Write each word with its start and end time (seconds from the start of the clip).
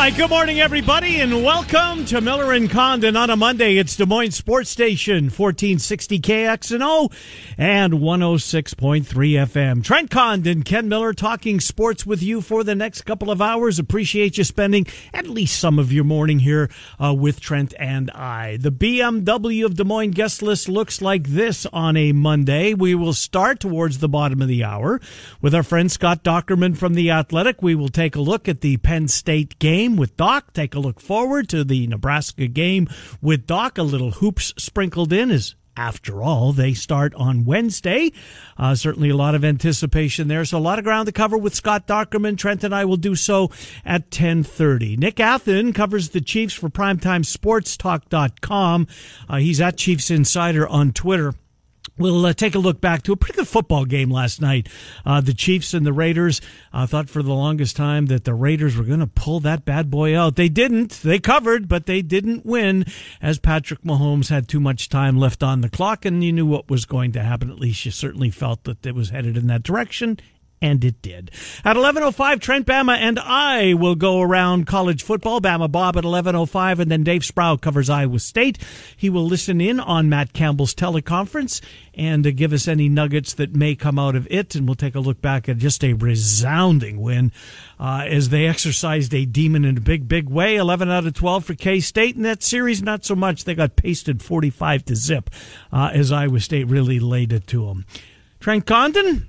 Right, 0.00 0.16
good 0.16 0.30
morning, 0.30 0.60
everybody, 0.60 1.20
and 1.20 1.44
welcome 1.44 2.06
to 2.06 2.22
Miller 2.22 2.54
and 2.54 2.70
Condon 2.70 3.16
on 3.16 3.28
a 3.28 3.36
Monday. 3.36 3.76
It's 3.76 3.96
Des 3.96 4.06
Moines 4.06 4.30
Sports 4.30 4.70
Station, 4.70 5.24
1460 5.24 6.18
KXNO 6.20 7.12
and 7.58 7.92
106.3 7.92 9.04
FM. 9.04 9.84
Trent 9.84 10.10
Condon, 10.10 10.62
Ken 10.62 10.88
Miller, 10.88 11.12
talking 11.12 11.60
sports 11.60 12.06
with 12.06 12.22
you 12.22 12.40
for 12.40 12.64
the 12.64 12.74
next 12.74 13.02
couple 13.02 13.30
of 13.30 13.42
hours. 13.42 13.78
Appreciate 13.78 14.38
you 14.38 14.44
spending 14.44 14.86
at 15.12 15.26
least 15.26 15.60
some 15.60 15.78
of 15.78 15.92
your 15.92 16.04
morning 16.04 16.38
here 16.38 16.70
uh, 16.98 17.12
with 17.12 17.38
Trent 17.38 17.74
and 17.78 18.10
I. 18.12 18.56
The 18.56 18.72
BMW 18.72 19.66
of 19.66 19.74
Des 19.74 19.84
Moines 19.84 20.12
guest 20.12 20.40
list 20.40 20.66
looks 20.66 21.02
like 21.02 21.28
this 21.28 21.66
on 21.74 21.98
a 21.98 22.12
Monday. 22.12 22.72
We 22.72 22.94
will 22.94 23.12
start 23.12 23.60
towards 23.60 23.98
the 23.98 24.08
bottom 24.08 24.40
of 24.40 24.48
the 24.48 24.64
hour 24.64 24.98
with 25.42 25.54
our 25.54 25.62
friend 25.62 25.92
Scott 25.92 26.24
Dochterman 26.24 26.78
from 26.78 26.94
The 26.94 27.10
Athletic. 27.10 27.60
We 27.60 27.74
will 27.74 27.90
take 27.90 28.16
a 28.16 28.22
look 28.22 28.48
at 28.48 28.62
the 28.62 28.78
Penn 28.78 29.06
State 29.06 29.58
game 29.58 29.89
with 29.96 30.16
Doc. 30.16 30.52
Take 30.52 30.74
a 30.74 30.80
look 30.80 31.00
forward 31.00 31.48
to 31.50 31.64
the 31.64 31.86
Nebraska 31.86 32.46
game 32.46 32.88
with 33.20 33.46
Doc. 33.46 33.78
A 33.78 33.82
little 33.82 34.12
hoops 34.12 34.54
sprinkled 34.56 35.12
in 35.12 35.30
as 35.30 35.54
after 35.76 36.22
all, 36.22 36.52
they 36.52 36.74
start 36.74 37.14
on 37.14 37.46
Wednesday. 37.46 38.12
Uh, 38.58 38.74
certainly 38.74 39.08
a 39.08 39.16
lot 39.16 39.34
of 39.34 39.42
anticipation 39.44 40.28
there. 40.28 40.44
So 40.44 40.58
a 40.58 40.60
lot 40.60 40.78
of 40.78 40.84
ground 40.84 41.06
to 41.06 41.12
cover 41.12 41.38
with 41.38 41.54
Scott 41.54 41.86
Dochterman. 41.86 42.36
Trent 42.36 42.62
and 42.64 42.74
I 42.74 42.84
will 42.84 42.98
do 42.98 43.14
so 43.14 43.44
at 43.84 44.02
1030. 44.02 44.98
Nick 44.98 45.16
Athan 45.16 45.74
covers 45.74 46.10
the 46.10 46.20
Chiefs 46.20 46.52
for 46.54 46.68
PrimetimeSportsTalk.com. 46.68 48.86
Uh, 49.28 49.36
he's 49.36 49.60
at 49.60 49.76
Chiefs 49.78 50.10
Insider 50.10 50.68
on 50.68 50.92
Twitter. 50.92 51.34
We'll 51.98 52.24
uh, 52.24 52.32
take 52.32 52.54
a 52.54 52.58
look 52.58 52.80
back 52.80 53.02
to 53.02 53.12
a 53.12 53.16
pretty 53.16 53.36
good 53.36 53.48
football 53.48 53.84
game 53.84 54.10
last 54.10 54.40
night. 54.40 54.68
Uh, 55.04 55.20
the 55.20 55.34
Chiefs 55.34 55.74
and 55.74 55.84
the 55.84 55.92
Raiders. 55.92 56.40
I 56.72 56.84
uh, 56.84 56.86
thought 56.86 57.10
for 57.10 57.22
the 57.22 57.34
longest 57.34 57.76
time 57.76 58.06
that 58.06 58.24
the 58.24 58.32
Raiders 58.32 58.76
were 58.76 58.84
going 58.84 59.00
to 59.00 59.06
pull 59.06 59.40
that 59.40 59.64
bad 59.64 59.90
boy 59.90 60.18
out. 60.18 60.36
They 60.36 60.48
didn't. 60.48 61.00
They 61.02 61.18
covered, 61.18 61.68
but 61.68 61.86
they 61.86 62.00
didn't 62.00 62.46
win 62.46 62.86
as 63.20 63.38
Patrick 63.38 63.82
Mahomes 63.82 64.30
had 64.30 64.48
too 64.48 64.60
much 64.60 64.88
time 64.88 65.18
left 65.18 65.42
on 65.42 65.60
the 65.60 65.68
clock 65.68 66.04
and 66.04 66.24
you 66.24 66.32
knew 66.32 66.46
what 66.46 66.70
was 66.70 66.86
going 66.86 67.12
to 67.12 67.22
happen. 67.22 67.50
At 67.50 67.60
least 67.60 67.84
you 67.84 67.90
certainly 67.90 68.30
felt 68.30 68.64
that 68.64 68.86
it 68.86 68.94
was 68.94 69.10
headed 69.10 69.36
in 69.36 69.46
that 69.48 69.62
direction 69.62 70.18
and 70.62 70.84
it 70.84 71.00
did. 71.00 71.30
At 71.64 71.76
11.05, 71.76 72.40
Trent 72.40 72.66
Bama 72.66 72.96
and 72.96 73.18
I 73.18 73.74
will 73.74 73.94
go 73.94 74.20
around 74.20 74.66
college 74.66 75.02
football. 75.02 75.40
Bama 75.40 75.70
Bob 75.70 75.96
at 75.96 76.04
11.05, 76.04 76.80
and 76.80 76.90
then 76.90 77.02
Dave 77.02 77.24
Sproul 77.24 77.56
covers 77.56 77.88
Iowa 77.88 78.18
State. 78.18 78.58
He 78.96 79.08
will 79.08 79.24
listen 79.24 79.60
in 79.60 79.80
on 79.80 80.08
Matt 80.08 80.32
Campbell's 80.32 80.74
teleconference 80.74 81.62
and 81.94 82.26
uh, 82.26 82.30
give 82.30 82.52
us 82.52 82.68
any 82.68 82.88
nuggets 82.88 83.34
that 83.34 83.54
may 83.54 83.74
come 83.74 83.98
out 83.98 84.14
of 84.14 84.26
it, 84.30 84.54
and 84.54 84.66
we'll 84.68 84.74
take 84.74 84.94
a 84.94 85.00
look 85.00 85.20
back 85.20 85.48
at 85.48 85.58
just 85.58 85.82
a 85.82 85.94
resounding 85.94 87.00
win 87.00 87.32
uh, 87.78 88.04
as 88.06 88.28
they 88.28 88.46
exercised 88.46 89.14
a 89.14 89.24
demon 89.24 89.64
in 89.64 89.78
a 89.78 89.80
big, 89.80 90.08
big 90.08 90.28
way. 90.28 90.56
11 90.56 90.90
out 90.90 91.06
of 91.06 91.14
12 91.14 91.44
for 91.44 91.54
K-State, 91.54 92.16
and 92.16 92.24
that 92.24 92.42
series 92.42 92.82
not 92.82 93.04
so 93.04 93.14
much. 93.14 93.44
They 93.44 93.54
got 93.54 93.76
pasted 93.76 94.22
45 94.22 94.84
to 94.86 94.96
zip 94.96 95.30
uh, 95.72 95.90
as 95.92 96.12
Iowa 96.12 96.40
State 96.40 96.68
really 96.68 97.00
laid 97.00 97.32
it 97.32 97.46
to 97.48 97.66
them. 97.66 97.86
Trent 98.40 98.66
Condon, 98.66 99.28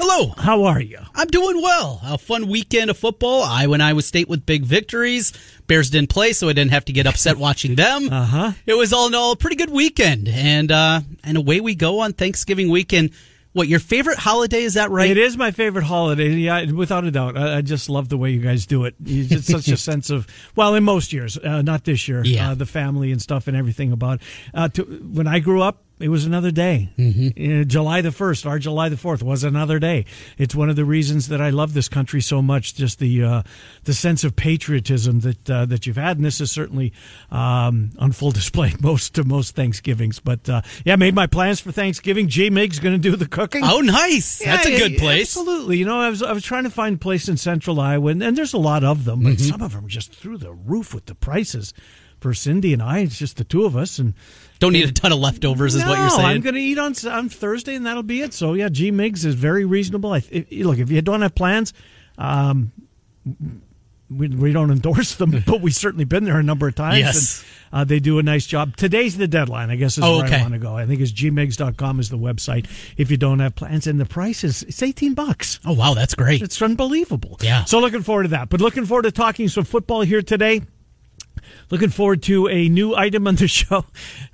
Hello. 0.00 0.32
How 0.38 0.64
are 0.64 0.80
you? 0.80 0.98
I'm 1.14 1.28
doing 1.28 1.60
well. 1.60 2.00
A 2.04 2.16
fun 2.16 2.48
weekend 2.48 2.90
of 2.90 2.96
football. 2.96 3.42
I 3.42 3.66
went 3.66 3.82
Iowa 3.82 4.00
State 4.02 4.28
with 4.28 4.46
big 4.46 4.64
victories. 4.64 5.32
Bears 5.66 5.90
didn't 5.90 6.08
play, 6.10 6.32
so 6.32 6.48
I 6.48 6.54
didn't 6.54 6.70
have 6.72 6.86
to 6.86 6.92
get 6.92 7.06
upset 7.06 7.36
watching 7.38 7.74
them. 7.74 8.08
Uh 8.10 8.24
huh. 8.24 8.52
It 8.64 8.74
was 8.74 8.92
all 8.92 9.06
in 9.06 9.14
all 9.14 9.32
a 9.32 9.36
pretty 9.36 9.56
good 9.56 9.70
weekend, 9.70 10.28
and 10.28 10.72
uh, 10.72 11.02
and 11.22 11.36
away 11.36 11.60
we 11.60 11.74
go 11.74 12.00
on 12.00 12.14
Thanksgiving 12.14 12.70
weekend. 12.70 13.10
What 13.52 13.68
your 13.68 13.80
favorite 13.80 14.16
holiday 14.16 14.62
is 14.62 14.74
that 14.74 14.90
right? 14.90 15.10
It 15.10 15.18
is 15.18 15.36
my 15.36 15.50
favorite 15.50 15.84
holiday. 15.84 16.30
Yeah, 16.30 16.72
without 16.72 17.04
a 17.04 17.10
doubt. 17.10 17.36
I, 17.36 17.58
I 17.58 17.60
just 17.60 17.90
love 17.90 18.08
the 18.08 18.16
way 18.16 18.30
you 18.30 18.40
guys 18.40 18.64
do 18.64 18.86
it. 18.86 18.94
It's 19.04 19.46
such 19.46 19.68
a 19.68 19.76
sense 19.76 20.08
of 20.08 20.26
well, 20.56 20.74
in 20.74 20.84
most 20.84 21.12
years, 21.12 21.36
uh, 21.36 21.60
not 21.60 21.84
this 21.84 22.08
year. 22.08 22.24
Yeah, 22.24 22.52
uh, 22.52 22.54
the 22.54 22.64
family 22.64 23.12
and 23.12 23.20
stuff 23.20 23.48
and 23.48 23.56
everything 23.56 23.92
about. 23.92 24.22
Uh, 24.54 24.68
to, 24.70 24.84
when 24.84 25.26
I 25.26 25.40
grew 25.40 25.60
up, 25.60 25.82
it 26.02 26.08
was 26.08 26.24
another 26.24 26.50
day. 26.50 26.90
Mm-hmm. 26.98 27.68
July 27.68 28.00
the 28.00 28.10
1st, 28.10 28.46
our 28.46 28.58
July 28.58 28.88
the 28.88 28.96
4th 28.96 29.22
was 29.22 29.44
another 29.44 29.78
day. 29.78 30.04
It's 30.38 30.54
one 30.54 30.68
of 30.68 30.76
the 30.76 30.84
reasons 30.84 31.28
that 31.28 31.40
I 31.40 31.50
love 31.50 31.74
this 31.74 31.88
country 31.88 32.20
so 32.20 32.42
much, 32.42 32.74
just 32.74 32.98
the 32.98 33.22
uh, 33.22 33.42
the 33.84 33.94
sense 33.94 34.24
of 34.24 34.36
patriotism 34.36 35.20
that 35.20 35.50
uh, 35.50 35.66
that 35.66 35.86
you've 35.86 35.96
had. 35.96 36.16
And 36.16 36.24
this 36.24 36.40
is 36.40 36.50
certainly 36.50 36.92
um, 37.30 37.92
on 37.98 38.12
full 38.12 38.30
display 38.42 38.72
most 38.80 39.14
to 39.14 39.24
most 39.24 39.54
Thanksgivings. 39.54 40.20
But 40.20 40.48
uh, 40.48 40.62
yeah, 40.84 40.96
made 40.96 41.14
my 41.14 41.26
plans 41.26 41.60
for 41.60 41.72
Thanksgiving. 41.72 42.28
G 42.28 42.50
Mig's 42.50 42.78
going 42.78 42.94
to 42.94 43.10
do 43.10 43.16
the 43.16 43.28
cooking. 43.28 43.62
Oh, 43.64 43.80
nice. 43.80 44.40
Yeah, 44.40 44.56
That's 44.56 44.66
a 44.66 44.78
good 44.78 44.98
place. 44.98 45.36
Absolutely. 45.36 45.78
You 45.78 45.84
know, 45.84 46.00
I 46.00 46.08
was, 46.10 46.22
I 46.22 46.32
was 46.32 46.44
trying 46.44 46.64
to 46.64 46.70
find 46.70 46.96
a 46.96 46.98
place 46.98 47.28
in 47.28 47.36
central 47.36 47.80
Iowa, 47.80 48.10
and, 48.10 48.22
and 48.22 48.36
there's 48.36 48.52
a 48.52 48.58
lot 48.58 48.84
of 48.84 49.04
them, 49.04 49.22
but 49.22 49.34
mm-hmm. 49.34 49.50
some 49.50 49.62
of 49.62 49.72
them 49.72 49.84
are 49.84 49.88
just 49.88 50.14
through 50.14 50.38
the 50.38 50.52
roof 50.52 50.94
with 50.94 51.06
the 51.06 51.14
prices 51.14 51.72
for 52.20 52.32
Cindy 52.32 52.72
and 52.72 52.82
I. 52.82 53.00
It's 53.00 53.18
just 53.18 53.36
the 53.36 53.44
two 53.44 53.64
of 53.64 53.76
us, 53.76 53.98
and 53.98 54.14
don't 54.62 54.72
need 54.72 54.88
a 54.88 54.92
ton 54.92 55.10
of 55.10 55.18
leftovers, 55.18 55.74
is 55.74 55.82
no, 55.82 55.90
what 55.90 55.98
you're 55.98 56.10
saying. 56.10 56.24
I'm 56.24 56.40
going 56.40 56.54
to 56.54 56.60
eat 56.60 56.78
on 56.78 56.94
on 57.08 57.28
Thursday, 57.28 57.74
and 57.74 57.84
that'll 57.84 58.04
be 58.04 58.22
it. 58.22 58.32
So 58.32 58.54
yeah, 58.54 58.68
G 58.68 58.92
Migs 58.92 59.24
is 59.24 59.34
very 59.34 59.64
reasonable. 59.64 60.12
I, 60.12 60.22
if, 60.30 60.50
look, 60.52 60.78
if 60.78 60.88
you 60.88 61.02
don't 61.02 61.22
have 61.22 61.34
plans, 61.34 61.74
um, 62.16 62.70
we, 64.08 64.28
we 64.28 64.52
don't 64.52 64.70
endorse 64.70 65.16
them, 65.16 65.30
but 65.46 65.60
we've 65.60 65.74
certainly 65.74 66.04
been 66.04 66.22
there 66.22 66.38
a 66.38 66.44
number 66.44 66.68
of 66.68 66.76
times. 66.76 66.98
Yes. 66.98 67.40
And, 67.40 67.48
uh, 67.80 67.84
they 67.84 67.98
do 67.98 68.20
a 68.20 68.22
nice 68.22 68.46
job. 68.46 68.76
Today's 68.76 69.16
the 69.16 69.26
deadline, 69.26 69.70
I 69.70 69.76
guess, 69.76 69.98
is 69.98 70.04
oh, 70.04 70.18
where 70.18 70.26
okay. 70.26 70.36
I 70.36 70.42
want 70.42 70.52
to 70.52 70.60
go. 70.60 70.76
I 70.76 70.86
think 70.86 71.00
it's 71.00 71.10
gmigs.com 71.10 71.98
is 71.98 72.10
the 72.10 72.18
website 72.18 72.68
if 72.96 73.10
you 73.10 73.16
don't 73.16 73.40
have 73.40 73.56
plans. 73.56 73.88
And 73.88 73.98
the 73.98 74.04
price 74.04 74.44
is 74.44 74.62
it's 74.62 74.82
18 74.82 75.14
bucks. 75.14 75.58
Oh, 75.64 75.72
wow, 75.72 75.94
that's 75.94 76.14
great. 76.14 76.40
It's 76.40 76.60
unbelievable. 76.62 77.38
Yeah. 77.40 77.64
So 77.64 77.80
looking 77.80 78.02
forward 78.02 78.24
to 78.24 78.28
that. 78.28 78.48
But 78.48 78.60
looking 78.60 78.86
forward 78.86 79.04
to 79.04 79.10
talking 79.12 79.48
some 79.48 79.64
football 79.64 80.02
here 80.02 80.22
today 80.22 80.60
looking 81.70 81.90
forward 81.90 82.22
to 82.24 82.48
a 82.48 82.68
new 82.68 82.94
item 82.94 83.26
on 83.26 83.36
the 83.36 83.48
show. 83.48 83.84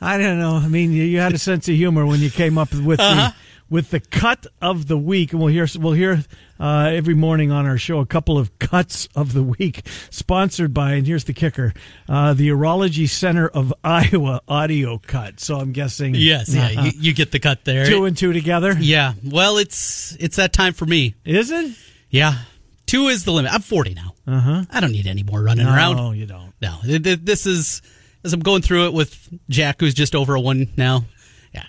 I 0.01 0.19
don't 0.19 0.39
know. 0.39 0.55
I 0.55 0.69
mean, 0.69 0.93
you 0.93 1.21
had 1.21 1.33
a 1.33 1.39
sense 1.39 1.69
of 1.69 1.75
humor 1.75 2.07
when 2.07 2.21
you 2.21 2.31
came 2.31 2.59
up 2.59 2.73
with 2.73 3.01
uh-huh. 3.01 3.31
the 3.31 3.35
with 3.71 3.91
the 3.91 4.01
cut 4.01 4.47
of 4.61 4.89
the 4.89 4.97
week, 4.97 5.33
and 5.33 5.41
we'll 5.41 5.53
hear 5.53 5.67
we'll 5.79 5.93
hear 5.93 6.25
uh, 6.59 6.91
every 6.93 7.15
morning 7.15 7.51
on 7.51 7.67
our 7.67 7.79
show 7.79 7.99
a 7.99 8.07
couple 8.07 8.39
of 8.39 8.59
cuts 8.59 9.09
of 9.15 9.33
the 9.33 9.43
week, 9.43 9.87
sponsored 10.11 10.73
by. 10.73 10.93
And 10.93 11.07
here's 11.07 11.25
the 11.25 11.35
kicker: 11.35 11.75
uh, 12.09 12.35
the 12.35 12.49
Urology 12.49 13.09
Center 13.09 13.49
of 13.49 13.73
Iowa 13.85 14.41
audio 14.49 14.99
cut. 14.99 15.41
So 15.41 15.59
I'm 15.59 15.73
guessing, 15.73 16.15
yes, 16.15 16.55
yeah, 16.55 16.67
uh, 16.67 16.85
you, 16.85 16.93
you, 16.97 17.15
get 17.15 17.33
the 17.33 17.41
cut 17.41 17.65
there. 17.65 17.87
Two 17.87 18.05
and 18.05 18.17
two 18.17 18.33
together. 18.33 18.75
Yeah. 18.79 19.15
Well, 19.25 19.59
it's 19.59 20.17
it's 20.19 20.37
that 20.37 20.53
time 20.53 20.73
for 20.73 20.87
me. 20.87 21.15
Is 21.25 21.51
it? 21.51 21.73
Yeah. 22.11 22.39
Two 22.89 23.09
is 23.09 23.25
the 23.25 23.33
limit. 23.33 23.53
I'm 23.53 23.63
40 23.63 23.95
now. 23.95 24.15
Uh 24.27 24.41
huh. 24.41 24.65
I 24.71 24.81
don't 24.81 24.93
need 24.93 25.07
any 25.07 25.23
more 25.23 25.43
running 25.43 25.67
no, 25.67 25.75
around. 25.75 25.97
No, 25.97 26.13
you 26.13 26.27
don't. 26.27 26.53
No, 26.61 26.79
this 26.83 27.47
is 27.47 27.83
as 28.25 28.33
I'm 28.33 28.41
going 28.41 28.63
through 28.63 28.87
it 28.87 28.93
with 28.93 29.29
Jack, 29.49 29.81
who's 29.81 29.95
just 29.95 30.15
over 30.15 30.35
a 30.35 30.41
one 30.41 30.69
now. 30.77 31.05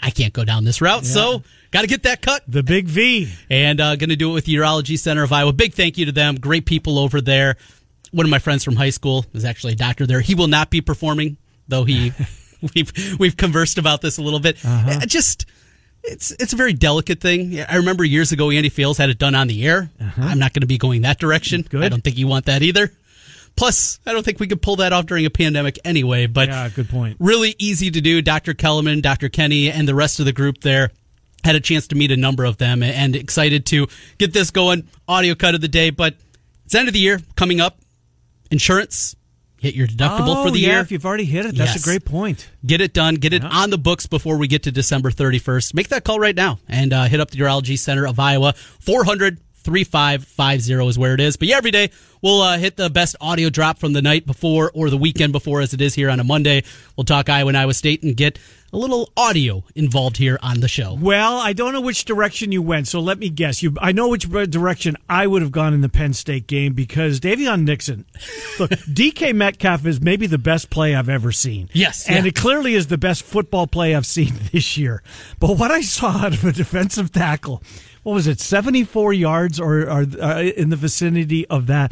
I 0.02 0.12
can't 0.12 0.34
go 0.34 0.44
down 0.44 0.66
this 0.66 0.81
route, 0.81 1.03
yeah. 1.03 1.09
so 1.09 1.44
got 1.72 1.81
to 1.81 1.88
get 1.88 2.03
that 2.03 2.22
cut. 2.22 2.44
The 2.47 2.63
big 2.63 2.85
V, 2.85 3.31
and 3.50 3.80
uh, 3.80 3.96
going 3.96 4.09
to 4.09 4.16
do 4.16 4.31
it 4.31 4.34
with 4.34 4.46
the 4.46 4.53
Urology 4.56 5.00
Center 5.00 5.24
of 5.24 5.31
Iowa. 5.31 5.53
Big 5.53 5.74
thank 5.74 5.97
you 5.97 6.06
to 6.06 6.12
them. 6.12 6.35
Great 6.35 6.66
people 6.66 7.00
over 7.00 7.22
there. 7.22 7.56
One 8.12 8.25
of 8.25 8.30
my 8.30 8.40
friends 8.40 8.63
from 8.63 8.75
high 8.75 8.90
school 8.90 9.25
is 9.34 9.46
actually 9.46 9.74
a 9.74 9.78
doctor 9.78 10.06
there. 10.06 10.22
He 10.22 10.36
will 10.36 10.47
not 10.47 10.69
be 10.69 10.81
performing, 10.81 11.38
though. 11.68 11.86
He 11.86 12.12
we've 12.75 12.91
we've 13.19 13.38
conversed 13.38 13.78
about 13.78 14.01
this 14.01 14.18
a 14.18 14.22
little 14.22 14.40
bit. 14.40 14.57
Uh-huh. 14.63 15.00
Just 15.06 15.46
it's 16.04 16.32
it's 16.32 16.54
a 16.54 16.56
very 16.56 16.74
delicate 16.74 17.19
thing. 17.19 17.60
I 17.60 17.75
remember 17.78 18.04
years 18.04 18.31
ago 18.31 18.50
Andy 18.50 18.69
Fales 18.69 18.98
had 18.98 19.10
it 19.10 19.18
done 19.18 19.36
on 19.36 19.48
the 19.48 19.66
air. 19.68 19.90
Uh-huh. 20.00 20.22
I'm 20.24 20.40
not 20.40 20.54
going 20.54 20.62
to 20.62 20.68
be 20.68 20.78
going 20.78 21.01
that 21.01 21.19
direction. 21.19 21.63
Good. 21.63 21.84
I 21.84 21.90
don't 21.90 22.04
think 22.04 22.18
you 22.18 22.28
want 22.28 22.46
that 22.46 22.62
either. 22.62 22.92
Plus, 23.56 24.00
I 24.06 24.13
don't 24.13 24.24
think 24.24 24.40
we 24.40 24.48
could 24.48 24.62
pull 24.62 24.78
that 24.78 24.94
off 24.94 25.06
during 25.06 25.25
a 25.25 25.30
pandemic 25.30 25.80
anyway. 25.84 26.28
But 26.28 26.50
yeah, 26.50 26.69
good 26.69 26.90
point. 26.90 27.18
Really 27.19 27.56
easy 27.57 27.92
to 27.92 28.00
do. 28.01 28.22
Dr. 28.22 28.54
Kellerman, 28.54 29.01
Dr. 29.01 29.28
Kenny, 29.28 29.69
and 29.69 29.88
the 29.88 29.96
rest 29.96 30.19
of 30.19 30.25
the 30.25 30.31
group 30.31 30.62
there 30.62 30.92
had 31.44 31.56
a 31.56 31.60
chance 31.60 31.88
to 31.88 31.96
meet 31.96 32.12
a 32.12 32.18
number 32.18 32.46
of 32.46 32.57
them 32.57 32.84
and 32.84 33.16
excited 33.16 33.66
to 33.68 33.88
get 34.18 34.34
this 34.34 34.51
going. 34.51 34.88
Audio 35.07 35.36
cut 35.36 35.56
of 35.56 35.62
the 35.62 35.68
day, 35.68 35.90
but 35.90 36.16
it's 36.66 36.75
end 36.75 36.88
of 36.88 36.94
the 36.94 37.00
year 37.00 37.19
coming 37.36 37.60
up. 37.60 37.80
Insurance, 38.51 39.16
hit 39.60 39.76
your 39.76 39.88
deductible 39.88 40.38
oh, 40.38 40.46
for 40.46 40.52
the 40.52 40.60
yeah, 40.60 40.68
year. 40.70 40.80
If 40.80 40.92
you've 40.92 41.06
already 41.06 41.26
hit 41.26 41.46
it, 41.46 41.56
that's 41.56 41.74
yes. 41.74 41.82
a 41.82 41.84
great 41.84 42.06
point. 42.06 42.50
Get 42.66 42.82
it 42.82 42.94
done. 42.94 43.16
Get 43.16 43.34
it 43.34 43.44
yeah. 43.44 43.50
on 43.50 43.70
the 43.70 43.78
books 43.78 44.08
before 44.08 44.38
we 44.38 44.48
get 44.48 44.64
to 44.64 44.72
December 44.72 45.12
31st. 45.12 45.74
Make 45.74 45.90
that 45.90 46.04
call 46.04 46.20
right 46.20 46.36
now 46.36 46.60
and 46.68 46.94
uh, 46.94 47.06
hit 47.06 47.20
up 47.20 47.32
the 47.32 47.40
Urology 47.40 47.78
Center 47.78 48.08
of 48.08 48.20
Iowa. 48.20 48.54
400 48.54 49.40
3550 49.62 50.88
is 50.88 50.98
where 50.98 51.14
it 51.14 51.20
is. 51.20 51.38
But 51.38 51.48
yeah, 51.48 51.58
every 51.58 51.72
day 51.72 51.92
we'll 52.22 52.42
uh, 52.42 52.58
hit 52.58 52.78
the 52.78 52.90
best 52.90 53.16
audio 53.22 53.50
drop 53.50 53.78
from 53.78 53.94
the 53.94 54.02
night 54.02 54.26
before 54.26 54.72
or 54.74 54.90
the 54.90 54.98
weekend 54.98 55.32
before, 55.32 55.62
as 55.62 55.74
it 55.74 55.82
is 55.82 55.94
here 55.94 56.10
on 56.10 56.20
a 56.20 56.24
Monday. 56.24 56.64
We'll 56.96 57.06
talk 57.06 57.30
Iowa 57.30 57.50
and 57.50 57.58
Iowa 57.58 57.74
State 57.74 58.04
and 58.04 58.16
get 58.16 58.40
a 58.71 58.77
little 58.77 59.12
audio 59.18 59.63
involved 59.75 60.18
here 60.18 60.38
on 60.44 60.60
the 60.60 60.68
show. 60.68 60.94
Well, 61.00 61.38
I 61.38 61.54
don't 61.54 61.74
know 61.74 61.81
which 61.81 62.06
direction 62.06 62.51
you 62.51 62.62
went, 62.62 62.88
so 62.88 63.00
let 63.00 63.18
me 63.18 63.30
guess. 63.30 63.63
You, 63.63 63.75
I 63.81 63.92
know 63.92 64.07
which 64.10 64.30
direction 64.50 64.95
I 65.10 65.25
would 65.27 65.42
have 65.42 65.51
gone 65.51 65.74
in 65.74 65.81
the 65.81 65.89
Penn 65.89 66.13
State 66.13 66.48
game 66.48 66.74
because 66.74 67.19
Daviyon 67.19 67.63
Nixon. 67.66 68.06
Look, 68.60 68.69
DK 68.71 69.33
Metcalf 69.33 69.86
is 69.86 70.01
maybe 70.01 70.27
the 70.27 70.38
best 70.38 70.69
play 70.69 70.94
I've 70.95 71.10
ever 71.10 71.31
seen. 71.31 71.69
Yes, 71.74 72.07
and 72.07 72.25
yeah. 72.25 72.30
it 72.30 72.36
clearly 72.36 72.75
is 72.75 72.88
the 72.88 72.98
best 72.98 73.24
football 73.24 73.68
play 73.68 73.95
I've 73.95 74.06
seen 74.06 74.33
this 74.51 74.77
year. 74.77 75.01
But 75.39 75.57
what 75.57 75.72
I 75.72 75.81
saw 75.81 76.10
out 76.25 76.33
of 76.33 76.45
a 76.45 76.51
defensive 76.51 77.12
tackle, 77.12 77.63
what 78.04 78.13
was 78.13 78.27
it, 78.27 78.39
seventy-four 78.39 79.13
yards 79.13 79.60
or, 79.60 79.81
or 79.89 80.06
uh, 80.22 80.42
in 80.42 80.69
the 80.69 80.75
vicinity 80.75 81.45
of 81.48 81.68
that? 81.68 81.92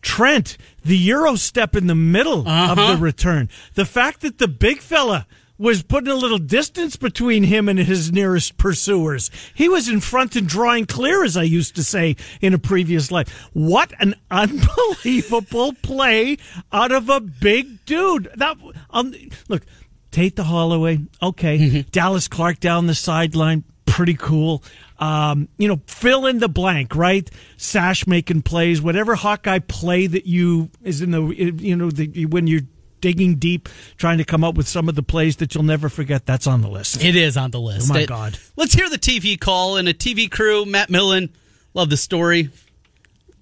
Trent, 0.00 0.56
the 0.84 0.96
Euro 0.96 1.34
step 1.34 1.74
in 1.74 1.88
the 1.88 1.94
middle 1.94 2.46
Uh-huh. 2.46 2.72
of 2.72 2.76
the 2.98 3.02
return. 3.04 3.48
The 3.74 3.84
fact 3.84 4.20
that 4.20 4.38
the 4.38 4.46
big 4.46 4.78
fella 4.78 5.26
was 5.58 5.82
putting 5.82 6.10
a 6.10 6.16
little 6.16 6.38
distance 6.38 6.96
between 6.96 7.42
him 7.42 7.68
and 7.68 7.78
his 7.78 8.12
nearest 8.12 8.56
pursuers. 8.56 9.30
He 9.54 9.68
was 9.68 9.88
in 9.88 10.00
front 10.00 10.36
and 10.36 10.48
drawing 10.48 10.86
clear, 10.86 11.24
as 11.24 11.36
I 11.36 11.42
used 11.42 11.74
to 11.76 11.84
say 11.84 12.16
in 12.40 12.54
a 12.54 12.58
previous 12.58 13.10
life. 13.10 13.28
What 13.52 13.92
an 14.00 14.14
unbelievable 14.30 15.74
play 15.82 16.38
out 16.72 16.92
of 16.92 17.08
a 17.08 17.20
big 17.20 17.84
dude. 17.84 18.30
That 18.36 18.56
um, 18.90 19.14
look, 19.48 19.64
Tate 20.10 20.36
the 20.36 20.44
Holloway, 20.44 21.00
okay. 21.20 21.82
Dallas 21.90 22.28
Clark 22.28 22.60
down 22.60 22.86
the 22.86 22.94
sideline, 22.94 23.64
pretty 23.86 24.14
cool. 24.14 24.62
Um, 24.98 25.48
you 25.58 25.68
know, 25.68 25.80
fill 25.86 26.26
in 26.26 26.38
the 26.38 26.48
blank, 26.48 26.96
right? 26.96 27.30
Sash 27.56 28.06
making 28.06 28.42
plays, 28.42 28.82
whatever 28.82 29.14
Hawkeye 29.14 29.60
play 29.60 30.06
that 30.06 30.26
you 30.26 30.70
is 30.82 31.02
in 31.02 31.10
the 31.12 31.22
you 31.22 31.76
know 31.76 31.90
the 31.90 32.26
when 32.26 32.46
you're 32.46 32.62
digging 33.00 33.36
deep, 33.36 33.68
trying 33.96 34.18
to 34.18 34.24
come 34.24 34.44
up 34.44 34.54
with 34.54 34.68
some 34.68 34.88
of 34.88 34.94
the 34.94 35.02
plays 35.02 35.36
that 35.36 35.54
you'll 35.54 35.64
never 35.64 35.88
forget. 35.88 36.26
That's 36.26 36.46
on 36.46 36.62
the 36.62 36.68
list. 36.68 37.02
It 37.02 37.16
is 37.16 37.36
on 37.36 37.50
the 37.50 37.60
list. 37.60 37.90
Oh, 37.90 37.94
my 37.94 38.00
It- 38.00 38.08
God. 38.08 38.38
Let's 38.56 38.74
hear 38.74 38.88
the 38.90 38.98
TV 38.98 39.38
call 39.38 39.76
and 39.76 39.88
a 39.88 39.94
TV 39.94 40.30
crew. 40.30 40.64
Matt 40.64 40.90
Millen, 40.90 41.30
love 41.74 41.90
the 41.90 41.96
story. 41.96 42.50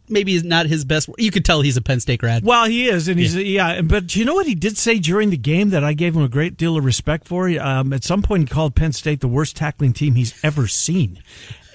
Maybe 0.09 0.41
not 0.43 0.67
his 0.67 0.85
best. 0.85 1.09
You 1.19 1.33
could 1.33 1.45
tell 1.45 1.63
he's 1.63 1.77
a 1.77 1.83
Penn 1.83 1.99
State 1.99 2.21
grad. 2.21 2.45
Well, 2.45 2.67
he 2.67 2.89
is, 2.89 3.09
and 3.09 3.19
he's 3.19 3.35
yeah. 3.35 3.81
But 3.81 4.15
you 4.15 4.25
know 4.25 4.35
what 4.35 4.47
he 4.47 4.55
did 4.55 4.79
say 4.79 5.01
during 5.01 5.31
the 5.31 5.37
game 5.37 5.71
that 5.71 5.83
I 5.83 5.95
gave 5.95 6.15
him 6.15 6.23
a 6.23 6.29
great 6.29 6.57
deal 6.57 6.77
of 6.77 6.85
respect 6.85 7.27
for. 7.27 7.49
Um, 7.61 7.93
at 7.93 8.05
some 8.05 8.23
point, 8.23 8.49
he 8.49 8.55
called 8.55 8.77
Penn 8.77 8.93
State 8.93 9.21
the 9.21 9.27
worst 9.27 9.57
tackling 9.57 9.93
team 9.93 10.15
he's 10.15 10.33
ever 10.45 10.69
seen. 10.69 11.21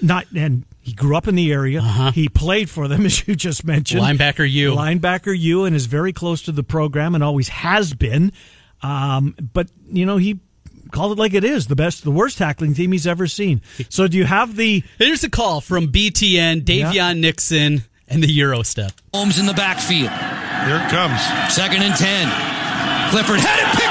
Not 0.01 0.27
and 0.33 0.63
he 0.81 0.93
grew 0.93 1.15
up 1.15 1.27
in 1.27 1.35
the 1.35 1.51
area. 1.51 1.81
He 2.13 2.27
played 2.27 2.69
for 2.69 2.87
them, 2.87 3.05
as 3.05 3.27
you 3.27 3.35
just 3.35 3.63
mentioned. 3.65 4.01
Linebacker 4.01 4.49
U. 4.49 4.73
linebacker 4.73 5.37
U, 5.37 5.65
and 5.65 5.75
is 5.75 5.85
very 5.85 6.11
close 6.13 6.41
to 6.43 6.51
the 6.51 6.63
program 6.63 7.15
and 7.15 7.23
always 7.23 7.49
has 7.49 7.93
been. 7.93 8.31
Um, 8.83 9.35
but 9.53 9.69
you 9.91 10.05
know 10.05 10.17
he 10.17 10.39
called 10.91 11.11
it 11.13 11.17
like 11.21 11.33
it 11.33 11.43
is 11.43 11.67
the 11.67 11.75
best, 11.75 12.03
the 12.03 12.11
worst 12.11 12.37
tackling 12.37 12.73
team 12.73 12.91
he's 12.91 13.07
ever 13.07 13.27
seen. 13.27 13.61
So 13.89 14.07
do 14.07 14.17
you 14.17 14.25
have 14.25 14.55
the? 14.55 14.83
Here's 14.97 15.23
a 15.23 15.29
call 15.29 15.61
from 15.61 15.87
BTN, 15.91 16.63
Daviyon 16.63 16.93
Yeah. 16.93 17.13
Nixon, 17.13 17.83
and 18.07 18.23
the 18.23 18.31
Euro 18.33 18.63
step. 18.63 18.91
Holmes 19.13 19.37
in 19.39 19.45
the 19.45 19.53
backfield. 19.53 20.09
Here 20.09 20.77
it 20.77 20.89
comes. 20.89 21.19
Second 21.53 21.83
and 21.83 21.95
10. 21.95 22.27
Clifford 23.11 23.39
had 23.39 23.59
it 23.59 23.79
picked 23.79 23.87
off! 23.87 23.90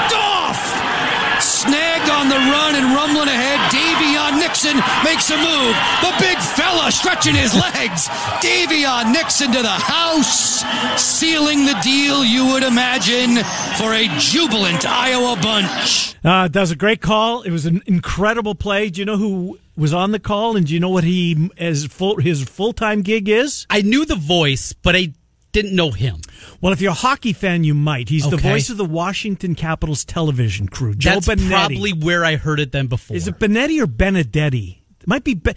on 2.21 2.29
the 2.29 2.35
run 2.35 2.75
and 2.75 2.93
rumbling 2.93 3.27
ahead. 3.27 3.57
Daviyon 3.73 4.37
Nixon 4.37 4.77
makes 5.03 5.31
a 5.31 5.37
move. 5.37 5.73
The 6.05 6.13
big 6.19 6.37
fella 6.37 6.91
stretching 6.91 7.33
his 7.33 7.55
legs. 7.55 8.07
Daviyon 8.45 9.11
Nixon 9.11 9.51
to 9.51 9.61
the 9.61 9.67
house, 9.67 10.63
sealing 11.01 11.65
the 11.65 11.75
deal, 11.81 12.23
you 12.23 12.45
would 12.45 12.61
imagine, 12.61 13.37
for 13.77 13.93
a 13.93 14.07
jubilant 14.19 14.85
Iowa 14.85 15.35
bunch. 15.41 16.15
Uh, 16.23 16.47
that 16.47 16.59
was 16.59 16.69
a 16.69 16.75
great 16.75 17.01
call. 17.01 17.41
It 17.41 17.51
was 17.51 17.65
an 17.65 17.81
incredible 17.87 18.53
play. 18.53 18.91
Do 18.91 19.01
you 19.01 19.05
know 19.05 19.17
who 19.17 19.57
was 19.75 19.91
on 19.91 20.11
the 20.11 20.19
call, 20.19 20.55
and 20.55 20.67
do 20.67 20.75
you 20.75 20.79
know 20.79 20.89
what 20.89 21.03
he 21.03 21.49
as 21.57 21.85
full 21.87 22.17
his 22.17 22.43
full 22.43 22.73
time 22.73 23.01
gig 23.01 23.29
is? 23.29 23.65
I 23.67 23.81
knew 23.81 24.05
the 24.05 24.15
voice, 24.15 24.73
but 24.73 24.95
I 24.95 25.13
didn't 25.51 25.75
know 25.75 25.91
him. 25.91 26.21
Well, 26.61 26.73
if 26.73 26.81
you're 26.81 26.91
a 26.91 26.95
hockey 26.95 27.33
fan, 27.33 27.63
you 27.63 27.73
might. 27.73 28.09
He's 28.09 28.29
the 28.29 28.37
voice 28.37 28.69
of 28.69 28.77
the 28.77 28.85
Washington 28.85 29.55
Capitals 29.55 30.05
television 30.05 30.67
crew. 30.67 30.93
Joe 30.95 31.19
That's 31.19 31.27
Benetti. 31.27 31.49
probably 31.49 31.93
where 31.93 32.23
I 32.25 32.35
heard 32.37 32.59
it 32.59 32.71
then 32.71 32.87
before. 32.87 33.15
is 33.17 33.27
it 33.27 33.39
Benetti 33.39 33.81
or 33.81 33.87
Benedetti? 33.87 34.81
It 35.01 35.07
might 35.07 35.23
be. 35.23 35.33
Be- 35.35 35.53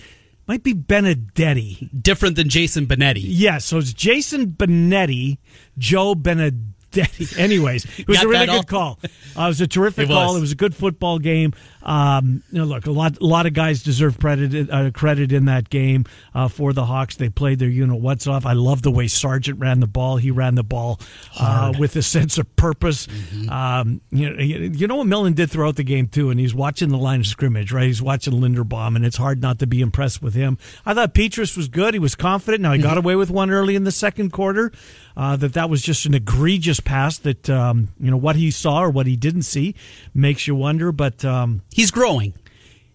might 0.46 0.62
be 0.62 0.74
Benedetti. 0.74 1.88
different 2.02 2.36
than 2.36 2.50
Jason 2.50 2.86
Benetti? 2.86 3.22
Yes, 3.24 3.64
so 3.64 3.78
it's 3.78 3.94
Jason 3.94 4.48
Benetti, 4.48 5.38
Joe 5.78 6.14
Benedetti. 6.14 6.73
Anyways, 7.38 7.86
it 7.98 8.08
was 8.08 8.18
Got 8.18 8.26
a 8.26 8.28
really 8.28 8.46
good 8.46 8.66
call. 8.66 8.98
Uh, 9.02 9.08
it 9.42 9.46
was 9.48 9.60
a 9.60 9.66
terrific 9.66 10.04
It 10.04 10.08
was. 10.08 10.16
call. 10.16 10.36
It 10.36 10.40
was 10.40 10.52
a 10.52 10.56
good 10.56 10.74
football 10.74 11.18
game. 11.18 11.52
Um, 11.82 12.42
you 12.50 12.58
know, 12.58 12.64
look, 12.64 12.86
a 12.86 12.90
lot, 12.90 13.20
a 13.20 13.24
lot 13.26 13.44
of 13.46 13.52
guys 13.52 13.82
deserve 13.82 14.18
credit, 14.18 14.70
uh, 14.70 14.90
credit 14.90 15.32
in 15.32 15.44
that 15.46 15.68
game 15.68 16.06
uh, 16.34 16.48
for 16.48 16.72
the 16.72 16.84
Hawks. 16.86 17.16
They 17.16 17.28
played 17.28 17.58
their 17.58 17.68
unit 17.68 18.00
what's 18.00 18.26
off. 18.26 18.46
I 18.46 18.54
love 18.54 18.80
the 18.82 18.90
way 18.90 19.06
Sargent 19.06 19.58
ran 19.58 19.80
the 19.80 19.86
ball. 19.86 20.16
He 20.16 20.30
ran 20.30 20.54
the 20.54 20.62
ball 20.62 20.98
uh, 21.38 21.72
with 21.78 21.94
a 21.96 22.02
sense 22.02 22.38
of 22.38 22.56
purpose. 22.56 23.06
Mm-hmm. 23.06 23.50
Um, 23.50 24.00
you 24.10 24.30
know, 24.30 24.40
you 24.42 24.58
you 24.74 24.86
know 24.86 24.96
what 24.96 25.06
Millen 25.06 25.34
did 25.34 25.50
throughout 25.50 25.76
the 25.76 25.84
game 25.84 26.06
too, 26.08 26.30
and 26.30 26.40
he's 26.40 26.54
watching 26.54 26.88
the 26.88 26.96
line 26.98 27.20
of 27.20 27.26
scrimmage, 27.26 27.70
right? 27.72 27.86
He's 27.86 28.00
watching 28.02 28.32
Linderbaum, 28.34 28.96
and 28.96 29.04
it's 29.04 29.16
hard 29.18 29.42
not 29.42 29.58
to 29.58 29.66
be 29.66 29.82
impressed 29.82 30.22
with 30.22 30.34
him. 30.34 30.56
I 30.86 30.94
thought 30.94 31.12
Petras 31.14 31.54
was 31.56 31.68
good. 31.68 31.92
He 31.94 32.00
was 32.00 32.14
confident. 32.14 32.62
Now 32.62 32.72
he 32.72 32.80
got 32.80 32.96
away 32.96 33.14
with 33.16 33.30
one 33.30 33.50
early 33.50 33.76
in 33.76 33.84
the 33.84 33.92
second 33.92 34.30
quarter. 34.32 34.72
Uh, 35.16 35.36
that 35.36 35.52
that 35.52 35.70
was 35.70 35.80
just 35.80 36.06
an 36.06 36.14
egregious 36.14 36.80
pass. 36.80 37.18
That 37.18 37.48
um, 37.48 37.88
you 38.00 38.10
know 38.10 38.16
what 38.16 38.34
he 38.36 38.50
saw 38.50 38.82
or 38.82 38.90
what 38.90 39.06
he 39.06 39.14
didn't 39.16 39.42
see 39.42 39.74
makes 40.12 40.46
you 40.48 40.54
wonder. 40.56 40.90
But 40.92 41.24
um, 41.24 41.62
He's 41.72 41.90
growing. 41.92 42.34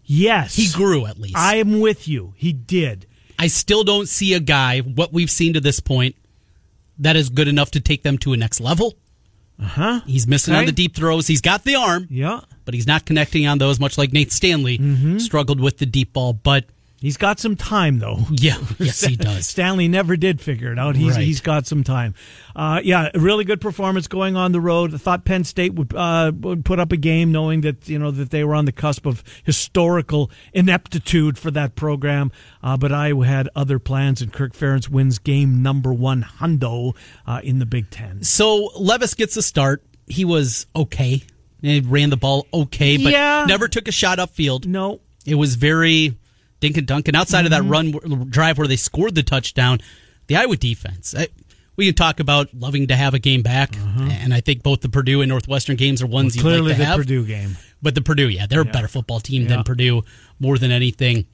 yes, 0.03 0.55
He 0.55 0.67
grew 0.69 1.05
at 1.05 1.17
least. 1.17 1.37
I 1.37 1.55
am 1.57 1.79
with 1.79 2.07
you. 2.07 2.33
He 2.35 2.51
did. 2.53 3.05
I 3.37 3.47
still 3.47 3.83
don't 3.85 4.09
see 4.09 4.33
a 4.33 4.39
guy, 4.41 4.79
what 4.81 5.13
we've 5.13 5.31
seen 5.31 5.53
to 5.53 5.61
this 5.61 5.79
point, 5.79 6.15
that 6.97 7.15
is 7.15 7.29
good 7.29 7.47
enough 7.47 7.71
to 7.71 7.79
take 7.79 8.03
them 8.03 8.17
to 8.19 8.33
a 8.33 8.37
next 8.37 8.59
level. 8.59 8.95
Uh 9.57 9.65
huh. 9.65 10.01
He's 10.05 10.27
missing 10.27 10.53
on 10.55 10.65
the 10.65 10.71
deep 10.73 10.93
throws. 10.95 11.27
He's 11.27 11.41
got 11.41 11.63
the 11.63 11.75
arm, 11.75 12.07
Yeah. 12.09 12.41
but 12.65 12.73
he's 12.73 12.87
not 12.87 13.05
connecting 13.05 13.47
on 13.47 13.57
those, 13.59 13.79
much 13.79 13.97
like 13.97 14.11
Nate 14.11 14.31
Stanley 14.33 14.77
Mm-hmm. 14.77 15.19
struggled 15.19 15.61
with 15.61 15.77
the 15.77 15.85
deep 15.85 16.11
ball. 16.13 16.33
But 16.33 16.65
He's 17.01 17.15
got 17.15 17.39
some 17.39 17.55
time 17.55 17.99
though. 17.99 18.17
yeah, 18.29 18.57
yes, 18.79 19.01
he 19.01 19.15
does. 19.15 19.47
Stanley 19.47 19.87
never 19.87 20.17
did 20.17 20.41
figure 20.41 20.71
it 20.73 20.77
out. 20.79 20.97
He's 20.97 21.15
Right. 21.15 21.25
he's 21.25 21.39
got 21.39 21.65
some 21.65 21.83
time. 21.83 22.13
Uh, 22.55 22.81
yeah, 22.83 23.09
really 23.15 23.45
good 23.45 23.61
performance 23.61 24.07
going 24.09 24.35
on 24.35 24.51
the 24.51 24.59
road. 24.59 24.93
I 24.93 24.97
thought 24.97 25.23
Penn 25.23 25.45
State 25.45 25.73
would 25.75 25.95
uh, 25.95 26.33
would 26.41 26.65
put 26.65 26.77
up 26.77 26.91
a 26.91 26.97
game, 26.97 27.31
knowing 27.31 27.61
that 27.61 27.87
you 27.87 27.97
know 27.99 28.11
that 28.11 28.31
they 28.31 28.43
were 28.43 28.53
on 28.53 28.65
the 28.65 28.73
cusp 28.73 29.05
of 29.05 29.23
historical 29.45 30.29
ineptitude 30.53 31.37
for 31.37 31.51
that 31.51 31.75
program. 31.75 32.31
Uh, 32.61 32.75
but 32.75 32.91
Iowa 32.91 33.25
had 33.25 33.47
other 33.55 33.79
plans, 33.79 34.21
and 34.21 34.33
Kirk 34.33 34.53
Ferentz 34.53 34.89
wins 34.89 35.19
game 35.19 35.61
number 35.63 35.93
one 35.93 36.23
hundo 36.39 36.95
uh, 37.25 37.39
in 37.43 37.59
the 37.59 37.65
Big 37.65 37.89
Ten. 37.91 38.23
So 38.23 38.71
Levis 38.77 39.13
gets 39.13 39.37
a 39.37 39.41
start. 39.41 39.83
He 40.07 40.25
was 40.25 40.67
okay. 40.75 41.23
He 41.61 41.79
ran 41.81 42.09
the 42.09 42.17
ball 42.17 42.45
okay, 42.53 42.97
but 42.97 43.11
Yeah. 43.13 43.45
never 43.47 43.67
took 43.67 43.87
a 43.87 43.91
shot 43.91 44.17
upfield. 44.17 44.65
No, 44.65 44.99
It 45.25 45.35
was 45.35 45.55
very 45.55 46.17
dink 46.59 46.77
and 46.77 46.85
dunk. 46.87 47.07
And 47.07 47.15
outside 47.17 47.45
of 47.45 47.51
that 47.51 47.63
Mm-hmm. 47.63 47.71
run 48.11 48.29
drive 48.29 48.57
where 48.57 48.67
they 48.67 48.75
scored 48.75 49.15
the 49.15 49.23
touchdown, 49.23 49.79
the 50.27 50.35
Iowa 50.35 50.55
defense. 50.57 51.15
I, 51.17 51.27
we 51.75 51.85
can 51.85 51.95
talk 51.95 52.19
about 52.19 52.53
loving 52.53 52.87
to 52.87 52.95
have 52.95 53.13
a 53.13 53.19
game 53.19 53.41
back, 53.41 53.75
and 53.77 54.33
I 54.33 54.41
think 54.41 54.63
both 54.63 54.81
the 54.81 54.89
Purdue 54.89 55.21
and 55.21 55.29
Northwestern 55.29 55.77
games 55.77 56.01
are 56.01 56.07
ones 56.07 56.35
you 56.35 56.41
Uh-huh. 56.41 56.49
clearly 56.49 56.69
like 56.71 56.77
the 56.77 56.85
have. 56.85 56.97
Purdue 56.97 57.25
game. 57.25 57.55
But 57.81 57.95
the 57.95 58.01
Purdue, 58.01 58.27
yeah, 58.27 58.45
they're 58.47 58.61
a 58.61 58.65
better 58.65 58.89
football 58.89 59.21
team 59.21 59.43
Yeah. 59.43 59.47
than 59.49 59.63
Purdue 59.63 60.01
more 60.39 60.57
than 60.57 60.71
anything. 60.71 61.25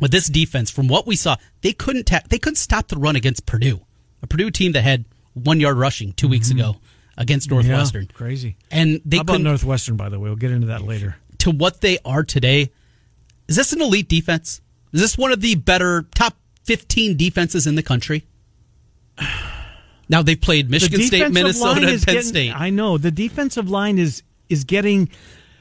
But 0.00 0.10
this 0.10 0.26
defense, 0.26 0.70
from 0.72 0.88
what 0.88 1.06
we 1.06 1.14
saw, 1.14 1.36
they 1.60 1.72
couldn't 1.72 2.06
ta- 2.08 2.22
they 2.28 2.38
couldn't 2.38 2.56
stop 2.56 2.88
the 2.88 2.96
run 2.96 3.14
against 3.14 3.46
Purdue, 3.46 3.82
a 4.22 4.26
Purdue 4.26 4.50
team 4.50 4.72
that 4.72 4.82
had 4.82 5.04
one 5.34 5.60
yard 5.60 5.76
rushing 5.76 6.12
2 6.14 6.26
weeks 6.26 6.50
ago 6.50 6.78
against 7.16 7.48
Northwestern, 7.48 8.02
Mm-hmm. 8.06 8.10
Yeah, 8.12 8.16
crazy. 8.16 8.56
and 8.72 9.00
they 9.04 9.18
How 9.18 9.20
about 9.20 9.40
Northwestern? 9.42 9.96
By 9.96 10.08
the 10.08 10.18
way, 10.18 10.28
we'll 10.28 10.34
get 10.36 10.50
into 10.50 10.66
that 10.66 10.82
later. 10.82 11.14
to 11.38 11.52
what 11.52 11.80
they 11.82 11.98
are 12.04 12.24
today. 12.24 12.72
Is 13.46 13.54
this 13.54 13.72
an 13.72 13.80
elite 13.80 14.08
defense? 14.08 14.60
Is 14.94 15.00
this 15.00 15.18
one 15.18 15.32
of 15.32 15.40
the 15.42 15.56
better 15.56 16.06
top 16.14 16.36
fifteen 16.62 17.16
defenses 17.16 17.66
in 17.66 17.74
the 17.74 17.82
country? 17.82 18.24
Now 20.08 20.22
they've 20.22 20.40
played 20.40 20.70
Michigan 20.70 21.00
The 21.00 21.06
State, 21.06 21.30
Minnesota, 21.32 21.80
and 21.80 22.02
Penn 22.02 22.14
getting- 22.14 22.22
State. 22.22 22.52
I 22.54 22.70
know 22.70 22.96
the 22.98 23.10
defensive 23.10 23.68
line 23.68 23.98
is 23.98 24.22
is 24.48 24.64
getting. 24.64 25.08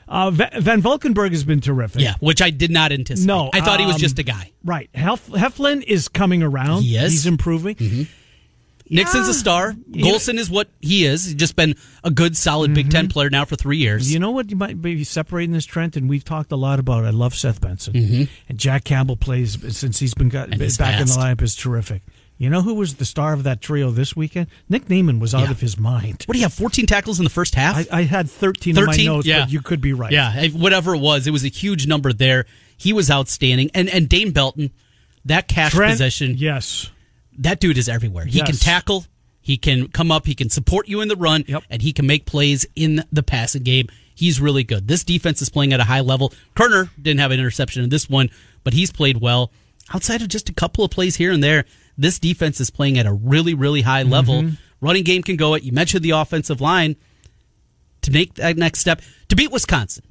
Uh, 0.08 0.30
Van 0.32 0.82
Valkenburg 0.82 1.32
has 1.32 1.44
been 1.46 1.62
terrific. 1.62 2.02
yeah, 2.02 2.16
which 2.20 2.42
I 2.42 2.50
did 2.50 2.70
not 2.70 2.92
anticipate. 2.92 3.26
No, 3.26 3.50
I 3.54 3.62
thought 3.62 3.80
he 3.80 3.86
was 3.86 3.96
um, 3.96 4.02
just 4.02 4.20
a 4.20 4.24
guy. 4.24 4.52
Right. 4.64 4.90
Hef- 4.94 5.30
Heflin 5.30 5.82
is 5.82 6.10
coming 6.10 6.44
around. 6.44 6.82
He 6.84 6.98
is. 6.98 7.12
He's 7.12 7.26
improving. 7.26 7.76
Nixon's 8.94 9.28
a 9.28 9.34
star. 9.34 9.74
Golston 9.92 10.38
is 10.38 10.50
what 10.50 10.70
he 10.82 11.06
is. 11.06 11.26
He's 11.26 11.36
just 11.36 11.56
been 11.56 11.76
a 12.04 12.12
good, 12.12 12.38
solid 12.38 12.74
Big 12.74 12.86
Mm-hmm. 12.86 12.92
Ten 12.92 13.08
player 13.10 13.30
now 13.30 13.46
for 13.46 13.56
three 13.56 13.78
years. 13.78 14.14
You 14.14 14.20
know 14.20 14.32
what 14.32 14.50
you 14.52 14.56
might 14.58 14.82
be 14.82 15.04
separating 15.04 15.52
this 15.54 15.66
Trent, 15.66 15.96
and 15.98 16.08
we've 16.10 16.24
talked 16.26 16.52
a 16.52 16.56
lot 16.56 16.80
about. 16.80 17.04
it. 17.04 17.08
I 17.08 17.12
love 17.12 17.34
Seth 17.36 17.60
Benson, 17.62 18.28
and 18.50 18.58
Jack 18.58 18.84
Campbell 18.84 19.18
plays 19.18 19.58
since 19.78 20.00
he's 20.00 20.14
been 20.14 20.30
got 20.30 20.50
Mm-hmm. 20.50 20.84
Back 20.84 21.02
in 21.02 21.08
the 21.08 21.14
lineup 21.14 21.42
is 21.42 21.56
terrific. 21.56 22.02
You 22.38 22.50
know 22.50 22.62
who 22.62 22.74
was 22.74 22.96
the 22.96 23.06
star 23.06 23.34
of 23.34 23.44
that 23.44 23.62
trio 23.62 23.92
this 23.92 24.16
weekend? 24.16 24.48
Nick 24.68 24.90
Niemann 24.90 25.20
was 25.20 25.34
out 25.36 25.44
Yeah. 25.44 25.52
of 25.52 25.62
his 25.62 25.78
mind. 25.78 26.24
What 26.26 26.34
do 26.34 26.40
you 26.40 26.46
have? 26.46 26.54
14 26.54 26.86
tackles 26.88 27.20
in 27.20 27.24
the 27.24 27.30
first 27.30 27.56
half? 27.56 27.78
I, 27.78 28.00
I 28.00 28.02
had 28.04 28.30
13, 28.30 28.76
in 28.78 28.84
my 28.86 28.92
13? 28.92 29.06
notes, 29.06 29.28
Yeah. 29.28 29.42
but 29.42 29.52
you 29.52 29.62
could 29.62 29.80
be 29.82 29.94
right. 29.94 30.12
Yeah, 30.12 30.48
whatever 30.48 30.94
it 30.96 31.00
was, 31.00 31.26
it 31.28 31.32
was 31.32 31.46
a 31.46 31.50
huge 31.50 31.88
number 31.88 32.12
there. 32.12 32.46
He 32.76 32.92
was 32.92 33.10
outstanding. 33.10 33.70
And 33.74 33.88
and 33.90 34.10
Dane 34.10 34.32
Belton, 34.32 34.72
that 35.26 35.48
cash 35.48 35.72
Trent, 35.72 35.94
possession, 35.94 36.34
Yes. 36.38 36.90
That 37.40 37.60
dude 37.60 37.78
is 37.78 37.90
everywhere. 37.90 38.26
He 38.26 38.42
can 38.42 38.56
tackle, 38.56 39.06
he 39.42 39.58
can 39.58 39.88
come 39.88 40.12
up, 40.12 40.26
he 40.26 40.36
can 40.36 40.50
support 40.50 40.88
you 40.88 41.02
in 41.02 41.08
the 41.08 41.16
run, 41.16 41.44
Yep. 41.48 41.64
and 41.70 41.82
he 41.82 41.92
can 41.94 42.06
make 42.08 42.26
plays 42.26 42.66
in 42.76 43.04
the 43.12 43.24
passing 43.24 43.64
game. 43.64 43.88
He's 44.16 44.40
really 44.40 44.64
good. 44.64 44.88
This 44.88 45.04
defense 45.04 45.42
is 45.42 45.50
playing 45.50 45.74
at 45.74 45.80
a 45.80 45.86
high 45.86 46.02
level. 46.02 46.32
Koerner 46.56 46.90
didn't 47.02 47.20
have 47.20 47.32
an 47.32 47.40
interception 47.40 47.84
in 47.84 47.90
this 47.90 48.08
one, 48.10 48.30
but 48.64 48.74
he's 48.74 48.92
played 48.92 49.18
well. 49.18 49.52
Outside 49.94 50.22
of 50.22 50.28
just 50.28 50.50
a 50.50 50.54
couple 50.54 50.84
of 50.86 50.92
plays 50.92 51.16
here 51.16 51.32
and 51.32 51.44
there, 51.44 51.66
this 51.98 52.20
defense 52.20 52.60
is 52.62 52.70
playing 52.70 52.98
at 53.00 53.06
a 53.06 53.14
really, 53.14 53.54
really 53.54 53.82
high 53.82 54.04
level. 54.04 54.44
Mm-hmm. 54.44 54.54
Running 54.82 55.04
game 55.04 55.24
can 55.24 55.36
go 55.36 55.54
it. 55.56 55.64
You 55.64 55.72
mentioned 55.72 56.04
the 56.04 56.12
offensive 56.12 56.62
line 56.62 56.96
to 58.02 58.12
make 58.12 58.36
that 58.36 58.58
next 58.58 58.80
step 58.80 59.02
to 59.30 59.36
beat 59.36 59.52
Wisconsin 59.52 60.04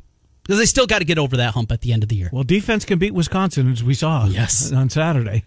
because 0.42 0.58
they 0.58 0.66
still 0.66 0.86
got 0.86 0.98
to 0.98 1.04
get 1.04 1.18
over 1.18 1.36
that 1.36 1.54
hump 1.54 1.70
at 1.70 1.80
the 1.82 1.92
end 1.92 2.02
of 2.02 2.08
the 2.08 2.16
year. 2.16 2.30
Well, 2.32 2.42
defense 2.42 2.84
can 2.84 2.98
beat 2.98 3.12
Wisconsin, 3.14 3.70
as 3.70 3.84
we 3.84 3.94
saw 3.94 4.26
Yes. 4.26 4.72
on 4.72 4.90
Saturday. 4.90 5.44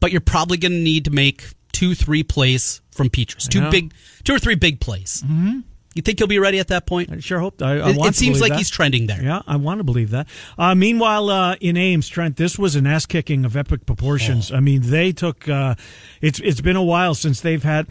But 0.00 0.12
you're 0.12 0.20
probably 0.20 0.56
going 0.58 0.72
to 0.72 0.78
need 0.78 1.04
to 1.06 1.10
make 1.10 1.44
two, 1.72 1.94
three 1.94 2.22
plays 2.22 2.80
from 2.90 3.08
Petras. 3.10 3.48
Two 3.48 3.60
Yeah. 3.60 3.70
big, 3.70 3.94
two 4.24 4.34
or 4.34 4.38
three 4.38 4.54
big 4.54 4.80
plays. 4.80 5.22
Mm-hmm. 5.26 5.60
You 5.94 6.02
think 6.02 6.18
he'll 6.18 6.26
be 6.28 6.38
ready 6.38 6.58
at 6.58 6.68
that 6.68 6.84
point? 6.86 7.10
I 7.10 7.20
sure 7.20 7.40
hope. 7.40 7.62
I, 7.62 7.78
I 7.78 7.90
It, 7.90 7.96
want 7.96 8.10
it 8.10 8.12
to 8.12 8.18
seems 8.18 8.38
like 8.42 8.50
that. 8.52 8.58
he's 8.58 8.68
trending 8.68 9.06
there. 9.06 9.22
Yeah, 9.22 9.40
I 9.46 9.56
want 9.56 9.78
to 9.80 9.84
believe 9.84 10.10
that. 10.10 10.28
Uh, 10.58 10.74
meanwhile, 10.74 11.30
uh, 11.30 11.54
in 11.62 11.78
Ames, 11.78 12.06
Trent, 12.08 12.36
this 12.36 12.58
was 12.58 12.76
an 12.76 12.86
ass 12.86 13.06
kicking 13.06 13.46
of 13.46 13.56
epic 13.56 13.86
proportions. 13.86 14.52
Oh. 14.52 14.56
I 14.56 14.60
mean, 14.60 14.82
they 14.82 15.12
took. 15.12 15.48
Uh, 15.48 15.74
it's 16.20 16.38
it's 16.40 16.60
been 16.60 16.76
a 16.76 16.82
while 16.82 17.14
since 17.14 17.40
they've 17.40 17.62
had. 17.62 17.86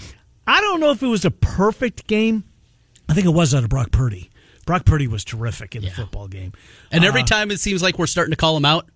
I 0.46 0.62
don't 0.62 0.80
know 0.80 0.92
if 0.92 1.02
it 1.02 1.08
was 1.08 1.26
a 1.26 1.32
perfect 1.32 2.06
game. 2.06 2.44
I 3.10 3.16
think 3.16 3.26
it 3.26 3.34
was 3.34 3.56
out 3.56 3.64
of 3.64 3.70
Brock 3.70 3.90
Purdy. 3.92 4.30
Brock 4.68 4.86
Purdy 4.86 5.08
was 5.08 5.24
terrific 5.24 5.76
in 5.76 5.82
the 5.84 5.90
football 5.92 6.28
game. 6.28 6.54
And 6.92 7.04
every 7.06 7.22
Uh, 7.22 7.26
time 7.26 7.50
it 7.52 7.60
seems 7.60 7.82
like 7.82 7.98
we're 7.98 8.06
starting 8.08 8.32
to 8.32 8.36
call 8.38 8.56
him 8.58 8.66
out, 8.66 8.86
yeah, 8.86 8.92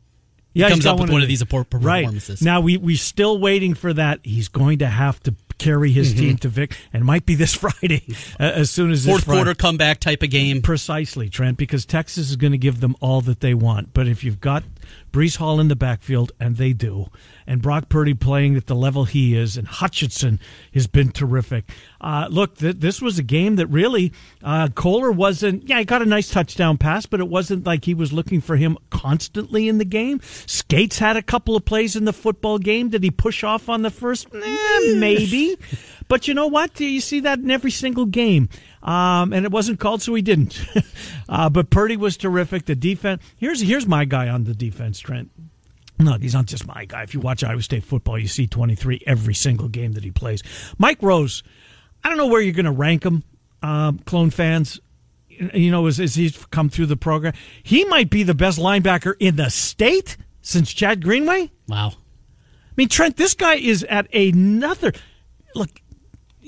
he 0.53 0.61
he's 0.61 0.69
comes 0.69 0.85
up 0.85 0.99
with 0.99 1.09
one 1.09 1.21
of 1.21 1.27
these 1.27 1.43
performances. 1.43 2.41
Right 2.41 2.45
now, 2.45 2.61
we 2.61 2.77
we're 2.77 2.97
still 2.97 3.39
waiting 3.39 3.73
for 3.73 3.93
that. 3.93 4.19
He's 4.23 4.47
going 4.47 4.79
to 4.79 4.87
have 4.87 5.21
to 5.23 5.35
carry 5.57 5.91
his 5.91 6.13
team 6.13 6.37
to 6.37 6.47
Vic, 6.47 6.75
and 6.93 7.05
might 7.05 7.25
be 7.25 7.35
this 7.35 7.53
Friday. 7.55 8.03
uh, 8.39 8.43
as 8.43 8.71
soon 8.71 8.91
as 8.91 9.03
this 9.03 9.11
fourth 9.11 9.25
quarter 9.25 9.53
comeback 9.53 9.99
type 9.99 10.23
of 10.23 10.29
game. 10.31 10.61
Precisely, 10.61 11.29
Trent, 11.29 11.57
because 11.57 11.85
Texas 11.85 12.29
is 12.29 12.35
going 12.35 12.53
to 12.53 12.57
give 12.57 12.79
them 12.79 12.95
all 12.99 13.21
that 13.21 13.41
they 13.41 13.53
want. 13.53 13.93
But 13.93 14.07
if 14.07 14.23
you've 14.23 14.41
got 14.41 14.63
Breece 15.11 15.37
Hall 15.37 15.59
in 15.59 15.67
the 15.67 15.75
backfield, 15.75 16.31
and 16.39 16.57
they 16.57 16.73
do, 16.73 17.07
and 17.47 17.61
Brock 17.61 17.89
Purdy 17.89 18.13
playing 18.13 18.55
at 18.55 18.67
the 18.67 18.75
level 18.75 19.05
he 19.05 19.35
is, 19.35 19.57
and 19.57 19.67
Hutchinson 19.67 20.39
has 20.73 20.87
been 20.87 21.11
terrific. 21.11 21.69
Uh, 21.99 22.27
look, 22.29 22.57
th- 22.57 22.77
this 22.77 23.01
was 23.01 23.17
a 23.19 23.23
game 23.23 23.55
that 23.57 23.67
really 23.67 24.13
uh, 24.43 24.69
Kolar 24.69 25.11
wasn't. 25.11 25.67
Yeah, 25.67 25.79
he 25.79 25.85
got 25.85 26.01
a 26.01 26.05
nice 26.05 26.29
touchdown 26.29 26.77
pass, 26.77 27.05
but 27.05 27.19
it 27.19 27.27
wasn't 27.27 27.65
like 27.65 27.85
he 27.85 27.93
was 27.93 28.13
looking 28.13 28.41
for 28.41 28.55
him 28.55 28.77
constantly 28.89 29.67
in 29.67 29.77
the 29.77 29.85
game. 29.85 30.21
Scates 30.45 30.99
had 30.99 31.17
a 31.17 31.23
couple 31.23 31.55
of 31.55 31.65
plays 31.65 31.95
in 31.95 32.05
the 32.05 32.13
football 32.13 32.57
game. 32.57 32.89
Did 32.89 33.03
he 33.03 33.11
push 33.11 33.43
off 33.43 33.69
on 33.69 33.81
the 33.81 33.91
first? 33.91 34.27
Eh, 34.33 34.95
maybe. 34.95 35.57
But 36.09 36.27
you 36.27 36.33
know 36.33 36.47
what? 36.47 36.77
You 36.79 36.99
see 36.99 37.21
that 37.21 37.39
in 37.39 37.49
every 37.49 37.71
single 37.71 38.05
game. 38.05 38.49
Um, 38.83 39.31
and 39.31 39.45
it 39.45 39.51
wasn't 39.51 39.79
called, 39.79 40.01
so 40.01 40.13
he 40.15 40.21
didn't. 40.21 40.61
uh, 41.29 41.49
but 41.49 41.69
Purdy 41.69 41.95
was 41.95 42.17
terrific. 42.17 42.65
The 42.65 42.75
defense. 42.75 43.21
Here's 43.37 43.61
here's 43.61 43.87
my 43.87 44.03
guy 44.03 44.27
on 44.27 44.43
the 44.43 44.53
defense, 44.53 44.99
Trent. 44.99 45.29
No, 45.99 46.13
he's 46.13 46.33
not 46.33 46.45
just 46.45 46.65
my 46.65 46.85
guy. 46.85 47.03
If 47.03 47.13
you 47.13 47.19
watch 47.19 47.43
Iowa 47.43 47.61
State 47.61 47.83
football, 47.83 48.17
you 48.17 48.27
see 48.27 48.47
23 48.47 49.03
every 49.05 49.33
single 49.33 49.67
game 49.67 49.93
that 49.93 50.03
he 50.03 50.11
plays. 50.11 50.41
Mike 50.77 51.01
Rose, 51.01 51.43
I 52.03 52.09
don't 52.09 52.17
know 52.17 52.27
where 52.27 52.41
you're 52.41 52.53
going 52.53 52.65
to 52.65 52.71
rank 52.71 53.03
him, 53.03 53.23
um, 53.61 53.99
clone 53.99 54.29
fans. 54.29 54.79
You 55.27 55.71
know, 55.71 55.87
as, 55.87 55.99
as 55.99 56.15
he's 56.15 56.45
come 56.47 56.69
through 56.69 56.87
the 56.87 56.97
program, 56.97 57.33
he 57.63 57.85
might 57.85 58.09
be 58.09 58.23
the 58.23 58.33
best 58.33 58.59
linebacker 58.59 59.13
in 59.19 59.35
the 59.35 59.49
state 59.49 60.17
since 60.41 60.73
Chad 60.73 61.03
Greenway. 61.03 61.51
Wow. 61.67 61.89
I 61.89 62.73
mean, 62.77 62.89
Trent, 62.89 63.17
this 63.17 63.33
guy 63.33 63.55
is 63.55 63.83
at 63.83 64.13
another. 64.13 64.93
Look, 65.53 65.78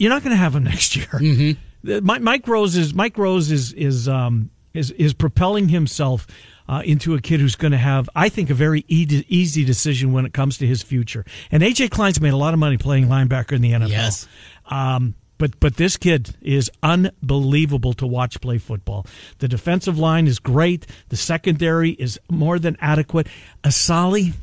you're 0.02 0.10
not 0.10 0.24
going 0.24 0.32
to 0.32 0.38
have 0.38 0.56
him 0.56 0.64
next 0.64 0.96
year. 0.96 1.06
Mm-hmm. 1.08 2.06
Mike, 2.06 2.22
Mike 2.22 2.48
Rose 2.48 2.76
is 2.76 2.94
Mike 2.94 3.18
Rose 3.18 3.52
is 3.52 3.72
is 3.74 4.08
um 4.08 4.50
is 4.74 4.90
is 4.92 5.14
propelling 5.14 5.70
himself 5.70 6.26
uh, 6.68 6.82
into 6.86 7.14
a 7.16 7.22
kid 7.22 7.40
who's 7.40 7.56
going 7.56 7.72
to 7.74 7.78
have, 7.78 8.10
I 8.16 8.30
think, 8.30 8.50
a 8.50 8.54
very 8.54 8.86
e- 8.88 9.26
easy 9.28 9.66
decision 9.66 10.14
when 10.14 10.26
it 10.26 10.34
comes 10.34 10.58
to 10.60 10.66
his 10.68 10.82
future. 10.82 11.26
And 11.52 11.62
AJ 11.62 11.90
Klein's 11.92 12.22
made 12.22 12.34
a 12.34 12.38
lot 12.38 12.54
of 12.54 12.60
money 12.60 12.78
playing 12.78 13.08
linebacker 13.08 13.52
in 13.54 13.62
the 13.62 13.72
NFL. 13.74 13.90
Yes. 13.90 14.28
Um, 14.68 15.16
but 15.38 15.60
but 15.60 15.76
this 15.76 15.98
kid 15.98 16.36
is 16.42 16.72
unbelievable 16.84 17.94
to 17.94 18.08
watch 18.08 18.40
play 18.42 18.58
football. 18.58 19.06
The 19.40 19.48
defensive 19.48 19.98
line 20.00 20.28
is 20.28 20.40
great. 20.40 20.86
The 21.10 21.18
secondary 21.18 21.92
is 21.92 22.20
more 22.30 22.58
than 22.60 22.78
adequate. 22.80 23.28
Assalley, 23.64 24.34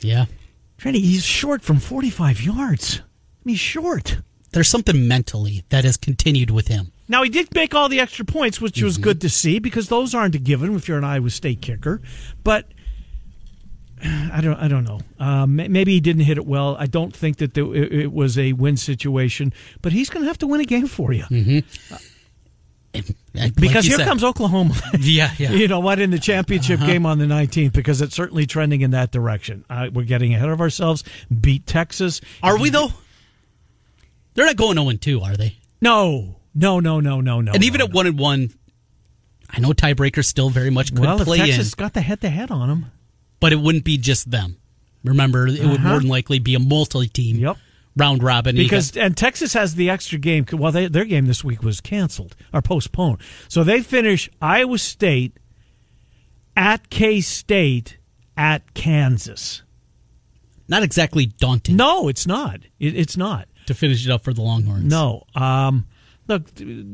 Yeah. 0.00 0.26
Trenny, 0.78 1.00
he's 1.00 1.24
short 1.24 1.62
from 1.62 1.78
45 1.78 2.40
yards. 2.42 2.98
I 2.98 3.02
mean, 3.44 3.52
he's 3.54 3.60
short. 3.60 4.18
There's 4.52 4.68
something 4.68 5.08
mentally 5.08 5.64
that 5.70 5.84
has 5.84 5.96
continued 5.96 6.50
with 6.50 6.68
him. 6.68 6.92
Now, 7.08 7.22
he 7.22 7.30
did 7.30 7.54
make 7.54 7.74
all 7.74 7.88
the 7.88 8.00
extra 8.00 8.24
points, 8.24 8.60
which 8.60 8.82
was 8.82 8.98
good 8.98 9.20
to 9.22 9.28
see 9.28 9.58
because 9.58 9.88
those 9.88 10.14
aren't 10.14 10.34
a 10.34 10.38
given 10.38 10.74
if 10.74 10.88
you're 10.88 10.98
an 10.98 11.04
Iowa 11.04 11.30
State 11.30 11.60
kicker. 11.60 12.00
But 12.44 12.66
I 14.04 14.40
don't, 14.40 14.56
I 14.56 14.68
don't 14.68 14.84
know. 14.84 15.00
Um, 15.18 15.56
maybe 15.56 15.92
he 15.92 16.00
didn't 16.00 16.22
hit 16.22 16.38
it 16.38 16.46
well. 16.46 16.76
I 16.78 16.86
don't 16.86 17.14
think 17.14 17.38
that 17.38 17.54
the, 17.54 17.70
it, 17.72 17.92
it 17.92 18.12
was 18.12 18.38
a 18.38 18.52
win 18.52 18.76
situation. 18.76 19.52
But 19.80 19.92
he's 19.92 20.10
going 20.10 20.22
to 20.22 20.28
have 20.28 20.38
to 20.38 20.46
win 20.46 20.60
a 20.60 20.64
game 20.64 20.86
for 20.86 21.12
you 21.12 21.24
Like 23.34 23.54
because 23.54 23.86
here 23.86 23.96
said. 23.96 24.06
comes 24.06 24.22
Oklahoma. 24.22 24.74
Yeah, 25.00 25.32
yeah. 25.38 25.52
You 25.52 25.68
know 25.68 25.80
what? 25.80 25.98
In 25.98 26.10
the 26.10 26.18
championship 26.18 26.80
game 26.80 27.06
on 27.06 27.18
the 27.18 27.24
19th, 27.26 27.72
because 27.72 28.02
it's 28.02 28.14
certainly 28.14 28.44
trending 28.46 28.82
in 28.82 28.90
that 28.90 29.10
direction. 29.12 29.64
Uh, 29.70 29.88
we're 29.92 30.04
getting 30.04 30.34
ahead 30.34 30.50
of 30.50 30.60
ourselves. 30.60 31.04
Beat 31.40 31.66
Texas. 31.66 32.20
Are 32.42 32.58
we 32.58 32.68
though? 32.70 32.90
They're 34.34 34.46
not 34.46 34.56
going 34.56 34.76
0 34.76 34.90
2, 34.92 35.20
are 35.20 35.36
they? 35.36 35.56
No, 35.80 36.36
no, 36.54 36.80
no, 36.80 37.00
no, 37.00 37.20
no, 37.20 37.40
no. 37.40 37.52
and 37.52 37.64
even 37.64 37.78
no, 37.80 37.86
at 37.86 37.92
1 37.92 38.06
and 38.06 38.18
1, 38.18 38.50
I 39.50 39.60
know 39.60 39.70
tiebreakers 39.70 40.24
still 40.26 40.48
very 40.50 40.70
much 40.70 40.90
could 40.94 41.00
well, 41.00 41.20
if 41.20 41.26
play 41.26 41.38
Texas 41.38 41.72
in, 41.74 41.76
got 41.76 41.92
the 41.92 42.00
head-to-head 42.00 42.50
on 42.50 42.68
them. 42.68 42.86
but 43.40 43.52
it 43.52 43.56
wouldn't 43.56 43.84
be 43.84 43.98
just 43.98 44.30
them. 44.30 44.56
Remember, 45.04 45.46
it 45.48 45.60
would 45.60 45.80
Uh-huh. 45.80 45.88
more 45.88 45.98
than 45.98 46.08
likely 46.08 46.38
be 46.38 46.54
a 46.54 46.58
multi-team 46.60 47.36
Yep. 47.36 47.56
round 47.96 48.22
robin. 48.22 48.54
Because 48.56 48.96
and 48.96 49.16
Texas 49.16 49.52
has 49.52 49.74
the 49.74 49.90
extra 49.90 50.16
game. 50.18 50.46
Well, 50.52 50.72
they, 50.72 50.86
their 50.86 51.04
game 51.04 51.26
this 51.26 51.42
week 51.44 51.62
was 51.62 51.80
canceled 51.80 52.36
or 52.52 52.62
postponed, 52.62 53.18
so 53.48 53.64
they 53.64 53.82
finish 53.82 54.30
Iowa 54.40 54.78
State 54.78 55.36
at 56.56 56.88
K 56.88 57.20
State 57.20 57.98
at 58.36 58.72
Kansas. 58.74 59.62
not 60.68 60.82
exactly 60.82 61.26
daunting 61.26 61.76
No, 61.76 62.08
it's 62.08 62.26
not. 62.26 62.60
It, 62.78 62.96
it's 62.96 63.16
not. 63.16 63.48
To 63.66 63.74
finish 63.74 64.06
it 64.06 64.10
up 64.10 64.24
for 64.24 64.32
the 64.32 64.42
Longhorns. 64.42 64.84
No. 64.84 65.24
Um, 65.34 65.86
look, 66.28 66.42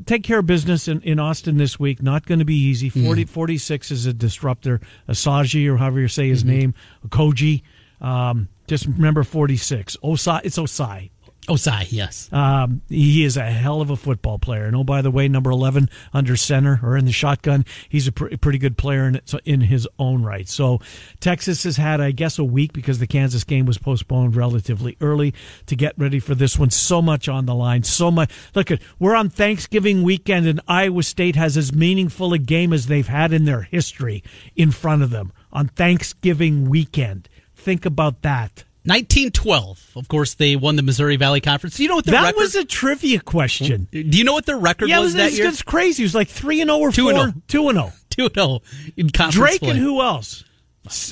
take 0.06 0.22
care 0.22 0.40
of 0.40 0.46
business 0.46 0.88
in, 0.88 1.00
in 1.02 1.18
Austin 1.18 1.56
this 1.56 1.78
week. 1.78 2.02
Not 2.02 2.26
going 2.26 2.38
to 2.40 2.44
be 2.44 2.56
easy. 2.56 2.88
40, 2.88 3.24
46 3.24 3.90
is 3.90 4.06
a 4.06 4.12
disruptor. 4.12 4.80
Asaji, 5.08 5.66
or 5.68 5.76
however 5.76 6.00
you 6.00 6.08
say 6.08 6.28
his 6.28 6.44
name, 6.44 6.74
Koji. 7.08 7.62
Um, 8.00 8.48
just 8.66 8.86
remember 8.86 9.24
46. 9.24 9.96
Ossai, 10.02 10.40
it's 10.44 10.58
Ossai. 10.58 11.10
Ossai, 11.48 11.86
yes. 11.90 12.30
Um, 12.32 12.82
he 12.88 13.24
is 13.24 13.38
a 13.38 13.44
hell 13.44 13.80
of 13.80 13.88
a 13.88 13.96
football 13.96 14.38
player. 14.38 14.66
And 14.66 14.76
oh, 14.76 14.84
by 14.84 15.00
the 15.00 15.10
way, 15.10 15.28
number 15.28 15.50
11 15.50 15.88
under 16.12 16.36
center 16.36 16.78
or 16.82 16.96
in 16.96 17.06
the 17.06 17.12
shotgun, 17.12 17.64
he's 17.88 18.06
a 18.06 18.12
pr- 18.12 18.36
pretty 18.36 18.58
good 18.58 18.76
player 18.76 19.06
in, 19.08 19.20
in 19.46 19.62
his 19.62 19.88
own 19.98 20.22
right. 20.22 20.46
So 20.46 20.80
Texas 21.20 21.64
has 21.64 21.78
had, 21.78 22.00
I 22.00 22.10
guess, 22.10 22.38
a 22.38 22.44
week 22.44 22.74
because 22.74 22.98
the 22.98 23.06
Kansas 23.06 23.44
game 23.44 23.64
was 23.64 23.78
postponed 23.78 24.36
relatively 24.36 24.96
early 25.00 25.34
to 25.66 25.74
get 25.74 25.94
ready 25.96 26.20
for 26.20 26.34
this 26.34 26.58
one. 26.58 26.70
So 26.70 27.00
much 27.00 27.28
on 27.28 27.46
the 27.46 27.54
line. 27.54 27.82
So 27.82 28.10
much. 28.10 28.30
Look 28.54 28.70
at, 28.70 28.80
we're 28.98 29.16
on 29.16 29.30
Thanksgiving 29.30 30.02
weekend 30.02 30.46
and 30.46 30.60
Iowa 30.68 31.02
State 31.02 31.36
has 31.36 31.56
as 31.56 31.72
meaningful 31.72 32.34
a 32.34 32.38
game 32.38 32.74
as 32.74 32.86
they've 32.86 33.08
had 33.08 33.32
in 33.32 33.46
their 33.46 33.62
history 33.62 34.22
in 34.54 34.70
front 34.70 35.02
of 35.02 35.10
them 35.10 35.32
on 35.50 35.68
Thanksgiving 35.68 36.68
weekend. 36.68 37.28
Think 37.54 37.86
about 37.86 38.22
that. 38.22 38.64
1912. 38.88 39.92
Of 39.96 40.08
course, 40.08 40.34
they 40.34 40.56
won 40.56 40.76
the 40.76 40.82
Missouri 40.82 41.16
Valley 41.16 41.40
Conference. 41.40 41.76
Do 41.76 41.82
you 41.82 41.88
know 41.88 41.96
what 41.96 42.06
their 42.06 42.12
That 42.20 42.26
record 42.28 42.40
was 42.40 42.54
a 42.54 42.64
trivia 42.64 43.20
question. 43.20 43.88
Do 43.92 44.00
you 44.00 44.24
know 44.24 44.32
what 44.32 44.46
their 44.46 44.58
record 44.58 44.88
Yeah, 44.88 45.00
was 45.00 45.14
it 45.14 45.18
that 45.18 45.32
year? 45.32 45.46
it's 45.46 45.62
crazy. 45.62 46.02
It 46.02 46.06
was 46.06 46.14
like 46.14 46.28
three 46.28 46.60
and 46.60 46.68
zero 46.68 46.78
or 46.80 46.90
Two 46.92 47.08
and 47.10 47.18
oh. 47.18 47.32
two 47.48 47.68
and 47.68 47.76
zero. 47.78 47.92
2 48.10 48.24
and 48.24 48.34
0 48.34 48.60
in 48.96 49.10
conference 49.10 49.34
Drake 49.34 49.60
play. 49.60 49.70
and 49.70 49.78
who 49.78 50.00
else? 50.02 50.42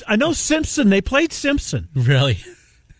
I 0.07 0.17
know 0.17 0.33
Simpson. 0.33 0.89
They 0.89 0.99
played 0.99 1.31
Simpson. 1.31 1.87
Really? 1.95 2.39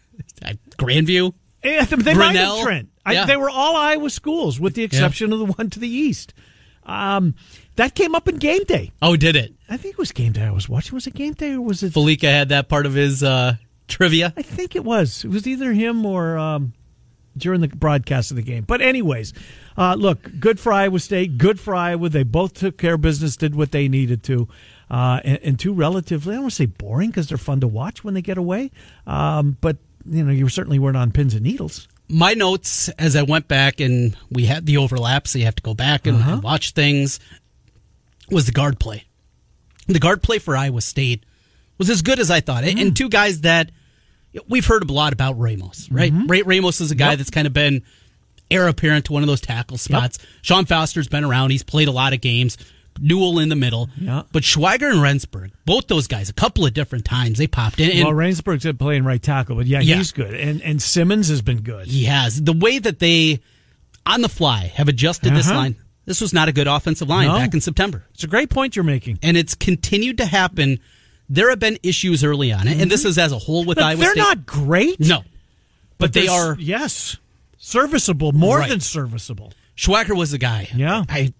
Grandview? 0.77 1.33
Eh, 1.63 1.83
They 1.85 2.13
might 2.13 2.35
have 2.35 2.61
Trent. 2.61 2.89
I, 3.05 3.13
Yeah. 3.13 3.25
They 3.25 3.35
were 3.35 3.49
all 3.49 3.75
Iowa 3.75 4.09
schools, 4.09 4.59
with 4.59 4.75
the 4.75 4.83
exception 4.83 5.33
of 5.33 5.39
the 5.39 5.45
one 5.45 5.69
to 5.71 5.79
the 5.79 5.89
east. 5.89 6.33
Um, 6.85 7.35
that 7.75 7.95
came 7.95 8.15
up 8.15 8.27
in 8.29 8.37
game 8.37 8.63
day. 8.63 8.91
Oh, 9.01 9.17
did 9.17 9.35
it? 9.35 9.53
I 9.69 9.75
think 9.77 9.93
it 9.93 9.97
was 9.97 10.11
game 10.11 10.31
day. 10.31 10.43
I 10.43 10.51
was 10.51 10.69
watching. 10.69 10.95
Was 10.95 11.05
it 11.07 11.13
game 11.13 11.33
day 11.33 11.53
or 11.53 11.61
was 11.61 11.83
it? 11.83 11.91
Falika 11.93 12.29
had 12.29 12.49
that 12.49 12.69
part 12.69 12.85
of 12.85 12.93
his 12.93 13.23
uh, 13.23 13.55
trivia. 13.87 14.33
I 14.37 14.41
think 14.41 14.75
it 14.75 14.83
was. 14.83 15.23
It 15.25 15.29
was 15.29 15.47
either 15.47 15.73
him 15.73 16.05
or 16.05 16.37
um, 16.37 16.73
during 17.37 17.61
the 17.61 17.67
broadcast 17.67 18.31
of 18.31 18.37
the 18.37 18.43
game. 18.43 18.63
But 18.63 18.81
anyways, 18.81 19.33
uh, 19.77 19.95
look, 19.95 20.29
good 20.39 20.59
for 20.59 20.71
Iowa 20.73 20.99
State. 20.99 21.37
Good 21.37 21.59
for 21.59 21.75
Iowa. 21.75 22.09
They 22.09 22.23
both 22.23 22.53
took 22.53 22.77
care 22.77 22.95
of 22.95 23.01
business, 23.01 23.37
did 23.37 23.55
what 23.55 23.71
they 23.71 23.87
needed 23.87 24.23
to. 24.23 24.47
Uh, 24.89 25.19
and, 25.23 25.39
and 25.43 25.59
two 25.59 25.73
relatively, 25.73 26.33
I 26.33 26.35
don't 26.35 26.43
want 26.45 26.51
to 26.53 26.55
say 26.55 26.65
boring 26.65 27.09
because 27.09 27.27
they're 27.27 27.37
fun 27.37 27.59
to 27.61 27.67
watch 27.67 28.03
when 28.03 28.13
they 28.13 28.21
get 28.21 28.37
away. 28.37 28.71
Um, 29.05 29.57
but 29.61 29.77
you 30.09 30.23
know, 30.23 30.31
you 30.31 30.47
certainly 30.49 30.79
weren't 30.79 30.95
on 30.97 31.11
pins 31.11 31.33
and 31.33 31.43
needles. 31.43 31.87
My 32.09 32.33
notes 32.33 32.87
as 32.97 33.17
I 33.17 33.23
went 33.23 33.49
back 33.49 33.81
and 33.81 34.15
we 34.31 34.45
had 34.45 34.65
the 34.65 34.77
overlap, 34.77 35.27
so 35.27 35.39
you 35.39 35.45
have 35.45 35.55
to 35.57 35.63
go 35.63 35.73
back 35.73 36.07
and, 36.07 36.17
Uh-huh. 36.19 36.33
and 36.35 36.43
watch 36.43 36.71
things. 36.71 37.19
Was 38.31 38.45
the 38.45 38.53
guard 38.53 38.79
play? 38.79 39.03
The 39.87 39.99
guard 39.99 40.23
play 40.23 40.39
for 40.39 40.55
Iowa 40.55 40.79
State 40.81 41.25
was 41.77 41.89
as 41.89 42.01
good 42.01 42.19
as 42.19 42.29
I 42.31 42.39
thought, 42.39 42.63
Mm. 42.63 42.81
and 42.81 42.95
two 42.95 43.09
guys 43.09 43.41
that 43.41 43.71
we've 44.47 44.65
heard 44.65 44.89
a 44.89 44.93
lot 44.93 45.13
about. 45.13 45.39
Ramos, 45.39 45.89
right? 45.91 46.11
Mm-hmm. 46.13 46.27
Ray 46.27 46.41
Ramos 46.43 46.81
is 46.81 46.91
a 46.91 46.95
guy 46.95 47.15
that's 47.15 47.29
kind 47.29 47.47
of 47.47 47.53
been 47.53 47.83
heir 48.49 48.67
apparent 48.67 49.05
to 49.05 49.13
one 49.13 49.23
of 49.23 49.27
those 49.27 49.41
tackle 49.41 49.77
spots. 49.77 50.19
Sean 50.41 50.65
Foster's 50.65 51.07
been 51.07 51.23
around; 51.23 51.51
he's 51.51 51.63
played 51.63 51.87
a 51.87 51.91
lot 51.91 52.13
of 52.13 52.21
games. 52.21 52.57
Newell 52.99 53.37
in 53.37 53.49
the 53.49 53.55
middle, 53.55 53.91
Yeah. 54.01 54.23
but 54.31 54.41
Schweiger 54.41 54.89
and 54.89 54.97
Remsburg, 55.01 55.51
both 55.65 55.85
those 55.87 56.07
guys, 56.07 56.29
a 56.29 56.33
couple 56.33 56.65
of 56.65 56.73
different 56.73 57.05
times 57.05 57.37
they 57.37 57.45
popped 57.45 57.79
in. 57.79 57.91
And 57.91 58.05
well, 58.05 58.13
Rainsburg's 58.15 58.65
playing 58.79 59.03
right 59.03 59.21
tackle, 59.21 59.55
but 59.55 59.67
yeah, 59.67 59.81
Yeah. 59.81 59.97
he's 59.97 60.11
good. 60.11 60.33
And 60.33 60.63
and 60.63 60.81
Simmons 60.81 61.27
has 61.27 61.43
been 61.43 61.61
good. 61.61 61.85
He 61.87 62.05
has. 62.05 62.41
The 62.41 62.53
way 62.53 62.79
that 62.79 62.97
they, 62.97 63.39
on 64.07 64.21
the 64.21 64.29
fly, 64.29 64.71
have 64.75 64.87
adjusted 64.87 65.35
this 65.35 65.45
Uh-huh. 65.47 65.55
line. 65.57 65.75
This 66.05 66.21
was 66.21 66.33
not 66.33 66.47
a 66.49 66.51
good 66.51 66.65
offensive 66.65 67.07
line 67.07 67.27
No. 67.27 67.35
back 67.35 67.53
in 67.53 67.61
September. 67.61 68.05
It's 68.15 68.23
a 68.23 68.27
great 68.27 68.49
point 68.49 68.75
you're 68.75 68.83
making. 68.83 69.19
And 69.21 69.37
it's 69.37 69.53
continued 69.53 70.17
to 70.17 70.25
happen. 70.25 70.79
There 71.29 71.49
have 71.49 71.59
been 71.59 71.77
issues 71.83 72.23
early 72.23 72.53
on, 72.53 72.67
and 72.67 72.89
this 72.89 73.03
is 73.03 73.17
as 73.17 73.31
a 73.31 73.37
whole 73.37 73.65
with 73.65 73.75
But 73.77 73.83
Iowa 73.85 73.99
they're 73.99 74.11
State. 74.11 74.19
not 74.21 74.45
great. 74.45 74.99
No. 74.99 75.23
But, 75.97 76.13
they 76.13 76.27
they're 76.27 76.55
yes, 76.59 77.17
serviceable, 77.57 78.31
more 78.31 78.59
Right. 78.59 78.69
than 78.69 78.79
serviceable. 78.79 79.51
Schwacker 79.75 80.15
was 80.15 80.31
the 80.31 80.37
guy. 80.37 80.69
Yeah. 80.75 81.03
I 81.09 81.33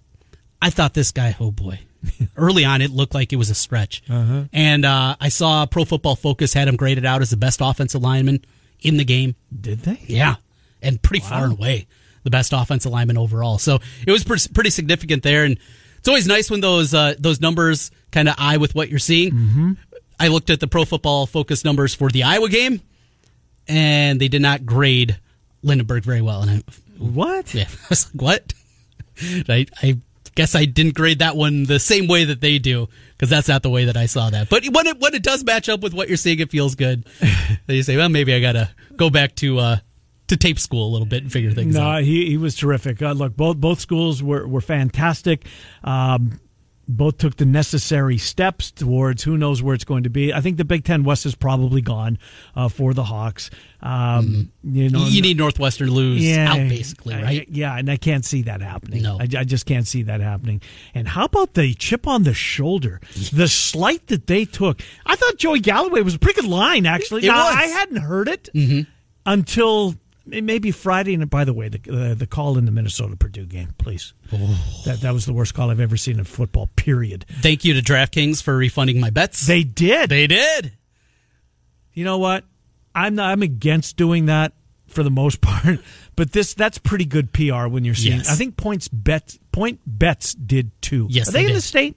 I 0.62 0.70
thought 0.72 0.94
this 0.94 1.12
guy, 1.12 1.36
oh 1.39 1.51
boy. 1.51 1.79
Early 2.38 2.63
on, 2.65 2.82
it 2.82 2.91
looked 2.91 3.13
like 3.13 3.32
it 3.34 3.38
was 3.38 3.50
a 3.50 3.56
stretch. 3.56 4.03
Uh-huh. 4.10 4.44
And 4.53 4.86
uh, 4.86 5.15
I 5.20 5.29
saw 5.29 5.65
Pro 5.65 5.84
Football 5.86 6.15
Focus 6.15 6.53
had 6.53 6.67
him 6.67 6.75
graded 6.75 7.06
out 7.06 7.22
as 7.22 7.29
the 7.29 7.38
best 7.38 7.60
offensive 7.62 8.01
lineman 8.01 8.44
in 8.82 8.98
the 8.98 9.06
game. 9.06 9.36
Did 9.60 9.79
they? 9.82 10.00
Yeah, 10.08 10.36
and 10.82 11.01
pretty 11.01 11.25
far 11.25 11.46
and 11.46 11.53
away 11.53 11.88
the 12.24 12.29
best 12.29 12.51
offensive 12.53 12.91
lineman 12.91 13.17
overall. 13.17 13.58
So 13.58 13.79
it 14.06 14.12
was 14.12 14.24
pretty, 14.24 14.50
pretty 14.53 14.70
significant 14.70 15.24
there, 15.24 15.44
and 15.46 15.58
it's 15.98 16.08
always 16.08 16.27
nice 16.27 16.51
when 16.51 16.62
those 16.62 16.94
uh, 16.94 17.15
those 17.17 17.41
numbers 17.41 17.89
kind 18.11 18.27
of 18.29 18.35
eye 18.37 18.57
with 18.57 18.73
what 18.75 18.89
you're 18.89 18.99
seeing. 18.99 19.31
Mm-hmm. 19.31 19.71
I 20.19 20.27
looked 20.29 20.49
at 20.49 20.59
the 20.59 20.67
Pro 20.67 20.85
Football 20.85 21.25
Focus 21.27 21.63
numbers 21.63 21.93
for 21.93 22.09
the 22.09 22.23
Iowa 22.23 22.49
game, 22.49 22.81
and 23.67 24.19
they 24.19 24.27
did 24.27 24.41
not 24.41 24.65
grade 24.65 25.19
Linderbaum 25.63 26.03
very 26.03 26.21
well. 26.21 26.41
And 26.41 26.51
I, 26.51 26.63
What? 26.97 27.53
yeah, 27.53 27.67
I 27.83 27.87
was 27.89 28.13
like, 28.13 28.21
what? 28.21 28.53
I, 29.49 29.65
I 29.81 29.97
guess 30.35 30.55
I 30.55 30.65
didn't 30.65 30.93
grade 30.95 31.19
that 31.19 31.35
one 31.35 31.63
the 31.63 31.79
same 31.79 32.07
way 32.07 32.25
that 32.25 32.41
they 32.41 32.59
do 32.59 32.87
because 33.11 33.29
that's 33.29 33.47
not 33.47 33.63
the 33.63 33.69
way 33.69 33.85
that 33.85 33.97
I 33.97 34.05
saw 34.05 34.29
that. 34.29 34.49
But 34.49 34.65
when 34.69 34.85
it 34.87 34.99
when 34.99 35.13
it 35.15 35.23
does 35.23 35.43
match 35.43 35.69
up 35.69 35.81
with 35.81 35.93
what 35.93 36.07
you're 36.07 36.17
seeing, 36.17 36.39
it 36.39 36.51
feels 36.51 36.75
good. 36.75 37.05
then 37.19 37.75
you 37.75 37.83
say, 37.83 37.97
well, 37.97 38.09
maybe 38.09 38.33
I 38.33 38.39
gotta 38.39 38.69
go 38.95 39.09
back 39.09 39.33
to 39.37 39.57
uh, 39.59 39.77
to 40.27 40.37
tape 40.37 40.59
school 40.59 40.87
a 40.87 40.91
little 40.91 41.07
bit 41.07 41.23
and 41.23 41.31
figure 41.31 41.51
things 41.51 41.73
No, 41.75 41.81
out. 41.81 42.03
he 42.03 42.27
he 42.27 42.37
was 42.37 42.55
terrific. 42.55 43.01
Uh, 43.01 43.13
look, 43.13 43.35
both 43.35 43.57
both 43.57 43.79
schools 43.79 44.21
were 44.21 44.47
were 44.47 44.61
fantastic. 44.61 45.45
Um, 45.83 46.39
both 46.89 47.17
took 47.17 47.36
the 47.36 47.46
necessary 47.46 48.17
steps 48.17 48.72
towards 48.72 49.24
who 49.24 49.38
knows 49.38 49.62
where 49.62 49.75
it's 49.75 49.84
going 49.84 50.03
to 50.03 50.10
be. 50.10 50.34
I 50.34 50.39
think 50.39 50.56
the 50.58 50.63
Big 50.63 50.86
Ten 50.86 51.03
West 51.03 51.25
is 51.25 51.36
probably 51.36 51.82
gone 51.82 52.17
uh, 52.56 52.70
for 52.70 52.94
the 52.94 53.03
Hawks. 53.03 53.50
Um, 53.82 54.51
You 54.63 54.89
know, 54.89 55.00
Mm-hmm. 55.00 55.10
you 55.10 55.22
need 55.22 55.38
Northwestern 55.38 55.91
lose 55.91 56.24
yeah, 56.25 56.51
out 56.51 56.70
basically, 56.70 57.13
I- 57.15 57.22
right? 57.22 57.48
yeah, 57.50 57.75
and 57.77 57.91
I 57.91 57.98
can't 57.98 58.24
see 58.24 58.44
that 58.44 58.62
happening. 58.62 59.03
No. 59.03 59.17
I, 59.20 59.24
I 59.38 59.44
just 59.44 59.65
can't 59.65 59.86
see 59.86 60.03
that 60.03 60.22
happening. 60.22 60.62
And 60.96 61.08
how 61.10 61.25
about 61.25 61.56
the 61.56 61.74
chip 61.74 62.08
on 62.08 62.24
the 62.24 62.34
shoulder, 62.34 63.01
the 63.34 63.48
slight 63.50 64.08
that 64.08 64.27
they 64.27 64.46
took? 64.46 64.82
I 65.06 65.15
thought 65.17 65.38
Joey 65.38 65.60
Galloway 65.60 66.01
was 66.01 66.15
a 66.15 66.20
pretty 66.20 66.41
good 66.41 66.50
line, 66.50 66.86
actually. 66.86 67.27
Now. 67.27 67.48
I 67.48 67.63
hadn't 67.65 67.98
heard 67.98 68.29
it 68.29 68.50
until 69.25 69.96
maybe 70.27 70.72
Friday. 70.72 71.13
And 71.13 71.29
by 71.29 71.44
the 71.44 71.53
way, 71.53 71.70
the 71.70 72.11
uh, 72.11 72.13
the 72.13 72.27
call 72.27 72.57
in 72.57 72.66
the 72.66 72.72
Minnesota 72.72 73.16
Purdue 73.16 73.46
game, 73.46 73.74
please. 73.77 74.13
That 74.85 75.01
that 75.01 75.13
was 75.13 75.25
the 75.25 75.33
worst 75.33 75.53
call 75.53 75.70
I've 75.72 75.79
ever 75.79 75.98
seen 75.98 76.20
in 76.20 76.25
football. 76.25 76.68
Period. 76.75 77.25
Thank 77.42 77.66
you 77.66 77.74
to 77.74 77.81
DraftKings 77.81 78.42
for 78.44 78.55
refunding 78.55 79.00
my 79.00 79.09
bets. 79.09 79.48
They 79.48 79.63
did. 79.63 80.09
they 80.09 80.27
did. 80.27 80.74
you 81.94 82.03
know 82.03 82.18
what? 82.18 82.44
I'm 82.94 83.16
not, 83.16 83.29
I'm 83.29 83.44
against 83.44 83.96
doing 83.96 84.25
that 84.25 84.53
for 84.87 85.03
the 85.03 85.11
most 85.11 85.42
part, 85.42 85.79
but 86.16 86.31
this 86.31 86.53
that's 86.53 86.77
pretty 86.77 87.05
good 87.05 87.31
PR 87.33 87.68
when 87.68 87.85
you're 87.85 87.96
seeing. 87.96 88.18
Yes. 88.18 88.29
I 88.29 88.35
think 88.35 88.57
points 88.57 88.87
bet 88.87 89.37
point 89.51 89.79
bets 89.85 90.33
did 90.33 90.72
too. 90.81 91.07
Yes, 91.09 91.29
are 91.29 91.31
they, 91.31 91.40
they 91.40 91.46
in 91.46 91.50
did. 91.50 91.57
the 91.57 91.61
state? 91.61 91.96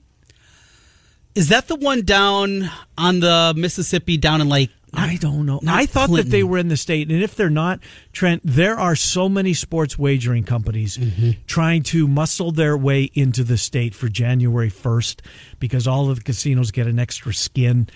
Is 1.34 1.48
that 1.50 1.68
the 1.68 1.76
one 1.76 2.02
down 2.02 2.68
on 2.98 3.20
the 3.20 3.54
Mississippi 3.56 4.16
down 4.16 4.40
in 4.40 4.48
like? 4.48 4.70
I 4.92 5.16
don't 5.16 5.46
know. 5.46 5.60
not 5.62 5.78
I 5.78 5.86
thought 5.86 6.10
that 6.10 6.30
they 6.30 6.42
were 6.42 6.58
in 6.58 6.68
the 6.68 6.76
state, 6.76 7.10
and 7.10 7.22
if 7.22 7.34
they're 7.36 7.50
not, 7.50 7.80
Trent, 8.12 8.42
there 8.44 8.78
are 8.78 8.96
so 8.96 9.28
many 9.28 9.54
sports 9.54 9.98
wagering 9.98 10.44
companies 10.44 10.96
Mm-hmm. 10.98 11.30
trying 11.46 11.82
to 11.84 12.08
muscle 12.08 12.52
their 12.52 12.76
way 12.76 13.10
into 13.14 13.44
the 13.44 13.56
state 13.56 13.94
for 13.94 14.08
January 14.08 14.68
first 14.70 15.22
because 15.58 15.86
all 15.86 16.10
of 16.10 16.16
the 16.18 16.22
casinos 16.24 16.70
get 16.70 16.86
an 16.86 16.98
extra 16.98 17.32
skin. 17.32 17.88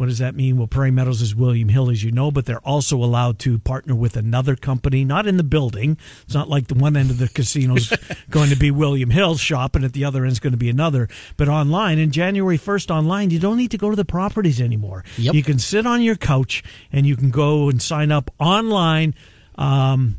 What 0.00 0.08
does 0.08 0.20
that 0.20 0.34
mean? 0.34 0.56
Well, 0.56 0.66
Prairie 0.66 0.90
Meadows 0.90 1.20
is 1.20 1.34
William 1.34 1.68
Hill, 1.68 1.90
as 1.90 2.02
you 2.02 2.10
know, 2.10 2.30
but 2.30 2.46
they're 2.46 2.66
also 2.66 2.96
allowed 2.96 3.38
to 3.40 3.58
partner 3.58 3.94
with 3.94 4.16
another 4.16 4.56
company, 4.56 5.04
not 5.04 5.26
in 5.26 5.36
the 5.36 5.44
building. 5.44 5.98
It's 6.22 6.32
not 6.32 6.48
like 6.48 6.68
the 6.68 6.74
one 6.74 6.96
end 6.96 7.10
of 7.10 7.18
the 7.18 7.28
casino's 7.28 7.92
going 8.30 8.48
to 8.48 8.56
be 8.56 8.70
William 8.70 9.10
Hill's 9.10 9.40
shop, 9.42 9.76
and 9.76 9.84
at 9.84 9.92
the 9.92 10.06
other 10.06 10.24
end 10.24 10.32
is 10.32 10.40
going 10.40 10.54
to 10.54 10.56
be 10.56 10.70
another. 10.70 11.10
But 11.36 11.50
online, 11.50 11.98
and 11.98 12.12
January 12.12 12.56
1st 12.56 12.90
online, 12.90 13.28
you 13.28 13.38
don't 13.38 13.58
need 13.58 13.72
to 13.72 13.76
go 13.76 13.90
to 13.90 13.96
the 13.96 14.06
properties 14.06 14.58
anymore. 14.58 15.04
Yep. 15.18 15.34
You 15.34 15.42
can 15.42 15.58
sit 15.58 15.86
on 15.86 16.00
your 16.00 16.16
couch 16.16 16.64
and 16.90 17.04
you 17.04 17.14
can 17.14 17.28
go 17.28 17.68
and 17.68 17.82
sign 17.82 18.10
up 18.10 18.30
online. 18.38 19.14
Um, 19.56 20.18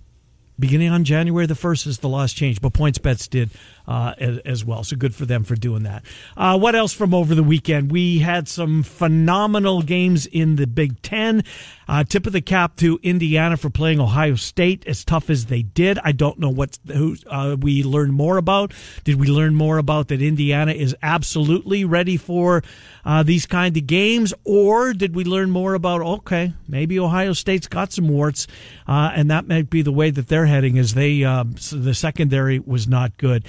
beginning 0.59 0.89
on 0.89 1.05
January 1.05 1.47
the 1.47 1.55
1st 1.55 1.87
is 1.87 1.97
the 1.97 2.07
last 2.07 2.35
change, 2.35 2.61
but 2.61 2.71
Points 2.71 2.99
Bets 2.99 3.27
did 3.27 3.49
uh, 3.91 4.13
as, 4.17 4.37
as 4.39 4.65
well. 4.65 4.85
So 4.85 4.95
good 4.95 5.13
for 5.13 5.25
them 5.25 5.43
for 5.43 5.55
doing 5.55 5.83
that. 5.83 6.03
Uh, 6.37 6.57
what 6.57 6.75
else 6.75 6.93
from 6.93 7.13
over 7.13 7.35
the 7.35 7.43
weekend? 7.43 7.91
We 7.91 8.19
had 8.19 8.47
some 8.47 8.83
phenomenal 8.83 9.81
games 9.81 10.25
in 10.25 10.55
the 10.55 10.65
Big 10.65 11.01
Ten. 11.01 11.43
Uh, 11.89 12.05
tip 12.05 12.25
of 12.25 12.31
the 12.31 12.39
cap 12.39 12.77
to 12.77 12.97
Indiana 13.03 13.57
for 13.57 13.69
playing 13.69 13.99
Ohio 13.99 14.35
State 14.35 14.87
as 14.87 15.03
tough 15.03 15.29
as 15.29 15.47
they 15.47 15.61
did. 15.61 15.99
I 16.05 16.13
don't 16.13 16.39
know 16.39 16.49
what 16.49 16.79
who 16.87 17.17
uh, 17.27 17.57
we 17.59 17.83
learned 17.83 18.13
more 18.13 18.37
about. 18.37 18.71
Did 19.03 19.19
we 19.19 19.27
learn 19.27 19.55
more 19.55 19.77
about 19.77 20.07
that 20.07 20.21
Indiana 20.21 20.71
is 20.71 20.95
absolutely 21.03 21.83
ready 21.83 22.15
for 22.15 22.63
uh, 23.03 23.23
these 23.23 23.45
kind 23.45 23.75
of 23.75 23.87
games, 23.87 24.33
or 24.45 24.93
did 24.93 25.13
we 25.13 25.25
learn 25.25 25.51
more 25.51 25.73
about 25.73 26.01
okay, 26.01 26.53
maybe 26.65 26.97
Ohio 26.97 27.33
State's 27.33 27.67
got 27.67 27.91
some 27.91 28.07
warts, 28.07 28.47
uh, 28.87 29.11
and 29.13 29.29
that 29.29 29.49
might 29.49 29.69
be 29.69 29.81
the 29.81 29.91
way 29.91 30.11
that 30.11 30.29
they're 30.29 30.45
heading 30.45 30.77
as 30.77 30.93
they 30.93 31.23
so 31.57 31.75
the 31.75 31.93
secondary 31.93 32.59
was 32.59 32.87
not 32.87 33.17
good. 33.17 33.43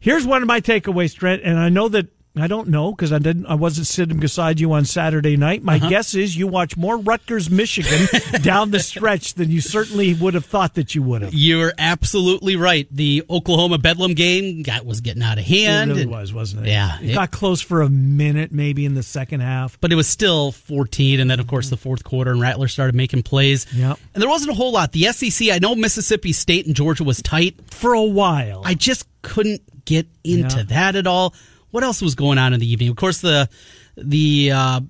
Here's 0.00 0.26
one 0.26 0.42
of 0.42 0.48
my 0.48 0.60
takeaways, 0.60 1.14
Trent, 1.14 1.42
and 1.44 1.58
I 1.58 1.68
know 1.68 1.88
that 1.88 2.06
I 2.38 2.48
don't 2.48 2.68
know 2.68 2.92
because 2.92 3.14
I 3.14 3.18
didn't. 3.18 3.46
I 3.46 3.54
wasn't 3.54 3.86
sitting 3.86 4.18
beside 4.18 4.60
you 4.60 4.72
on 4.74 4.84
Saturday 4.84 5.38
night. 5.38 5.62
My 5.62 5.76
uh-huh. 5.76 5.88
guess 5.88 6.14
is 6.14 6.36
you 6.36 6.46
watch 6.46 6.76
more 6.76 6.98
Rutgers, 6.98 7.48
Michigan 7.48 8.06
down 8.42 8.70
the 8.72 8.78
stretch 8.78 9.34
than 9.34 9.50
you 9.50 9.62
certainly 9.62 10.12
would 10.12 10.34
have 10.34 10.44
thought 10.44 10.74
that 10.74 10.94
you 10.94 11.02
would 11.02 11.22
have. 11.22 11.32
You're 11.32 11.72
absolutely 11.78 12.56
right. 12.56 12.86
The 12.90 13.24
Oklahoma 13.30 13.78
Bedlam 13.78 14.12
game 14.12 14.62
got 14.62 14.84
was 14.84 15.00
getting 15.00 15.22
out 15.22 15.38
of 15.38 15.44
hand. 15.46 15.90
It 15.90 15.94
really 15.94 16.02
and- 16.02 16.10
was, 16.10 16.34
wasn't 16.34 16.66
it? 16.66 16.70
Yeah, 16.70 16.98
it, 17.00 17.10
it- 17.10 17.14
got 17.14 17.30
close 17.30 17.62
for 17.62 17.80
a 17.80 17.88
minute, 17.88 18.52
maybe 18.52 18.84
in 18.84 18.92
the 18.94 19.02
second 19.02 19.40
half. 19.40 19.80
but 19.80 19.90
it 19.90 19.94
was 19.96 20.06
still 20.06 20.52
14 20.52 21.20
and 21.20 21.30
then 21.30 21.40
of 21.40 21.46
course 21.46 21.70
the 21.70 21.76
fourth 21.78 22.04
quarter 22.04 22.32
and 22.32 22.40
rattler 22.42 22.68
started 22.68 22.94
making 22.94 23.22
plays 23.22 23.66
Yep. 23.72 23.98
and 24.14 24.22
there 24.22 24.28
wasn't 24.28 24.50
a 24.50 24.54
whole 24.54 24.72
lot 24.72 24.92
the 24.92 25.04
sec 25.12 25.48
i 25.52 25.58
know 25.58 25.74
mississippi 25.74 26.32
state 26.32 26.66
and 26.66 26.74
georgia 26.74 27.04
was 27.04 27.22
tight 27.22 27.56
For 27.70 27.94
a 27.94 28.02
while, 28.02 28.62
i 28.64 28.74
just 28.74 29.06
couldn't 29.22 29.62
get 29.86 30.06
into 30.22 30.58
Yeah. 30.58 30.62
that 30.64 30.96
at 30.96 31.06
all 31.06 31.34
what 31.70 31.82
else 31.82 32.02
was 32.02 32.14
going 32.14 32.36
on 32.38 32.52
in 32.52 32.60
the 32.60 32.70
evening 32.70 32.90
of 32.90 32.96
course 32.96 33.20
the 33.22 33.48
the 33.96 34.50
uh 34.52 34.80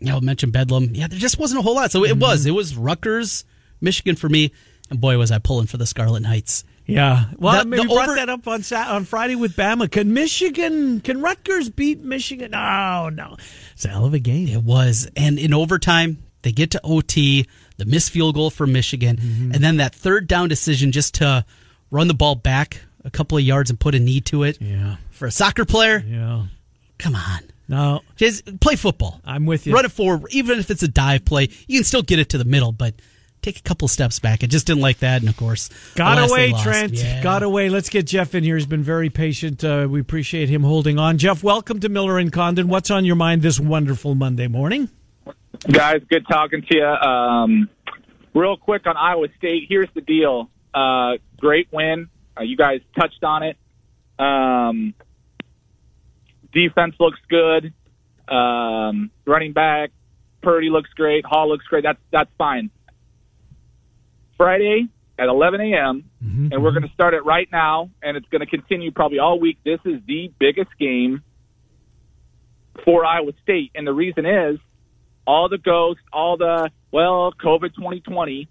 you 0.00 0.06
know 0.12 0.20
mentioned 0.20 0.52
bedlam 0.52 0.94
yeah 0.94 1.06
there 1.06 1.18
just 1.18 1.38
wasn't 1.38 1.58
a 1.58 1.62
whole 1.62 1.74
lot 1.76 1.90
so 1.92 2.04
it 2.04 2.10
Mm-hmm. 2.10 2.20
was 2.20 2.46
it 2.46 2.50
was 2.52 2.76
Rutgers, 2.76 3.44
michigan 3.80 4.16
for 4.16 4.28
me 4.28 4.50
and 4.90 5.00
boy 5.00 5.16
was 5.18 5.30
i 5.30 5.38
pulling 5.38 5.66
for 5.66 5.76
the 5.76 5.86
scarlet 5.86 6.20
knights 6.20 6.64
Yeah. 6.86 7.26
Well, 7.36 7.64
The- 7.64 7.76
the 7.76 7.84
brought 7.84 8.08
over- 8.08 8.14
that 8.16 8.28
up 8.30 8.48
on 8.48 8.62
Sat- 8.62 8.88
on 8.88 9.04
Friday 9.04 9.34
with 9.36 9.54
Bama. 9.54 9.90
Can 9.90 10.14
Michigan, 10.14 11.00
can 11.02 11.20
Rutgers 11.20 11.68
beat 11.68 12.00
Michigan? 12.02 12.52
No, 12.52 13.10
no. 13.10 13.36
It's 13.74 13.84
a 13.84 13.88
hell 13.88 14.06
of 14.06 14.14
a 14.14 14.18
game. 14.18 14.48
It 14.48 14.62
was. 14.64 15.06
And 15.14 15.38
in 15.38 15.52
overtime, 15.52 16.16
they 16.40 16.50
get 16.50 16.70
to 16.70 16.80
OT, 16.82 17.46
the 17.76 17.84
missed 17.84 18.08
field 18.10 18.36
goal 18.36 18.48
for 18.48 18.66
Michigan, 18.66 19.18
Mm-hmm. 19.18 19.52
and 19.52 19.62
then 19.62 19.76
that 19.76 19.94
third 19.94 20.26
down 20.28 20.48
decision 20.48 20.90
just 20.90 21.12
to 21.16 21.44
run 21.90 22.08
the 22.08 22.14
ball 22.14 22.36
back 22.36 22.80
a 23.04 23.10
couple 23.10 23.38
of 23.38 23.44
yards 23.44 23.70
and 23.70 23.78
put 23.78 23.94
a 23.94 23.98
knee 23.98 24.20
to 24.22 24.42
it. 24.42 24.58
Yeah. 24.60 24.96
For 25.10 25.26
a 25.26 25.30
soccer 25.30 25.64
player, 25.64 26.04
Yeah. 26.06 26.46
come 26.98 27.14
on. 27.14 27.40
No, 27.70 28.00
Just 28.16 28.60
play 28.60 28.76
football. 28.76 29.20
I'm 29.26 29.44
with 29.44 29.66
you. 29.66 29.74
Run 29.74 29.84
it 29.84 29.92
forward, 29.92 30.30
even 30.32 30.58
if 30.58 30.70
it's 30.70 30.82
a 30.82 30.88
dive 30.88 31.24
play. 31.26 31.48
You 31.66 31.78
can 31.80 31.84
still 31.84 32.00
get 32.02 32.18
it 32.18 32.30
to 32.30 32.38
the 32.38 32.46
middle, 32.46 32.72
but 32.72 32.94
take 33.42 33.58
a 33.58 33.62
couple 33.62 33.86
steps 33.88 34.18
back. 34.18 34.42
I 34.42 34.46
just 34.46 34.66
didn't 34.66 34.80
like 34.80 35.00
that, 35.00 35.20
and 35.20 35.28
of 35.28 35.36
course, 35.36 35.68
Got 35.94 36.16
alas, 36.16 36.30
they 36.30 36.34
away, 36.46 36.52
lost. 36.52 36.64
Trent. 36.64 36.92
Yeah. 36.94 37.22
Got 37.22 37.42
away. 37.42 37.68
Let's 37.68 37.90
get 37.90 38.06
Jeff 38.06 38.34
in 38.34 38.42
here. 38.42 38.56
He's 38.56 38.64
been 38.64 38.82
very 38.82 39.10
patient. 39.10 39.62
Uh, 39.62 39.86
we 39.90 40.00
appreciate 40.00 40.48
him 40.48 40.62
holding 40.62 40.98
on. 40.98 41.18
Jeff, 41.18 41.44
welcome 41.44 41.78
to 41.80 41.90
Miller 41.90 42.16
and 42.18 42.32
Condon. 42.32 42.68
What's 42.68 42.90
on 42.90 43.04
your 43.04 43.16
mind 43.16 43.42
this 43.42 43.60
wonderful 43.60 44.14
Monday 44.14 44.48
morning? 44.48 44.88
Guys, 45.70 46.00
good 46.08 46.26
talking 46.26 46.62
to 46.62 46.74
you. 46.74 46.84
Um, 46.86 47.68
real 48.32 48.56
quick 48.56 48.86
on 48.86 48.96
Iowa 48.96 49.28
State, 49.36 49.64
here's 49.68 49.88
the 49.94 50.00
deal. 50.00 50.48
Uh, 50.72 51.18
great 51.38 51.68
win. 51.70 52.08
Uh, 52.38 52.42
you 52.42 52.56
guys 52.56 52.80
touched 52.98 53.22
on 53.22 53.42
it. 53.42 53.56
Um, 54.18 54.94
defense 56.52 56.94
looks 57.00 57.18
good. 57.28 57.72
Um, 58.28 59.10
running 59.26 59.52
back, 59.52 59.90
Purdy 60.42 60.70
looks 60.70 60.90
great. 60.94 61.24
Hall 61.24 61.48
looks 61.48 61.64
great. 61.66 61.84
That's 61.84 61.98
that's 62.12 62.30
fine. 62.36 62.70
Friday 64.36 64.88
at 65.18 65.28
11 65.28 65.60
a.m. 65.60 66.04
and 66.52 66.62
we're 66.62 66.70
going 66.70 66.86
to 66.86 66.92
start 66.94 67.12
it 67.12 67.24
right 67.24 67.48
now, 67.50 67.90
and 68.02 68.16
it's 68.16 68.28
going 68.28 68.40
to 68.40 68.46
continue 68.46 68.92
probably 68.92 69.18
all 69.18 69.40
week. 69.40 69.58
This 69.64 69.80
is 69.84 70.00
the 70.06 70.32
biggest 70.38 70.70
game 70.78 71.22
for 72.84 73.04
Iowa 73.04 73.32
State, 73.42 73.72
and 73.74 73.86
the 73.86 73.92
reason 73.92 74.26
is 74.26 74.58
all 75.26 75.48
the 75.48 75.58
ghosts, 75.58 76.02
all 76.12 76.36
the 76.36 76.70
well, 76.92 77.32
COVID 77.32 77.74
2020 77.74 78.48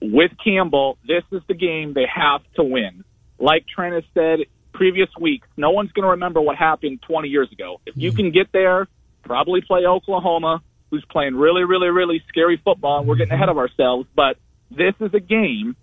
with 0.00 0.32
Campbell. 0.42 0.98
This 1.06 1.24
is 1.32 1.42
the 1.48 1.54
game 1.54 1.92
they 1.94 2.06
have 2.12 2.42
to 2.56 2.62
win. 2.64 3.04
Like 3.38 3.66
Trent 3.66 3.94
has 3.94 4.04
said 4.14 4.40
previous 4.72 5.08
weeks, 5.18 5.46
no 5.56 5.70
one's 5.70 5.92
going 5.92 6.04
to 6.04 6.10
remember 6.10 6.40
what 6.40 6.56
happened 6.56 7.02
20 7.02 7.28
years 7.28 7.50
ago. 7.52 7.80
If 7.86 7.96
you 7.96 8.12
can 8.12 8.30
get 8.30 8.52
there, 8.52 8.88
probably 9.24 9.60
play 9.60 9.84
Oklahoma, 9.86 10.62
who's 10.90 11.04
playing 11.10 11.36
really, 11.36 11.64
really, 11.64 11.88
really 11.88 12.22
scary 12.28 12.60
football, 12.62 13.00
and 13.00 13.08
we're 13.08 13.16
getting 13.16 13.32
ahead 13.32 13.48
of 13.48 13.58
ourselves. 13.58 14.08
But 14.14 14.36
this 14.70 14.94
is 15.00 15.12
a 15.14 15.20
game. 15.20 15.76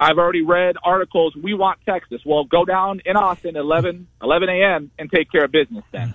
I've 0.00 0.18
already 0.18 0.42
read 0.44 0.76
articles. 0.84 1.34
We 1.34 1.54
want 1.54 1.80
Texas. 1.84 2.20
Well, 2.24 2.44
go 2.44 2.64
down 2.64 3.00
in 3.04 3.16
Austin 3.16 3.56
at 3.56 3.60
11, 3.60 4.06
11 4.22 4.48
a.m. 4.48 4.90
and 4.98 5.10
take 5.10 5.30
care 5.30 5.44
of 5.44 5.52
business 5.52 5.84
then. 5.92 6.14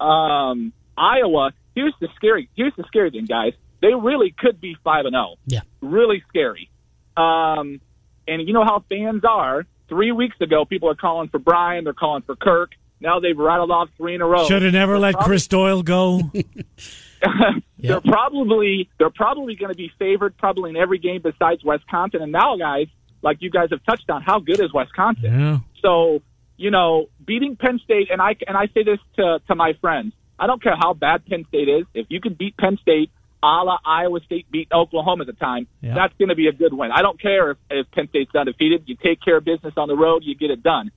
Um, 0.00 0.72
Iowa. 0.96 1.52
Here's 1.74 1.94
the 2.00 2.08
scary. 2.16 2.48
Here's 2.54 2.74
the 2.76 2.84
scary 2.88 3.10
thing, 3.10 3.24
guys. 3.26 3.52
They 3.82 3.92
really 3.94 4.34
could 4.36 4.60
be 4.60 4.76
five 4.82 5.04
and 5.04 5.12
zero. 5.12 5.34
Yeah. 5.46 5.60
Really 5.82 6.22
scary. 6.28 6.70
Um, 7.16 7.80
and 8.26 8.46
you 8.46 8.54
know 8.54 8.64
how 8.64 8.84
fans 8.88 9.22
are. 9.28 9.66
Three 9.88 10.12
weeks 10.12 10.36
ago, 10.40 10.64
people 10.64 10.88
are 10.88 10.94
calling 10.94 11.28
for 11.28 11.38
Brian. 11.38 11.84
They're 11.84 11.92
calling 11.92 12.22
for 12.22 12.34
Kirk. 12.34 12.70
Now 13.00 13.20
they've 13.20 13.36
rattled 13.36 13.70
off 13.70 13.90
three 13.98 14.14
in 14.14 14.22
a 14.22 14.26
row. 14.26 14.46
Should 14.46 14.62
have 14.62 14.72
never 14.72 14.98
let 14.98 15.12
Probably- 15.14 15.26
Chris 15.26 15.46
Doyle 15.48 15.82
go. 15.82 16.20
they're 17.78 18.00
probably 18.00 18.88
they're 18.98 19.10
probably 19.10 19.54
going 19.56 19.72
to 19.72 19.76
be 19.76 19.90
favored 19.98 20.36
probably 20.38 20.70
in 20.70 20.76
every 20.76 20.98
game 20.98 21.20
besides 21.22 21.62
Wisconsin. 21.64 22.22
And 22.22 22.32
now, 22.32 22.56
guys, 22.56 22.86
like 23.22 23.38
you 23.40 23.50
guys 23.50 23.68
have 23.70 23.84
touched 23.84 24.08
on, 24.08 24.22
how 24.22 24.38
good 24.38 24.60
is 24.60 24.72
Wisconsin? 24.72 25.24
Yeah. 25.40 25.58
So 25.82 26.22
you 26.56 26.70
know, 26.70 27.06
beating 27.26 27.56
Penn 27.56 27.80
State, 27.84 28.08
and 28.10 28.22
I 28.22 28.36
and 28.46 28.56
I 28.56 28.66
say 28.68 28.84
this 28.84 28.98
to 29.16 29.40
to 29.48 29.54
my 29.54 29.72
friends, 29.80 30.12
I 30.38 30.46
don't 30.46 30.62
care 30.62 30.76
how 30.76 30.94
bad 30.94 31.26
Penn 31.26 31.44
State 31.48 31.68
is. 31.68 31.84
If 31.94 32.06
you 32.08 32.20
can 32.20 32.34
beat 32.34 32.56
Penn 32.56 32.78
State, 32.80 33.10
a 33.42 33.62
la 33.64 33.78
Iowa 33.84 34.20
State 34.20 34.46
beat 34.50 34.68
Oklahoma 34.72 35.22
at 35.22 35.26
the 35.26 35.32
time, 35.32 35.66
Yeah. 35.80 35.94
that's 35.94 36.14
going 36.18 36.28
to 36.28 36.34
be 36.36 36.46
a 36.46 36.52
good 36.52 36.72
win. 36.72 36.90
I 36.92 37.02
don't 37.02 37.20
care 37.20 37.52
if, 37.52 37.58
if 37.70 37.90
Penn 37.90 38.08
State's 38.08 38.34
undefeated. 38.34 38.84
You 38.86 38.96
take 39.02 39.20
care 39.20 39.36
of 39.38 39.44
business 39.44 39.74
on 39.76 39.88
the 39.88 39.96
road, 39.96 40.22
you 40.24 40.34
get 40.34 40.50
it 40.50 40.62
done. 40.62 40.90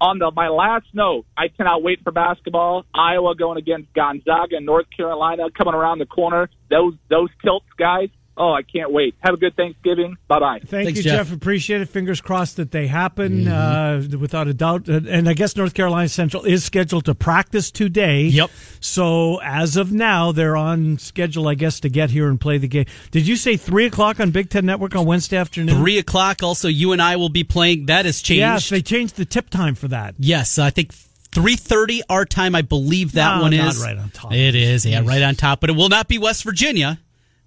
On 0.00 0.20
the 0.20 0.30
my 0.30 0.48
last 0.48 0.86
note, 0.94 1.26
I 1.36 1.48
cannot 1.48 1.82
wait 1.82 2.02
for 2.04 2.12
basketball. 2.12 2.84
Iowa 2.94 3.34
going 3.34 3.58
against 3.58 3.92
Gonzaga 3.94 4.56
and 4.56 4.64
North 4.64 4.86
Carolina 4.96 5.50
coming 5.50 5.74
around 5.74 5.98
the 5.98 6.06
corner. 6.06 6.48
Those 6.70 6.94
those 7.10 7.30
tilts, 7.42 7.66
guys. 7.76 8.08
Oh, 8.40 8.52
I 8.52 8.62
can't 8.62 8.92
wait. 8.92 9.16
Have 9.18 9.34
a 9.34 9.36
good 9.36 9.56
Thanksgiving. 9.56 10.16
Bye 10.28 10.38
bye. 10.38 10.58
Thank 10.60 10.84
Thanks, 10.86 10.98
you, 10.98 11.02
Jeff. 11.02 11.26
Jeff. 11.28 11.32
Appreciate 11.36 11.80
it. 11.80 11.88
Fingers 11.88 12.20
crossed 12.20 12.56
that 12.56 12.70
they 12.70 12.86
happen 12.86 13.48
uh, 13.48 14.00
without 14.18 14.46
a 14.46 14.54
doubt. 14.54 14.88
And 14.88 15.06
and 15.08 15.28
I 15.28 15.32
guess 15.32 15.56
North 15.56 15.74
Carolina 15.74 16.08
Central 16.08 16.44
is 16.44 16.62
scheduled 16.64 17.04
to 17.06 17.14
practice 17.14 17.70
today. 17.72 18.22
Yep. 18.22 18.50
So 18.80 19.40
as 19.42 19.76
of 19.76 19.90
now, 19.92 20.30
they're 20.30 20.56
on 20.56 20.98
schedule, 20.98 21.48
I 21.48 21.54
guess, 21.54 21.80
to 21.80 21.88
get 21.88 22.10
here 22.10 22.28
and 22.28 22.40
play 22.40 22.58
the 22.58 22.68
game. 22.68 22.86
Did 23.10 23.26
you 23.26 23.34
say 23.34 23.56
three 23.56 23.86
o'clock 23.86 24.20
on 24.20 24.30
Big 24.30 24.50
Ten 24.50 24.64
Network 24.64 24.94
on 24.94 25.04
Wednesday 25.04 25.36
afternoon? 25.36 25.76
Three 25.76 25.98
o'clock. 25.98 26.42
Also, 26.42 26.68
you 26.68 26.92
and 26.92 27.02
I 27.02 27.16
will 27.16 27.28
be 27.28 27.42
playing. 27.42 27.86
That 27.86 28.04
has 28.06 28.22
changed. 28.22 28.38
Yes, 28.38 28.68
they 28.68 28.82
changed 28.82 29.16
the 29.16 29.24
tip 29.24 29.50
time 29.50 29.74
for 29.74 29.88
that. 29.88 30.14
Yes, 30.18 30.58
I 30.58 30.70
think 30.70 30.92
three 30.92 31.56
thirty 31.56 32.02
our 32.08 32.24
time. 32.24 32.54
I 32.54 32.62
believe 32.62 33.12
that 33.12 33.36
No, 33.36 33.42
one 33.42 33.56
not 33.56 33.68
is 33.74 33.82
right 33.82 33.98
on 33.98 34.10
top. 34.10 34.32
It 34.32 34.54
is, 34.54 34.86
yeah, 34.86 35.02
right 35.04 35.22
on 35.22 35.34
top. 35.34 35.60
But 35.60 35.70
it 35.70 35.76
will 35.76 35.88
not 35.88 36.06
be 36.06 36.18
West 36.18 36.44
Virginia, 36.44 37.00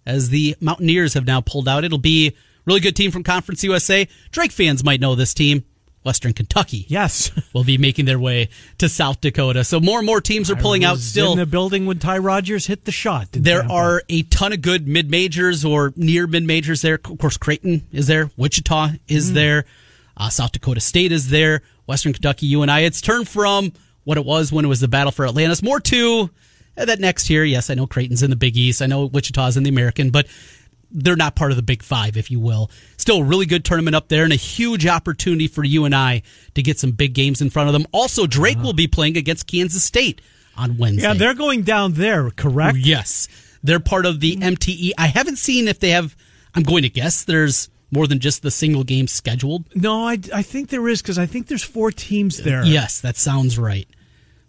as 0.06 0.30
the 0.30 0.56
Mountaineers 0.60 1.14
have 1.14 1.26
now 1.26 1.42
pulled 1.42 1.68
out. 1.68 1.84
It'll 1.84 1.98
be 1.98 2.28
a 2.30 2.34
really 2.66 2.80
good 2.80 2.96
team 2.96 3.12
from 3.12 3.24
Conference 3.24 3.64
USA. 3.64 4.08
Drake 4.32 4.52
fans 4.52 4.84
might 4.84 5.00
know 5.02 5.16
this 5.16 5.34
team. 5.34 5.64
Western 6.04 6.34
Kentucky 6.34 6.86
Yes. 6.88 7.30
will 7.54 7.64
be 7.64 7.78
making 7.78 8.06
their 8.06 8.18
way 8.18 8.50
to 8.80 8.90
South 8.90 9.22
Dakota. 9.22 9.64
So 9.64 9.80
more 9.80 10.00
and 10.00 10.06
more 10.08 10.20
teams 10.20 10.50
are 10.50 10.56
pulling 10.56 10.84
I 10.84 10.90
out 10.90 10.98
still. 10.98 11.34
in 11.34 11.38
the 11.38 11.46
building 11.46 11.86
when 11.86 12.00
Ty 12.00 12.18
Rogers 12.18 12.66
hit 12.66 12.86
the 12.86 12.92
shot. 12.92 13.28
There 13.34 13.60
Tampa. 13.60 13.74
are 13.76 14.04
a 14.10 14.24
ton 14.24 14.52
of 14.52 14.62
good 14.64 14.88
mid 14.88 15.12
majors 15.12 15.64
or 15.64 15.94
near 15.96 16.26
mid 16.26 16.44
majors 16.44 16.82
there. 16.82 16.96
Of 16.96 17.20
course, 17.20 17.38
Creighton 17.38 17.86
is 17.92 18.08
there. 18.08 18.32
Wichita 18.36 18.94
is 19.08 19.30
Mm. 19.30 19.34
there. 19.36 19.66
Uh, 20.18 20.30
South 20.30 20.52
Dakota 20.54 20.80
State 20.80 21.12
is 21.12 21.30
there. 21.30 21.62
Western 21.86 22.14
Kentucky, 22.14 22.48
UNI. 22.48 22.84
It's 22.84 23.00
turned 23.00 23.28
from 23.28 23.72
what 24.04 24.18
it 24.18 24.26
was 24.26 24.52
when 24.52 24.66
it 24.66 24.70
was 24.70 24.80
the 24.80 24.88
battle 24.88 25.12
for 25.12 25.28
Atlantis 25.28 25.62
more 25.62 25.80
to 25.80 26.32
Uh, 26.82 26.86
that 26.86 27.00
next 27.00 27.30
year. 27.30 27.46
Yes, 27.46 27.70
I 27.70 27.76
know 27.76 27.88
Creighton's 27.88 28.24
in 28.24 28.30
the 28.30 28.36
Big 28.36 28.58
East. 28.58 28.82
I 28.82 28.88
know 28.88 29.06
Wichita's 29.06 29.58
in 29.58 29.64
the 29.64 29.70
American, 29.70 30.10
but 30.10 30.28
they're 30.92 31.16
not 31.16 31.36
part 31.36 31.52
of 31.52 31.58
the 31.58 31.64
Big 31.64 31.84
Five, 31.84 32.18
if 32.18 32.32
you 32.32 32.40
will. 32.40 32.70
Still 32.98 33.18
a 33.18 33.24
really 33.24 33.46
good 33.46 33.64
tournament 33.64 33.96
up 33.96 34.08
there 34.10 34.24
and 34.24 34.34
a 34.34 34.38
huge 34.38 34.86
opportunity 34.88 35.48
for 35.48 35.64
you 35.64 35.86
and 35.86 35.96
I 35.96 36.24
to 36.56 36.62
get 36.62 36.80
some 36.80 36.92
big 36.92 37.14
games 37.14 37.42
in 37.42 37.50
front 37.50 37.70
of 37.70 37.74
them. 37.74 37.86
Also, 37.92 38.28
Drake 38.28 38.58
ah. 38.60 38.64
will 38.64 38.74
be 38.74 38.88
playing 38.88 39.18
against 39.18 39.48
Kansas 39.48 39.84
State 39.84 40.22
on 40.58 40.78
Wednesday. 40.78 41.04
Yeah, 41.04 41.14
they're 41.14 41.34
going 41.34 41.64
down 41.64 41.94
there, 41.94 42.30
correct? 42.32 42.78
Yes. 42.78 43.28
They're 43.64 43.80
part 43.80 44.06
of 44.06 44.20
the 44.20 44.36
hmm. 44.36 44.44
MTE. 44.44 44.92
I 44.98 45.08
haven't 45.08 45.38
seen 45.38 45.68
if 45.68 45.80
they 45.80 45.92
have, 45.92 46.16
I'm 46.56 46.64
going 46.64 46.84
to 46.84 46.90
guess 46.90 47.24
there's 47.24 47.70
more 47.92 48.08
than 48.08 48.20
just 48.20 48.42
the 48.42 48.52
single 48.52 48.84
game 48.84 49.08
scheduled. 49.08 49.66
No, 49.76 50.08
I, 50.08 50.18
I 50.34 50.42
think 50.42 50.70
there 50.70 50.88
is 50.88 51.02
because 51.02 51.20
I 51.20 51.26
think 51.26 51.48
there's 51.48 51.64
four 51.64 51.92
teams 51.92 52.38
there. 52.38 52.64
Yes, 52.66 53.02
that 53.02 53.18
sounds 53.18 53.60
right. 53.60 53.88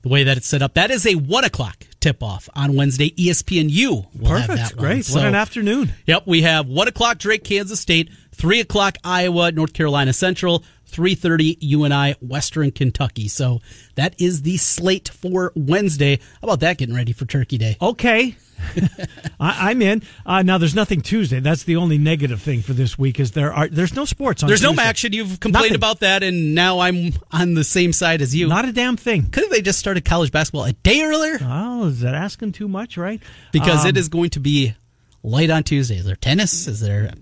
The 0.03 0.09
way 0.09 0.25
that 0.25 0.37
it's 0.37 0.47
set 0.47 0.63
up. 0.63 0.75
That 0.75 0.91
is 0.91 1.07
a 1.07 1.15
one 1.15 1.45
o'clock 1.45 1.87
tip 2.03 2.23
off 2.23 2.49
on 2.55 2.75
Wednesday. 2.77 3.11
ESPNU 3.11 4.07
will 4.19 4.29
have 4.29 4.49
Perfect. 4.49 4.57
that 4.71 4.77
one. 4.77 4.87
Great. 4.87 5.05
So- 5.07 5.15
what 5.19 5.27
an 5.27 5.35
afternoon. 5.35 5.93
Yep, 6.07 6.25
we 6.27 6.43
have 6.43 6.67
one 6.67 6.89
o'clock 6.89 7.19
Drake, 7.19 7.45
Kansas 7.45 7.81
State, 7.81 8.11
three 8.35 8.61
o'clock 8.61 8.97
Iowa, 9.05 9.53
North 9.53 9.73
Carolina 9.73 10.13
Central, 10.13 10.65
three 10.85 11.15
thirty 11.15 11.57
UNI, 11.61 12.17
Western 12.21 12.71
Kentucky. 12.71 13.29
So 13.29 13.61
that 13.95 14.15
is 14.21 14.43
the 14.43 14.57
slate 14.59 15.09
for 15.09 15.53
Wednesday. 15.55 16.17
How 16.41 16.49
about 16.49 16.61
that? 16.61 16.77
Getting 16.79 16.95
ready 16.95 17.13
for 17.13 17.25
Turkey 17.25 17.57
Day. 17.57 17.77
Okay. 17.81 18.37
I, 19.41 19.71
I'm 19.71 19.83
in. 19.83 20.03
Uh, 20.25 20.43
now, 20.43 20.59
there's 20.59 20.75
nothing 20.75 21.01
Tuesday. 21.01 21.41
That's 21.41 21.65
the 21.65 21.77
only 21.77 21.99
negative 21.99 22.41
thing 22.43 22.63
for 22.63 22.73
this 22.73 22.99
week 22.99 23.19
is 23.21 23.33
there 23.33 23.53
are 23.53 23.69
there's 23.69 23.95
no 23.95 24.05
sports 24.05 24.43
on 24.43 24.49
There's 24.49 24.63
no 24.63 24.75
action. 24.79 25.13
You've 25.13 25.41
complained 25.41 25.65
Nothing. 25.65 25.77
about 25.77 26.01
that, 26.01 26.23
and 26.23 26.55
now 26.55 26.81
I'm 26.81 27.13
on 27.33 27.55
the 27.55 27.65
same 27.65 27.93
side 27.93 28.23
as 28.23 28.35
you. 28.35 28.49
Not 28.49 28.65
a 28.67 28.73
damn 28.73 28.97
thing. 28.97 29.31
Couldn't 29.31 29.51
they 29.51 29.63
just 29.63 29.79
started 29.79 30.05
college 30.05 30.31
basketball 30.33 30.65
a 30.65 30.73
day 30.73 31.03
earlier? 31.03 31.39
Oh, 31.43 31.87
is 31.87 32.01
that 32.01 32.15
asking 32.15 32.53
too 32.53 32.69
much, 32.69 32.97
right? 32.97 33.21
Because 33.53 33.83
Um, 33.83 33.89
it 33.89 33.97
is 33.97 34.09
going 34.09 34.31
to 34.31 34.41
be 34.41 34.75
light 35.23 35.51
on 35.51 35.63
Tuesday. 35.65 35.97
Is 35.97 36.05
there 36.05 36.17
tennis? 36.17 36.67
Is 36.67 36.81
there 36.81 37.13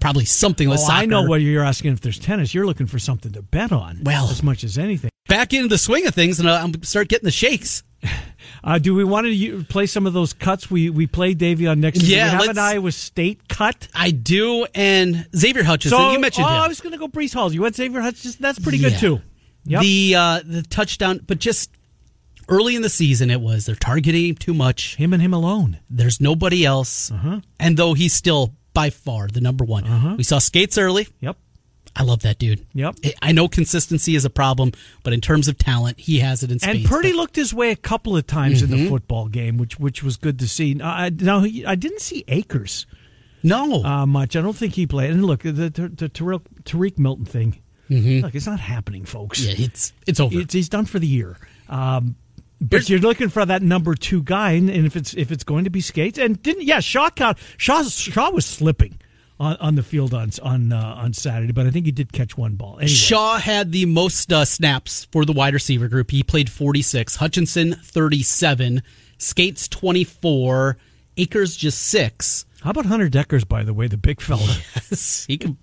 probably 0.00 0.24
something 0.24 0.68
with 0.68 0.78
Oh, 0.78 0.82
soccer? 0.86 0.96
I 1.02 1.06
know 1.06 1.22
what 1.22 1.40
you're 1.40 1.64
asking 1.64 1.92
if 1.92 2.00
there's 2.00 2.18
tennis. 2.18 2.54
You're 2.54 2.66
looking 2.66 2.86
for 2.86 2.98
something 2.98 3.32
to 3.32 3.42
bet 3.42 3.72
on. 3.72 4.00
Well- 4.04 4.28
as 4.30 4.42
much 4.42 4.64
as 4.64 4.78
anything. 4.78 5.10
Back 5.28 5.52
into 5.52 5.66
the 5.68 5.78
swing 5.78 6.06
of 6.06 6.14
things, 6.14 6.38
and 6.38 6.48
I'm 6.48 6.80
start 6.84 7.08
getting 7.08 7.24
the 7.24 7.32
shakes. 7.32 7.82
Uh, 8.64 8.78
do 8.78 8.94
we 8.94 9.04
want 9.04 9.26
to 9.26 9.64
play 9.64 9.86
some 9.86 10.06
of 10.08 10.12
those 10.12 10.32
cuts 10.32 10.68
we, 10.70 10.90
we 10.90 11.06
played, 11.06 11.38
Davey, 11.38 11.66
on 11.68 11.80
next? 11.80 12.02
Yeah, 12.02 12.38
we 12.40 12.46
have 12.46 12.56
an 12.56 12.58
Iowa 12.58 12.90
State 12.90 13.48
cut. 13.48 13.86
I 13.94 14.10
do, 14.10 14.66
and 14.74 15.28
Xavier 15.36 15.62
Hutchinson. 15.62 15.98
So, 15.98 16.10
you 16.12 16.18
mentioned 16.18 16.46
oh, 16.46 16.50
him. 16.50 16.60
I 16.62 16.68
was 16.68 16.80
going 16.80 16.92
to 16.92 16.98
go 16.98 17.06
Breece 17.06 17.32
Hall. 17.32 17.52
You 17.52 17.62
went 17.62 17.76
Xavier 17.76 18.00
Hutchinson. 18.00 18.38
That's 18.40 18.58
pretty 18.58 18.78
Yeah. 18.78 18.88
good 18.90 18.98
too. 18.98 19.20
Yep. 19.66 19.82
The 19.82 20.14
uh, 20.16 20.40
the 20.44 20.62
touchdown, 20.62 21.20
but 21.26 21.38
just 21.38 21.70
early 22.48 22.76
in 22.76 22.82
the 22.82 22.88
season, 22.88 23.30
it 23.30 23.40
was 23.40 23.66
they're 23.66 23.74
targeting 23.74 24.26
him 24.30 24.34
too 24.36 24.54
much. 24.54 24.96
him 24.96 25.12
and 25.12 25.20
him 25.22 25.34
alone. 25.34 25.78
There's 25.90 26.20
nobody 26.20 26.64
else, 26.64 27.10
Uh-huh. 27.10 27.40
and 27.60 27.76
though 27.76 27.94
he's 27.94 28.14
still 28.14 28.54
by 28.74 28.90
far 28.90 29.28
the 29.28 29.40
number 29.40 29.64
one. 29.64 30.16
We 30.16 30.22
saw 30.22 30.38
Scates 30.38 30.76
early. 30.78 31.08
Yep. 31.20 31.36
I 31.98 32.02
love 32.02 32.20
that 32.22 32.38
dude. 32.38 32.66
Yep. 32.74 32.96
I- 33.22 33.32
know 33.32 33.48
consistency 33.48 34.14
is 34.14 34.24
a 34.24 34.30
problem, 34.30 34.72
but 35.02 35.12
in 35.12 35.20
terms 35.20 35.48
of 35.48 35.56
talent, 35.56 35.98
he 35.98 36.18
has 36.20 36.42
it 36.42 36.50
in 36.50 36.58
spades. 36.58 36.78
And 36.80 36.86
Purdy 36.86 37.12
But 37.12 37.16
looked 37.16 37.36
his 37.36 37.54
way 37.54 37.70
a 37.70 37.76
couple 37.76 38.16
of 38.16 38.26
times 38.26 38.62
in 38.62 38.68
Mm-hmm. 38.68 38.84
the 38.84 38.88
football 38.90 39.28
game, 39.28 39.56
which 39.56 39.78
which 39.78 40.02
was 40.02 40.16
good 40.16 40.38
to 40.40 40.48
see. 40.48 40.74
Now, 40.74 40.90
I, 40.90 41.08
now 41.10 41.40
I 41.66 41.74
didn't 41.74 42.00
see 42.00 42.24
Akers 42.28 42.86
no, 43.42 43.82
uh, 43.84 44.06
much. 44.06 44.34
I 44.36 44.40
don't 44.42 44.56
think 44.56 44.74
he 44.74 44.86
played. 44.86 45.10
And 45.12 45.24
look, 45.24 45.42
the, 45.42 45.52
the, 45.52 45.70
the 45.70 46.08
Tarique, 46.08 46.46
Tarique 46.64 46.98
Milton 46.98 47.24
thing. 47.26 47.60
Look, 47.88 48.34
it's 48.34 48.46
not 48.46 48.58
happening, 48.58 49.04
folks. 49.04 49.40
Mm-hmm. 49.40 49.60
yeah, 49.60 49.66
it's 49.66 49.92
it's 50.06 50.18
over. 50.20 50.40
It's, 50.40 50.52
he's 50.52 50.68
done 50.68 50.84
for 50.86 50.98
the 50.98 51.06
year. 51.06 51.36
Um, 51.68 52.16
But 52.60 52.88
you're 52.88 52.98
looking 52.98 53.28
for 53.28 53.44
that 53.46 53.62
number 53.62 53.94
two 53.94 54.22
guy, 54.22 54.52
and, 54.52 54.68
and 54.70 54.86
if 54.86 54.96
it's 54.96 55.14
if 55.14 55.30
it's 55.30 55.44
going 55.44 55.64
to 55.64 55.70
be 55.70 55.80
Scates, 55.80 56.18
and 56.18 56.42
didn't 56.42 56.64
yeah 56.64 56.80
Shaw 56.80 57.10
count 57.10 57.38
Shaw 57.58 57.82
Shaw 57.84 58.30
was 58.30 58.44
slipping 58.46 58.98
on, 59.38 59.56
on 59.56 59.74
the 59.74 59.82
field 59.82 60.14
on 60.14 60.30
on 60.42 60.72
uh, 60.72 60.94
on 60.98 61.12
Saturday, 61.12 61.52
but 61.52 61.66
I 61.66 61.70
think 61.70 61.86
he 61.86 61.92
did 61.92 62.12
catch 62.12 62.36
one 62.36 62.54
ball. 62.54 62.74
Anyway. 62.76 62.88
Shaw 62.88 63.38
had 63.38 63.72
the 63.72 63.86
most 63.86 64.32
uh, 64.32 64.44
snaps 64.44 65.06
for 65.12 65.24
the 65.24 65.32
wide 65.32 65.54
receiver 65.54 65.88
group. 65.88 66.10
He 66.10 66.22
played 66.22 66.50
46. 66.50 67.16
Hutchinson 67.16 67.74
37. 67.74 68.82
Scates 69.18 69.68
24. 69.68 70.76
Akers 71.18 71.56
just 71.56 71.78
six. 71.82 72.44
How 72.62 72.70
about 72.70 72.86
Hunter 72.86 73.08
Dekkers? 73.08 73.46
by 73.48 73.62
the 73.62 73.72
way, 73.72 73.86
the 73.86 73.96
big 73.96 74.20
fella? 74.20 74.42
Yes, 74.90 75.24
he 75.26 75.38
can. 75.38 75.56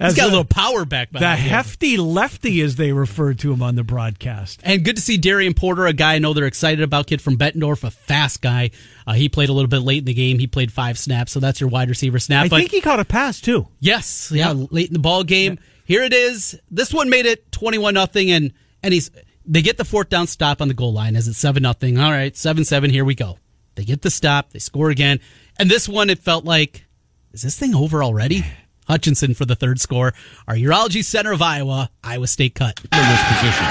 He's 0.00 0.14
got 0.14 0.24
a, 0.24 0.26
a 0.26 0.30
little 0.30 0.44
power 0.44 0.84
back. 0.84 1.10
The 1.10 1.36
hefty 1.36 1.96
lefty, 1.96 2.60
as 2.60 2.76
they 2.76 2.92
referred 2.92 3.38
to 3.40 3.52
him 3.52 3.62
on 3.62 3.76
the 3.76 3.84
broadcast. 3.84 4.60
And 4.64 4.84
good 4.84 4.96
to 4.96 5.02
see 5.02 5.16
Darien 5.16 5.54
Porter, 5.54 5.86
a 5.86 5.92
guy 5.92 6.14
I 6.14 6.18
know 6.18 6.32
they're 6.32 6.46
excited 6.46 6.82
about, 6.82 7.06
kid 7.06 7.22
from 7.22 7.36
Bettendorf, 7.36 7.84
a 7.84 7.90
fast 7.90 8.42
guy. 8.42 8.70
Uh, 9.06 9.12
he 9.12 9.28
played 9.28 9.48
a 9.48 9.52
little 9.52 9.68
bit 9.68 9.80
late 9.80 9.98
in 9.98 10.04
the 10.04 10.14
game. 10.14 10.38
He 10.38 10.46
played 10.46 10.72
five 10.72 10.98
snaps, 10.98 11.32
so 11.32 11.40
that's 11.40 11.60
your 11.60 11.68
wide 11.68 11.88
receiver 11.88 12.18
snap. 12.18 12.46
I 12.46 12.48
but, 12.48 12.58
think 12.58 12.70
he 12.70 12.80
caught 12.80 13.00
a 13.00 13.04
pass 13.04 13.40
too. 13.40 13.68
Yes, 13.80 14.30
yeah, 14.32 14.52
yeah. 14.52 14.66
late 14.70 14.88
in 14.88 14.94
the 14.94 14.98
ball 14.98 15.24
game. 15.24 15.54
Yeah. 15.54 15.60
Here 15.86 16.02
it 16.02 16.12
is. 16.12 16.58
This 16.70 16.94
one 16.94 17.10
made 17.10 17.26
it 17.26 17.52
twenty-one 17.52 17.94
nothing, 17.94 18.30
and 18.30 18.52
and 18.82 18.94
he's 18.94 19.10
they 19.44 19.60
get 19.60 19.76
the 19.76 19.84
fourth 19.84 20.08
down 20.08 20.26
stop 20.26 20.62
on 20.62 20.68
the 20.68 20.74
goal 20.74 20.92
line 20.92 21.14
as 21.14 21.28
it's 21.28 21.38
seven 21.38 21.62
nothing. 21.62 21.98
All 21.98 22.10
right, 22.10 22.34
seven 22.36 22.64
seven. 22.64 22.90
Here 22.90 23.04
we 23.04 23.14
go. 23.14 23.38
They 23.74 23.84
get 23.84 24.00
the 24.00 24.10
stop. 24.10 24.50
They 24.50 24.60
score 24.60 24.88
again, 24.88 25.20
and 25.58 25.70
this 25.70 25.86
one 25.86 26.08
it 26.08 26.20
felt 26.20 26.46
like, 26.46 26.86
is 27.32 27.42
this 27.42 27.58
thing 27.58 27.74
over 27.74 28.02
already? 28.02 28.44
Hutchinson 28.86 29.34
for 29.34 29.44
the 29.44 29.54
third 29.54 29.80
score. 29.80 30.12
Our 30.46 30.54
Urology 30.54 31.04
Center 31.04 31.32
of 31.32 31.42
Iowa, 31.42 31.90
Iowa 32.02 32.26
State 32.26 32.54
cut. 32.54 32.80
In 32.80 32.88
this 32.90 33.22
position. 33.28 33.66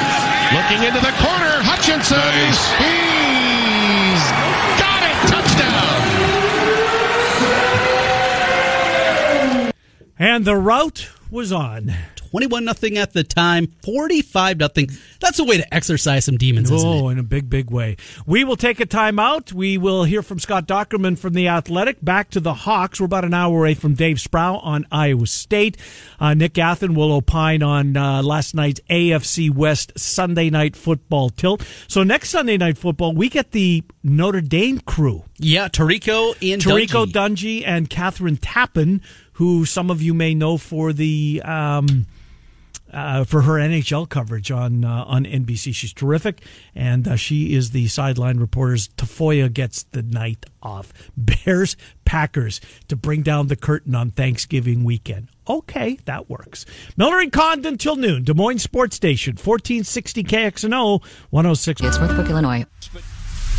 Looking 0.53 0.83
into 0.87 0.99
the 0.99 1.13
corner, 1.21 1.61
Hutchinson. 1.63 2.17
Nice. 2.17 2.67
He's 2.77 4.23
got 4.79 5.03
it. 5.03 5.15
Touchdown. 5.29 6.01
And 10.19 10.45
the 10.45 10.55
route 10.55 11.09
was 11.33 11.51
on. 11.51 11.91
21 12.15 12.63
nothing 12.65 12.97
at 12.97 13.13
the 13.13 13.23
time, 13.23 13.73
45 13.83 14.57
nothing. 14.57 14.89
That's 15.19 15.37
a 15.37 15.43
way 15.43 15.57
to 15.57 15.73
exercise 15.73 16.25
some 16.25 16.37
demons, 16.37 16.71
oh, 16.71 17.09
in 17.09 17.19
a 17.19 17.23
big, 17.23 17.49
big 17.49 17.69
way. 17.69 17.97
We 18.25 18.43
will 18.43 18.55
take 18.55 18.79
a 18.79 18.85
timeout. 18.85 19.51
We 19.51 19.77
will 19.77 20.03
hear 20.03 20.23
from 20.23 20.39
Scott 20.39 20.67
Dochterman 20.67 21.17
from 21.17 21.33
The 21.33 21.47
Athletic. 21.47 22.03
Back 22.03 22.29
to 22.31 22.39
the 22.39 22.53
Hawks. 22.53 22.99
We're 22.99 23.05
about 23.05 23.25
an 23.25 23.33
hour 23.33 23.59
away 23.59 23.73
from 23.73 23.93
Dave 23.93 24.19
Sproul 24.19 24.59
on 24.59 24.87
Iowa 24.91 25.27
State. 25.27 25.77
Uh, 26.19 26.33
Nick 26.33 26.53
Athan 26.53 26.95
will 26.95 27.11
opine 27.11 27.61
on 27.61 27.97
uh, 27.97 28.23
last 28.23 28.55
night's 28.55 28.79
AFC 28.89 29.53
West 29.53 29.91
Sunday 29.97 30.49
night 30.49 30.75
football 30.75 31.29
tilt. 31.29 31.63
So 31.87 32.03
next 32.03 32.29
Sunday 32.29 32.57
night 32.57 32.77
football, 32.77 33.13
we 33.13 33.29
get 33.29 33.51
the 33.51 33.83
Notre 34.03 34.41
Dame 34.41 34.79
crew. 34.79 35.23
Yeah, 35.37 35.67
Tirico 35.67 36.31
and 36.41 36.61
Tirico 36.61 37.05
Dungy 37.05 37.63
and 37.65 37.89
Kathryn 37.89 38.39
Tappen, 38.39 39.01
who 39.33 39.65
some 39.65 39.89
of 39.89 40.01
you 40.01 40.13
may 40.13 40.33
know 40.33 40.57
for 40.57 40.93
the 40.93 41.41
um, 41.43 42.05
uh, 42.93 43.23
for 43.23 43.41
her 43.41 43.53
NHL 43.53 44.07
coverage 44.07 44.51
on 44.51 44.85
uh, 44.85 45.03
on 45.07 45.25
NBC. 45.25 45.73
She's 45.73 45.93
terrific, 45.93 46.41
and 46.75 47.07
uh, 47.07 47.15
she 47.15 47.55
is 47.55 47.71
the 47.71 47.87
sideline 47.87 48.37
reporters. 48.37 48.89
Tafoya 48.89 49.51
gets 49.51 49.83
the 49.83 50.03
night 50.03 50.45
off. 50.61 50.93
Bears 51.17 51.75
Packers 52.05 52.61
to 52.87 52.95
bring 52.95 53.23
down 53.23 53.47
the 53.47 53.55
curtain 53.55 53.95
on 53.95 54.11
Thanksgiving 54.11 54.83
weekend. 54.83 55.29
Okay, 55.47 55.97
that 56.05 56.29
works. 56.29 56.65
Miller 56.95 57.19
and 57.19 57.31
Condon 57.31 57.77
till 57.77 57.95
noon. 57.95 58.23
Des 58.23 58.33
Moines 58.33 58.59
Sports 58.59 58.95
Station, 58.95 59.33
1460 59.33 60.23
KXNO, 60.23 61.03
106. 61.31 61.81
It's 61.81 61.97
Northbrook, 61.97 62.29
Illinois. 62.29 62.65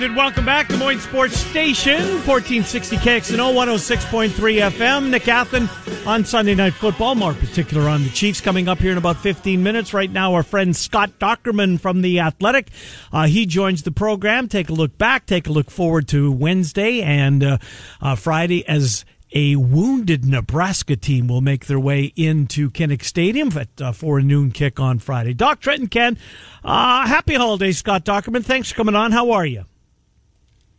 Condon, 0.00 0.16
welcome 0.16 0.46
back. 0.46 0.66
Des 0.68 0.78
Moines 0.78 1.00
Sports 1.00 1.36
Station, 1.36 2.00
1460 2.24 2.96
KXNO, 2.96 3.52
106.3 3.52 4.30
FM. 4.70 5.10
Nick 5.10 5.24
Athan 5.24 5.68
on 6.06 6.24
Sunday 6.24 6.54
Night 6.54 6.72
Football, 6.72 7.16
more 7.16 7.34
particular 7.34 7.86
on 7.86 8.04
the 8.04 8.08
Chiefs, 8.08 8.40
coming 8.40 8.66
up 8.66 8.78
here 8.78 8.92
in 8.92 8.96
about 8.96 9.18
15 9.18 9.62
minutes. 9.62 9.92
Right 9.92 10.10
now, 10.10 10.32
our 10.32 10.42
friend 10.42 10.74
Scott 10.74 11.10
Dochterman 11.18 11.78
from 11.78 12.00
The 12.00 12.20
Athletic. 12.20 12.68
Uh, 13.12 13.26
he 13.26 13.44
joins 13.44 13.82
the 13.82 13.90
program. 13.90 14.48
Take 14.48 14.70
a 14.70 14.72
look 14.72 14.96
back, 14.96 15.26
take 15.26 15.48
a 15.48 15.52
look 15.52 15.70
forward 15.70 16.08
to 16.08 16.32
Wednesday 16.32 17.02
and 17.02 17.44
uh, 17.44 17.58
uh, 18.00 18.14
Friday 18.14 18.66
as 18.66 19.04
a 19.32 19.56
wounded 19.56 20.24
Nebraska 20.24 20.96
team 20.96 21.28
will 21.28 21.42
make 21.42 21.66
their 21.66 21.78
way 21.78 22.10
into 22.16 22.70
Kinnick 22.70 23.04
Stadium 23.04 23.50
at, 23.54 23.68
uh, 23.78 23.92
for 23.92 24.18
a 24.18 24.22
noon 24.22 24.50
kick 24.50 24.80
on 24.80 24.98
Friday. 24.98 25.34
Doc 25.34 25.60
Trenton 25.60 25.88
Ken, 25.88 26.16
uh, 26.64 27.06
happy 27.06 27.34
holidays, 27.34 27.76
Scott 27.76 28.06
Dochterman. 28.06 28.46
Thanks 28.46 28.70
for 28.70 28.76
coming 28.76 28.94
on. 28.94 29.12
How 29.12 29.32
are 29.32 29.44
you? 29.44 29.66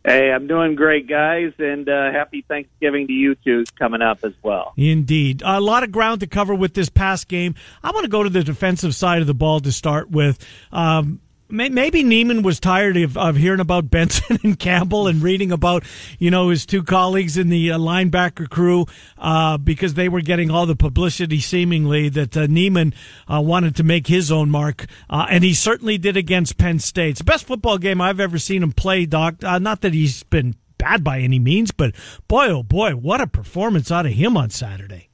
Hey, 0.04 0.32
I'm 0.32 0.48
doing 0.48 0.74
great, 0.74 1.06
guys, 1.06 1.52
and 1.58 1.88
uh, 1.88 2.10
happy 2.10 2.44
Thanksgiving 2.48 3.06
to 3.06 3.12
you 3.12 3.36
two 3.36 3.64
coming 3.78 4.02
up 4.02 4.24
as 4.24 4.32
well. 4.42 4.72
Indeed. 4.76 5.42
A 5.44 5.60
lot 5.60 5.84
of 5.84 5.92
ground 5.92 6.20
to 6.20 6.26
cover 6.26 6.54
with 6.54 6.74
this 6.74 6.88
past 6.88 7.28
game. 7.28 7.54
I 7.84 7.92
want 7.92 8.02
to 8.02 8.10
go 8.10 8.24
to 8.24 8.28
the 8.28 8.42
defensive 8.42 8.96
side 8.96 9.20
of 9.20 9.28
the 9.28 9.34
ball 9.34 9.60
to 9.60 9.70
start 9.70 10.10
with. 10.10 10.44
Um, 10.72 11.20
maybe 11.52 12.02
Niemann 12.02 12.42
was 12.42 12.58
tired 12.58 12.96
of, 12.96 13.16
of 13.16 13.36
hearing 13.36 13.60
about 13.60 13.90
Benson 13.90 14.38
and 14.42 14.58
Campbell 14.58 15.06
and 15.06 15.22
reading 15.22 15.52
about, 15.52 15.84
you 16.18 16.30
know, 16.30 16.48
his 16.48 16.64
two 16.64 16.82
colleagues 16.82 17.36
in 17.36 17.50
the 17.50 17.72
uh, 17.72 17.78
linebacker 17.78 18.48
crew 18.48 18.86
uh, 19.18 19.58
because 19.58 19.94
they 19.94 20.08
were 20.08 20.22
getting 20.22 20.50
all 20.50 20.66
the 20.66 20.74
publicity 20.74 21.40
seemingly 21.40 22.08
that 22.08 22.36
uh, 22.36 22.46
Niemann 22.46 22.94
uh, 23.28 23.40
wanted 23.40 23.76
to 23.76 23.82
make 23.82 24.06
his 24.06 24.32
own 24.32 24.50
mark. 24.50 24.86
Uh, 25.10 25.26
and 25.28 25.44
he 25.44 25.52
certainly 25.52 25.98
did 25.98 26.16
against 26.16 26.56
Penn 26.56 26.78
State. 26.78 27.10
It's 27.10 27.18
the 27.18 27.24
best 27.24 27.46
football 27.46 27.78
game 27.78 28.00
I've 28.00 28.20
ever 28.20 28.38
seen 28.38 28.62
him 28.62 28.72
play, 28.72 29.04
Doc. 29.04 29.36
Uh, 29.44 29.58
not 29.58 29.82
that 29.82 29.92
he's 29.92 30.22
been 30.22 30.56
bad 30.78 31.04
by 31.04 31.20
any 31.20 31.38
means, 31.38 31.70
but 31.70 31.94
boy, 32.28 32.48
oh 32.48 32.62
boy, 32.62 32.92
what 32.92 33.20
a 33.20 33.26
performance 33.26 33.92
out 33.92 34.06
of 34.06 34.12
him 34.12 34.36
on 34.36 34.50
Saturday. 34.50 35.10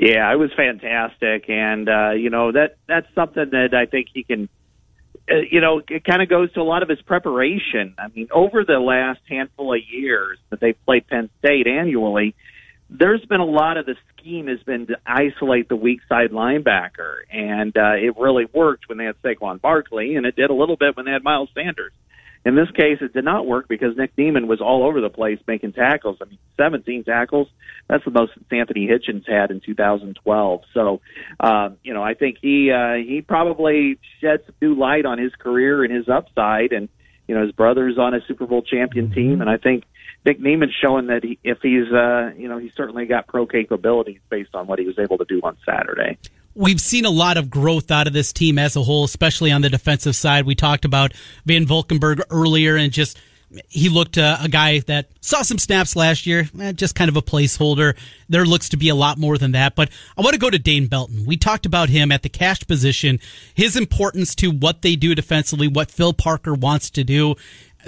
Yeah, 0.00 0.32
it 0.32 0.36
was 0.36 0.50
fantastic, 0.56 1.50
and 1.50 1.86
you 2.18 2.30
know 2.30 2.52
that 2.52 2.76
that's 2.86 3.06
something 3.14 3.50
that 3.50 3.74
I 3.74 3.84
think 3.84 4.06
he 4.14 4.24
can 4.24 4.48
you 5.50 5.60
know, 5.60 5.82
it 5.88 6.04
kind 6.04 6.22
of 6.22 6.28
goes 6.28 6.52
to 6.54 6.60
a 6.60 6.62
lot 6.62 6.82
of 6.82 6.88
his 6.88 7.00
preparation. 7.02 7.94
I 7.98 8.08
mean, 8.08 8.28
over 8.32 8.64
the 8.64 8.78
last 8.78 9.20
handful 9.28 9.74
of 9.74 9.80
years 9.88 10.38
that 10.50 10.60
they've 10.60 10.76
played 10.84 11.06
Penn 11.06 11.30
State 11.38 11.66
annually, 11.66 12.34
there's 12.88 13.24
been 13.24 13.40
a 13.40 13.44
lot 13.44 13.76
of 13.76 13.86
the 13.86 13.94
scheme 14.16 14.48
has 14.48 14.60
been 14.64 14.88
to 14.88 14.98
isolate 15.06 15.68
the 15.68 15.76
weak 15.76 16.00
side 16.08 16.30
linebacker, 16.30 17.18
and 17.30 17.76
uh, 17.76 17.92
it 17.92 18.16
really 18.18 18.46
worked 18.52 18.88
when 18.88 18.98
they 18.98 19.04
had 19.04 19.20
Saquon 19.22 19.60
Barkley, 19.60 20.16
and 20.16 20.26
it 20.26 20.34
did 20.34 20.50
a 20.50 20.54
little 20.54 20.76
bit 20.76 20.96
when 20.96 21.06
they 21.06 21.12
had 21.12 21.22
Miles 21.22 21.50
Sanders. 21.54 21.92
In 22.44 22.54
this 22.54 22.70
case, 22.70 22.98
it 23.02 23.12
did 23.12 23.24
not 23.24 23.46
work 23.46 23.68
because 23.68 23.96
Nick 23.96 24.16
Niemann 24.16 24.46
was 24.46 24.62
all 24.62 24.84
over 24.84 25.02
the 25.02 25.10
place 25.10 25.38
making 25.46 25.74
tackles. 25.74 26.16
I 26.22 26.24
mean, 26.24 26.38
17 26.56 27.04
tackles. 27.04 27.48
That's 27.86 28.04
the 28.04 28.10
most 28.10 28.32
Anthony 28.50 28.88
Hitchens 28.88 29.28
had 29.28 29.50
in 29.50 29.60
2012. 29.60 30.62
So, 30.72 31.00
uh, 31.38 31.70
you 31.82 31.92
know, 31.92 32.02
I 32.02 32.14
think 32.14 32.38
he 32.40 32.70
uh, 32.70 32.94
he 32.94 33.20
probably 33.20 33.98
shed 34.20 34.40
some 34.46 34.54
new 34.62 34.74
light 34.74 35.04
on 35.04 35.18
his 35.18 35.34
career 35.34 35.84
and 35.84 35.92
his 35.92 36.08
upside. 36.08 36.72
And 36.72 36.88
you 37.28 37.34
know, 37.34 37.42
his 37.42 37.52
brother's 37.52 37.98
on 37.98 38.14
a 38.14 38.20
Super 38.26 38.46
Bowl 38.46 38.62
champion 38.62 39.12
team, 39.12 39.42
and 39.42 39.50
I 39.50 39.58
think 39.58 39.84
Nick 40.24 40.40
Niemann's 40.40 40.74
showing 40.80 41.08
that 41.08 41.22
he, 41.22 41.38
if 41.44 41.58
he's, 41.62 41.92
uh, 41.92 42.32
you 42.36 42.48
know, 42.48 42.58
he's 42.58 42.72
certainly 42.76 43.06
got 43.06 43.26
pro 43.26 43.46
capabilities 43.46 44.20
based 44.30 44.54
on 44.54 44.66
what 44.66 44.78
he 44.78 44.86
was 44.86 44.98
able 44.98 45.18
to 45.18 45.24
do 45.24 45.40
on 45.42 45.56
Saturday 45.64 46.18
we've 46.60 46.80
seen 46.80 47.06
a 47.06 47.10
lot 47.10 47.38
of 47.38 47.48
growth 47.48 47.90
out 47.90 48.06
of 48.06 48.12
this 48.12 48.32
team 48.32 48.58
as 48.58 48.76
a 48.76 48.82
whole, 48.82 49.04
especially 49.04 49.50
on 49.50 49.62
the 49.62 49.70
defensive 49.70 50.14
side. 50.14 50.44
We 50.44 50.54
talked 50.54 50.84
about 50.84 51.14
Van 51.46 51.66
Valkenburg 51.66 52.22
earlier 52.30 52.76
and 52.76 52.92
just 52.92 53.18
he 53.68 53.88
looked 53.88 54.16
uh, 54.16 54.36
a 54.40 54.48
guy 54.48 54.78
that 54.80 55.08
saw 55.20 55.42
some 55.42 55.58
snaps 55.58 55.96
last 55.96 56.24
year, 56.24 56.48
eh, 56.60 56.70
just 56.72 56.94
kind 56.94 57.08
of 57.08 57.16
a 57.16 57.22
placeholder. 57.22 57.96
There 58.28 58.44
looks 58.44 58.68
to 58.68 58.76
be 58.76 58.90
a 58.90 58.94
lot 58.94 59.18
more 59.18 59.38
than 59.38 59.52
that. 59.52 59.74
But 59.74 59.90
I 60.16 60.20
want 60.20 60.34
to 60.34 60.38
go 60.38 60.50
to 60.50 60.58
Dane 60.58 60.86
Belton. 60.86 61.24
We 61.24 61.36
talked 61.36 61.66
about 61.66 61.88
him 61.88 62.12
at 62.12 62.22
the 62.22 62.28
cash 62.28 62.64
position, 62.66 63.18
his 63.54 63.74
importance 63.74 64.34
to 64.36 64.52
what 64.52 64.82
they 64.82 64.94
do 64.94 65.14
defensively, 65.14 65.66
what 65.66 65.90
Phil 65.90 66.12
Parker 66.12 66.54
wants 66.54 66.90
to 66.90 67.02
do. 67.02 67.34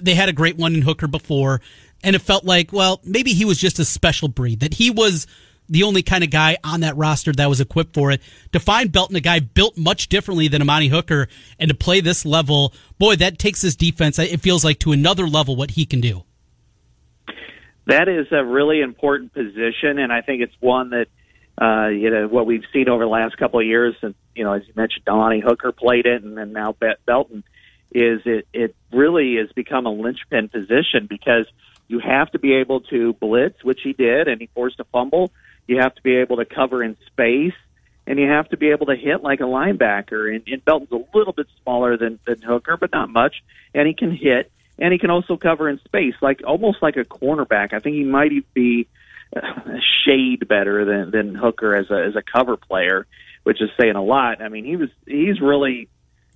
They 0.01 0.15
had 0.15 0.31
a 0.31 0.33
great 0.33 0.57
one 0.57 0.75
in 0.75 0.83
Hooker 0.83 1.07
before, 1.07 1.61
and 2.03 2.17
it 2.17 2.23
felt 2.23 2.45
like, 2.45 2.73
well, 2.73 3.01
maybe 3.05 3.35
he 3.35 3.45
was 3.45 3.59
just 3.59 3.79
a 3.79 3.85
special 3.85 4.29
breed, 4.29 4.61
that 4.61 4.75
he 4.75 4.91
was 4.91 5.27
the 5.73 5.83
only 5.83 6.03
kind 6.03 6.23
of 6.23 6.31
guy 6.31 6.59
on 6.63 6.81
that 6.81 6.97
roster 6.97 7.33
that 7.33 7.49
was 7.49 7.61
equipped 7.61 7.95
for 7.95 8.11
it. 8.11 8.21
To 8.53 8.61
find 8.61 8.93
Belton, 8.93 9.17
a 9.17 9.21
guy 9.21 9.41
built 9.41 9.77
much 9.77 10.09
differently 10.09 10.47
than 10.47 10.61
Amani 10.61 10.89
Hooker, 10.89 11.29
and 11.59 11.71
to 11.71 11.75
play 11.75 12.01
this 12.01 12.25
level, 12.27 12.75
boy, 12.99 13.17
that 13.17 13.39
takes 13.39 13.63
this 13.63 13.75
defense, 13.75 14.19
it 14.19 14.41
feels 14.41 14.65
like, 14.65 14.79
to 14.81 14.93
another 14.93 15.27
level 15.27 15.57
what 15.57 15.73
he 15.73 15.87
can 15.87 16.01
do. 16.01 16.25
That 17.87 18.07
is 18.09 18.27
a 18.31 18.45
really 18.45 18.81
important 18.81 19.33
position, 19.33 19.99
and 19.99 20.13
I 20.13 20.21
think 20.21 20.43
it's 20.43 20.55
one 20.61 20.91
that, 20.91 21.07
uh, 21.61 21.89
you 21.89 22.11
know, 22.11 22.29
what 22.29 22.47
we've 22.47 22.65
seen 22.73 22.89
over 22.89 23.03
the 23.03 23.11
last 23.11 23.39
couple 23.39 23.59
of 23.59 23.67
years, 23.67 23.95
and, 24.03 24.15
you 24.37 24.45
know, 24.45 24.53
as 24.53 24.63
you 24.67 24.75
mentioned, 24.77 25.09
Amani 25.09 25.41
Hooker 25.41 25.73
played 25.73 26.05
it, 26.05 26.23
and 26.23 26.37
then 26.37 26.53
now 26.53 26.77
Belton, 27.07 27.45
is 27.91 28.21
it, 28.27 28.47
it 28.53 28.77
really 28.93 29.37
has 29.37 29.51
become 29.53 29.87
a 29.87 29.91
linchpin 29.91 30.49
position 30.49 31.07
because 31.09 31.47
you 31.89 31.99
have 31.99 32.31
to 32.33 32.39
be 32.39 32.55
able 32.55 32.81
to 32.81 33.15
blitz, 33.15 33.65
which 33.65 33.81
he 33.83 33.93
did, 33.93 34.29
and 34.29 34.41
he 34.41 34.49
forced 34.55 34.79
a 34.81 34.85
fumble 34.85 35.33
you 35.67 35.79
have 35.79 35.95
to 35.95 36.03
be 36.03 36.17
able 36.17 36.37
to 36.37 36.45
cover 36.45 36.83
in 36.83 36.97
space, 37.07 37.55
and 38.07 38.19
you 38.19 38.29
have 38.29 38.49
to 38.51 38.57
be 38.57 38.71
able 38.71 38.87
to 38.87 38.97
hit 38.97 39.23
like 39.23 39.41
a 39.41 39.45
linebacker. 39.45 40.35
And, 40.35 40.43
and 40.47 40.65
Belton's 40.65 40.93
a 40.93 41.17
little 41.17 41.33
bit 41.33 41.47
smaller 41.63 41.97
than, 41.97 42.19
than 42.27 42.43
Hooker, 42.43 42.77
but 42.77 42.93
not 42.93 43.11
much. 43.11 43.43
And 43.75 43.87
he 43.87 43.95
can 43.95 44.15
hit, 44.15 44.51
and 44.79 44.93
he 44.93 44.99
can 44.99 45.11
also 45.11 45.37
cover 45.37 45.69
in 45.69 45.79
space, 45.85 46.15
like 46.21 46.41
almost 46.47 46.83
like 46.83 46.97
a 46.97 47.05
cornerback. 47.05 47.73
I 47.73 47.79
think 47.79 47.95
he 47.95 48.05
might 48.05 48.33
be 48.55 48.89
a 49.35 49.41
shade 50.05 50.47
better 50.47 50.85
than 50.85 51.11
than 51.11 51.35
Hooker 51.35 51.75
as 51.75 51.91
a 51.91 52.05
as 52.05 52.17
a 52.17 52.23
cover 52.23 52.57
player, 52.57 53.07
which 53.45 53.63
is 53.63 53.71
saying 53.81 53.97
a 53.97 54.03
lot. 54.03 54.43
I 54.43 54.49
mean, 54.49 54.65
he 54.65 54.77
was 54.77 54.91
he's 55.07 55.41
really 55.41 55.89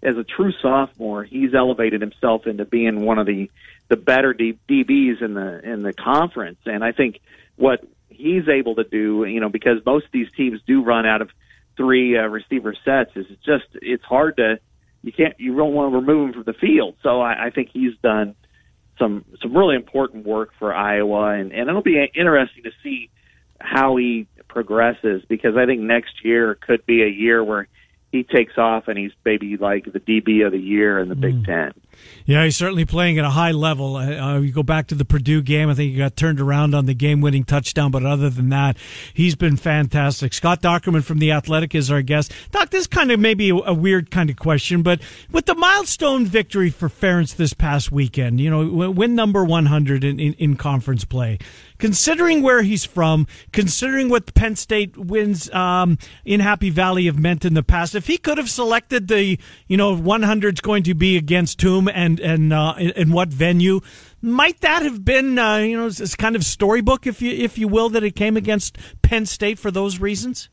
as 0.03 0.17
a 0.17 0.25
true 0.25 0.53
sophomore, 0.63 1.25
he's 1.25 1.55
elevated 1.55 2.01
himself 2.01 2.47
into 2.47 2.65
being 2.65 3.03
one 3.03 3.19
of 3.19 3.27
the 3.27 3.51
the 3.89 3.97
better 3.97 4.35
DBs 4.35 5.23
in 5.23 5.35
the 5.35 5.61
in 5.63 5.83
the 5.83 5.93
conference. 5.93 6.59
And 6.67 6.85
I 6.85 6.93
think 6.93 7.21
what 7.57 7.85
he's 8.09 8.49
able 8.49 8.75
to 8.77 8.85
do, 8.85 9.25
you 9.25 9.41
know, 9.41 9.49
because 9.49 9.79
most 9.85 10.07
of 10.07 10.13
these 10.13 10.29
teams 10.37 10.61
do 10.67 10.83
run 10.83 11.07
out 11.07 11.23
of 11.23 11.31
three 11.77 12.17
uh, 12.17 12.23
receiver 12.23 12.75
sets. 12.85 13.11
Is 13.15 13.27
just 13.45 13.65
it's 13.75 14.05
hard 14.05 14.37
to 14.37 14.59
you 15.03 15.13
can't 15.13 15.35
you 15.39 15.57
don't 15.57 15.73
want 15.73 15.93
to 15.93 15.99
remove 15.99 16.29
him 16.29 16.35
from 16.35 16.53
the 16.53 16.59
field. 16.59 16.97
So 17.03 17.21
I, 17.21 17.47
I 17.47 17.51
think 17.51 17.71
he's 17.73 17.97
done 18.03 18.35
some 18.99 19.25
some 19.43 19.57
really 19.57 19.77
important 19.77 20.27
work 20.27 20.51
for 20.59 20.75
Iowa, 20.75 21.31
and 21.31 21.53
and 21.53 21.69
it'll 21.69 21.83
be 21.83 22.05
interesting 22.15 22.65
to 22.65 22.73
see 22.83 23.11
how 23.61 23.97
he 23.97 24.27
progresses 24.49 25.23
because 25.29 25.57
I 25.57 25.67
think 25.67 25.81
next 25.81 26.25
year 26.25 26.55
could 26.55 26.85
be 26.87 27.03
a 27.03 27.09
year 27.09 27.43
where 27.43 27.69
he 28.13 28.23
takes 28.23 28.57
off 28.59 28.89
and 28.89 28.99
he's 28.99 29.13
maybe 29.25 29.57
like 29.57 29.85
the 29.85 30.01
DB 30.01 30.47
of 30.47 30.53
the 30.53 30.59
year 30.59 30.99
in 30.99 31.09
the 31.09 31.15
mm. 31.15 31.21
Big 31.21 31.45
Ten. 31.45 31.73
Yeah, 32.25 32.45
he's 32.45 32.57
certainly 32.57 32.85
playing 32.85 33.19
at 33.19 33.25
a 33.25 33.31
high 33.31 33.53
level. 33.53 33.97
Uh, 33.97 34.17
uh, 34.17 34.39
you 34.39 34.53
go 34.53 34.63
back 34.63 34.89
to 34.89 34.95
the 34.95 35.05
Purdue 35.05 35.43
game, 35.43 35.69
I 35.69 35.75
think 35.75 35.93
he 35.93 35.99
got 35.99 36.17
turned 36.17 36.41
around 36.41 36.75
on 36.75 36.87
the 36.87 36.95
game-winning 36.95 37.45
touchdown, 37.45 37.91
but 37.91 38.05
other 38.05 38.31
than 38.31 38.49
that, 38.49 38.77
he's 39.15 39.37
been 39.37 39.57
fantastic. 39.57 40.35
Scott 40.35 40.61
Dochterman 40.61 41.05
from 41.05 41.19
The 41.19 41.33
Athletic 41.33 41.75
is 41.75 41.91
our 41.91 42.03
guest. 42.03 42.33
Doc, 42.51 42.71
this 42.71 42.87
kind 42.87 43.11
of 43.11 43.21
maybe 43.21 43.51
a, 43.51 43.75
weird 43.75 44.11
kind 44.11 44.31
of 44.31 44.37
question, 44.37 44.83
but 44.83 45.01
with 45.31 45.47
the 45.47 45.55
milestone 45.55 46.27
victory 46.27 46.71
for 46.71 46.89
Ferentz 46.89 47.37
this 47.37 47.53
past 47.53 47.93
weekend, 47.93 48.41
you 48.41 48.51
know, 48.51 48.91
win 48.91 49.15
number 49.15 49.45
100 49.45 50.03
in, 50.03 50.19
in, 50.19 50.33
in 50.35 50.57
conference 50.57 51.05
play, 51.05 51.39
considering 51.79 52.43
where 52.43 52.63
he's 52.63 52.85
from, 52.85 53.27
considering 53.53 54.09
what 54.09 54.35
Penn 54.35 54.57
State 54.57 54.97
wins 54.97 55.53
um, 55.53 55.99
in 56.25 56.41
Happy 56.41 56.71
Valley 56.71 57.07
have 57.07 57.19
meant 57.19 57.45
in 57.45 57.55
the 57.55 57.63
past, 57.63 57.95
if 57.95 58.07
he 58.07 58.19
could 58.19 58.39
have 58.39 58.51
selected 58.51 59.09
the, 59.09 59.39
you 59.69 59.77
know, 59.77 59.95
100's 59.95 60.61
going 60.61 60.83
to 60.85 60.95
be 60.95 61.17
against 61.17 61.61
whom 61.63 61.86
and 61.89 62.21
and 62.21 62.53
uh, 62.53 62.75
in 62.79 63.13
what 63.13 63.29
venue, 63.29 63.81
might 64.21 64.61
that 64.61 64.83
have 64.83 65.05
been, 65.05 65.39
uh, 65.39 65.59
you 65.59 65.77
know, 65.77 65.89
this 65.89 66.15
kind 66.15 66.37
of 66.37 66.45
storybook, 66.45 67.07
if 67.07 67.23
you 67.23 67.33
if 67.33 67.59
you 67.59 67.69
will, 67.69 67.89
that 67.91 68.03
it 68.03 68.17
came 68.17 68.37
against 68.37 68.79
Penn 69.03 69.27
State 69.27 69.59
for 69.59 69.71
those 69.71 70.01
reasons? 70.01 70.49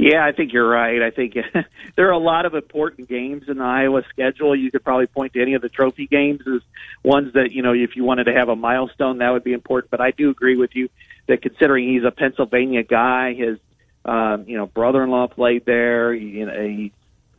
Yeah, 0.00 0.24
I 0.24 0.32
think 0.32 0.54
you're 0.54 0.66
right. 0.66 1.02
I 1.02 1.10
think 1.10 1.34
there 1.96 2.08
are 2.08 2.12
a 2.12 2.18
lot 2.18 2.46
of 2.46 2.54
important 2.54 3.06
games 3.06 3.44
in 3.48 3.58
the 3.58 3.64
Iowa 3.64 4.02
schedule. 4.08 4.56
You 4.56 4.70
could 4.70 4.82
probably 4.82 5.06
point 5.06 5.34
to 5.34 5.42
any 5.42 5.52
of 5.52 5.60
the 5.60 5.68
trophy 5.68 6.06
games 6.06 6.40
as 6.46 6.62
ones 7.04 7.34
that, 7.34 7.52
you 7.52 7.60
know, 7.60 7.74
if 7.74 7.96
you 7.96 8.04
wanted 8.04 8.24
to 8.24 8.32
have 8.32 8.48
a 8.48 8.56
milestone, 8.56 9.18
that 9.18 9.28
would 9.28 9.44
be 9.44 9.52
important. 9.52 9.90
But 9.90 10.00
I 10.00 10.12
do 10.12 10.30
agree 10.30 10.56
with 10.56 10.74
you 10.74 10.88
that 11.26 11.42
considering 11.42 11.86
he's 11.86 12.02
a 12.02 12.10
Pennsylvania 12.10 12.82
guy, 12.82 13.34
his, 13.34 13.58
um, 14.06 14.44
you 14.48 14.56
know, 14.56 14.64
brother-in-law 14.64 15.28
played 15.28 15.66
there. 15.66 16.14
You 16.14 16.46
know, 16.46 16.62
he 16.62 16.92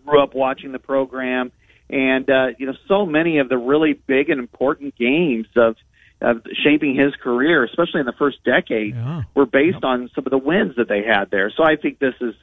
grew 0.06 0.22
up 0.22 0.36
watching 0.36 0.72
the 0.72 0.78
program. 0.78 1.52
And, 1.92 2.30
uh, 2.30 2.48
you 2.58 2.66
know, 2.66 2.74
so 2.88 3.06
many 3.06 3.40
of 3.40 3.50
the 3.50 3.58
really 3.58 3.94
big 3.94 4.30
and 4.30 4.40
important 4.40 4.96
games 4.96 5.48
of, 5.56 5.76
of 6.22 6.44
shaping 6.64 6.96
his 6.96 7.14
career, 7.16 7.64
especially 7.66 8.00
in 8.00 8.06
the 8.06 8.14
first 8.14 8.44
decade, 8.44 8.96
yeah. 8.96 9.24
were 9.36 9.46
based 9.46 9.76
yep. 9.76 9.84
on 9.84 10.10
some 10.16 10.26
of 10.26 10.32
the 10.32 10.38
wins 10.38 10.76
that 10.78 10.88
they 10.88 11.04
had 11.04 11.30
there. 11.32 11.52
So 11.56 11.64
I 11.64 11.76
think 11.76 12.00
this 12.00 12.16
is 12.22 12.34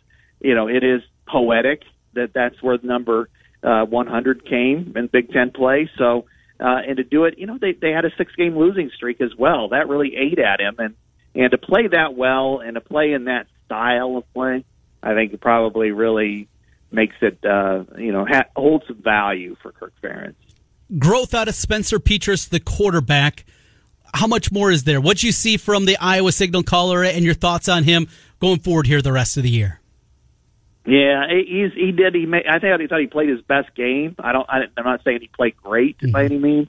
you 0.41 0.55
know, 0.55 0.69
it 0.69 0.85
is 0.85 1.03
poetic 1.27 1.83
that 2.15 2.33
that's 2.33 2.63
where 2.63 2.79
the 2.79 2.87
number 2.87 3.29
uh, 3.63 3.85
100 3.85 4.45
came 4.45 4.95
in 4.97 5.09
Big 5.09 5.33
Ten 5.33 5.51
play. 5.51 5.91
So, 5.99 6.27
uh, 6.61 6.81
and 6.87 6.97
to 6.97 7.05
do 7.05 7.25
it, 7.25 7.39
you 7.39 7.47
know, 7.47 7.59
they 7.59 7.73
they 7.73 7.91
had 7.91 8.05
a 8.05 8.11
six 8.17 8.35
game 8.35 8.57
losing 8.57 8.91
streak 8.95 9.21
as 9.21 9.35
well. 9.37 9.69
That 9.69 9.89
really 9.89 10.17
ate 10.17 10.39
at 10.39 10.61
him, 10.61 10.77
and 10.79 10.95
and 11.35 11.51
to 11.51 11.59
play 11.59 11.89
that 11.89 12.15
well 12.15 12.61
and 12.61 12.75
to 12.75 12.81
play 12.81 13.13
in 13.13 13.25
that 13.25 13.47
style 13.67 14.17
of 14.17 14.33
play, 14.33 14.65
I 15.03 15.15
think 15.15 15.39
probably 15.41 15.93
really 15.93 16.49
makes 16.90 17.16
it, 17.20 17.44
uh, 17.44 17.85
you 17.96 18.12
know, 18.12 18.24
ha- 18.24 18.48
hold 18.57 18.85
some 18.87 19.03
value 19.03 19.57
for 19.62 19.72
Kirk 19.72 19.92
Ferentz. 20.03 20.35
Growth 20.98 21.35
out 21.35 21.48
of 21.48 21.55
Spencer 21.55 21.98
Petras, 21.98 22.48
the 22.48 22.61
quarterback. 22.61 23.44
How 24.14 24.27
much 24.27 24.51
more 24.51 24.70
is 24.70 24.85
there? 24.85 25.01
What 25.01 25.22
you 25.22 25.33
see 25.33 25.59
from 25.59 25.85
the 25.85 25.98
Iowa 26.01 26.33
signal 26.33 26.62
caller 26.62 27.05
and 27.05 27.24
your 27.24 27.35
thoughts 27.35 27.68
on 27.68 27.85
him 27.85 28.09
going 28.40 28.61
forward 28.61 28.87
here 28.87 29.03
the 29.03 29.12
rest 29.12 29.37
of 29.37 29.42
the 29.42 29.51
year? 29.51 29.81
Yeah, 30.87 31.27
he's 31.29 31.74
he 31.74 31.92
did. 31.92 32.14
He 32.14 32.24
made, 32.24 32.46
I 32.46 32.59
think 32.59 32.81
he 32.81 32.87
thought 32.87 33.01
he 33.01 33.09
played 33.09 33.29
his 33.29 33.42
best 33.42 33.74
game. 33.74 34.16
I 34.18 34.33
don't. 34.33 34.48
I, 34.48 34.61
I'm 34.74 34.85
not 34.85 35.05
saying 35.05 35.20
he 35.20 35.29
played 35.29 35.55
great 35.62 35.98
mm-hmm. 35.98 36.12
by 36.12 36.24
any 36.24 36.38
means, 36.38 36.68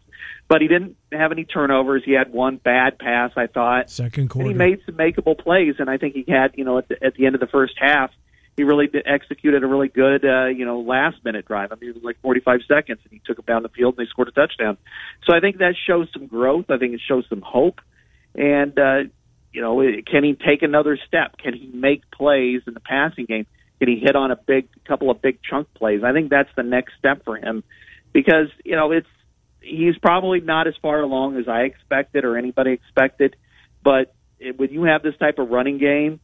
but 0.49 0.61
he 0.61 0.67
didn't 0.67 0.97
have 1.13 1.31
any 1.31 1.45
turnovers. 1.45 2.03
He 2.05 2.11
had 2.11 2.33
one 2.33 2.57
bad 2.57 2.99
pass, 2.99 3.31
I 3.37 3.47
thought. 3.47 3.89
Second 3.89 4.29
quarter, 4.29 4.49
and 4.49 4.51
he 4.51 4.57
made 4.57 4.81
some 4.85 4.95
makeable 4.95 5.39
plays, 5.39 5.75
and 5.79 5.89
I 5.89 5.95
think 5.95 6.15
he 6.15 6.25
had. 6.27 6.51
You 6.55 6.65
know, 6.65 6.79
at 6.79 6.89
the, 6.89 7.01
at 7.01 7.13
the 7.13 7.27
end 7.27 7.35
of 7.35 7.39
the 7.39 7.47
first 7.47 7.75
half, 7.79 8.11
he 8.59 8.65
really 8.65 8.89
executed 9.05 9.63
a 9.63 9.67
really 9.67 9.87
good, 9.87 10.25
uh, 10.25 10.47
you 10.47 10.65
know, 10.65 10.81
last 10.81 11.23
minute 11.23 11.45
drive. 11.45 11.71
I 11.71 11.75
mean, 11.75 11.91
it 11.91 11.95
was 11.95 12.03
like 12.03 12.19
45 12.21 12.59
seconds, 12.67 12.99
and 13.05 13.13
he 13.13 13.21
took 13.25 13.39
him 13.39 13.45
down 13.47 13.63
the 13.63 13.69
field 13.69 13.95
and 13.97 14.05
they 14.05 14.09
scored 14.09 14.27
a 14.27 14.31
touchdown. 14.31 14.77
So 15.25 15.33
I 15.33 15.39
think 15.39 15.59
that 15.59 15.75
shows 15.87 16.09
some 16.11 16.27
growth. 16.27 16.65
I 16.69 16.77
think 16.77 16.93
it 16.93 16.99
shows 17.07 17.23
some 17.29 17.41
hope, 17.41 17.79
and 18.35 18.77
uh, 18.77 18.97
you 19.53 19.61
know, 19.61 19.81
can 20.05 20.25
he 20.25 20.33
take 20.33 20.61
another 20.61 20.99
step? 21.07 21.37
Can 21.37 21.53
he 21.53 21.71
make 21.73 22.11
plays 22.11 22.63
in 22.67 22.73
the 22.73 22.81
passing 22.81 23.27
game? 23.27 23.47
Can 23.79 23.87
he 23.87 23.97
hit 23.97 24.17
on 24.17 24.29
a 24.29 24.35
big 24.35 24.67
couple 24.83 25.09
of 25.09 25.21
big 25.21 25.39
chunk 25.41 25.73
plays? 25.73 26.01
I 26.03 26.11
think 26.11 26.29
that's 26.29 26.49
the 26.57 26.63
next 26.63 26.95
step 26.99 27.23
for 27.23 27.37
him 27.37 27.63
because 28.11 28.47
you 28.65 28.75
know 28.75 28.91
it's 28.91 29.07
he's 29.61 29.97
probably 29.99 30.41
not 30.41 30.67
as 30.67 30.73
far 30.81 30.99
along 30.99 31.37
as 31.37 31.47
I 31.47 31.61
expected 31.61 32.25
or 32.25 32.37
anybody 32.37 32.73
expected, 32.73 33.37
but 33.81 34.13
when 34.57 34.69
you 34.71 34.83
have 34.83 35.01
this 35.01 35.15
type 35.17 35.39
of 35.39 35.49
running 35.49 35.77
game 35.77 36.19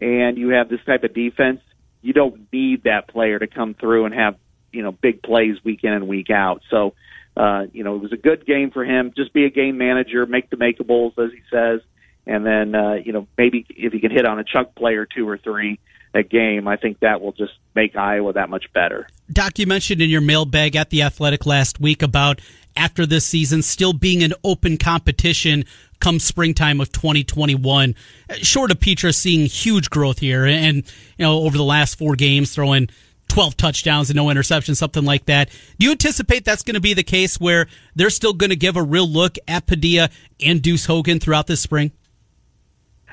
and 0.00 0.38
you 0.38 0.48
have 0.50 0.70
this 0.70 0.80
type 0.86 1.04
of 1.04 1.12
defense, 1.12 1.60
you 2.04 2.12
don't 2.12 2.52
need 2.52 2.84
that 2.84 3.08
player 3.08 3.38
to 3.38 3.46
come 3.46 3.74
through 3.74 4.04
and 4.04 4.14
have 4.14 4.36
you 4.72 4.82
know 4.82 4.92
big 4.92 5.22
plays 5.22 5.56
week 5.64 5.82
in 5.82 5.92
and 5.92 6.06
week 6.06 6.30
out. 6.30 6.62
So 6.70 6.94
uh, 7.36 7.64
you 7.72 7.82
know 7.82 7.96
it 7.96 8.02
was 8.02 8.12
a 8.12 8.18
good 8.18 8.46
game 8.46 8.70
for 8.70 8.84
him. 8.84 9.12
Just 9.16 9.32
be 9.32 9.46
a 9.46 9.50
game 9.50 9.78
manager, 9.78 10.26
make 10.26 10.50
the 10.50 10.56
makeables 10.56 11.18
as 11.18 11.32
he 11.32 11.40
says, 11.50 11.80
and 12.26 12.44
then 12.44 12.74
uh, 12.74 12.94
you 12.94 13.12
know 13.12 13.26
maybe 13.38 13.64
if 13.70 13.92
he 13.92 14.00
can 14.00 14.10
hit 14.10 14.26
on 14.26 14.38
a 14.38 14.44
chunk 14.44 14.74
play 14.74 14.94
or 14.94 15.06
two 15.06 15.26
or 15.28 15.38
three 15.38 15.80
a 16.12 16.22
game, 16.22 16.68
I 16.68 16.76
think 16.76 17.00
that 17.00 17.20
will 17.20 17.32
just 17.32 17.54
make 17.74 17.96
Iowa 17.96 18.34
that 18.34 18.48
much 18.48 18.72
better. 18.72 19.08
Doc, 19.32 19.58
you 19.58 19.66
mentioned 19.66 20.00
in 20.00 20.10
your 20.10 20.20
mailbag 20.20 20.76
at 20.76 20.90
the 20.90 21.02
Athletic 21.02 21.44
last 21.44 21.80
week 21.80 22.02
about 22.02 22.40
after 22.76 23.06
this 23.06 23.24
season 23.24 23.62
still 23.62 23.92
being 23.92 24.22
an 24.22 24.32
open 24.42 24.76
competition 24.76 25.64
come 26.00 26.18
springtime 26.18 26.80
of 26.80 26.92
2021. 26.92 27.94
Short 28.36 28.70
of 28.70 28.78
Petras 28.78 29.14
seeing 29.14 29.46
huge 29.46 29.90
growth 29.90 30.18
here, 30.18 30.44
and 30.44 30.76
you 31.18 31.24
know 31.24 31.40
over 31.40 31.56
the 31.56 31.64
last 31.64 31.98
four 31.98 32.16
games 32.16 32.54
throwing 32.54 32.88
12 33.28 33.56
touchdowns 33.56 34.10
and 34.10 34.16
no 34.16 34.26
interceptions, 34.26 34.76
something 34.76 35.04
like 35.04 35.26
that. 35.26 35.50
Do 35.78 35.86
you 35.86 35.92
anticipate 35.92 36.44
that's 36.44 36.62
going 36.62 36.74
to 36.74 36.80
be 36.80 36.94
the 36.94 37.02
case 37.02 37.40
where 37.40 37.66
they're 37.94 38.10
still 38.10 38.34
going 38.34 38.50
to 38.50 38.56
give 38.56 38.76
a 38.76 38.82
real 38.82 39.08
look 39.08 39.36
at 39.48 39.66
Padilla 39.66 40.10
and 40.40 40.60
Deuce 40.60 40.86
Hogan 40.86 41.20
throughout 41.20 41.46
this 41.46 41.60
spring? 41.60 41.92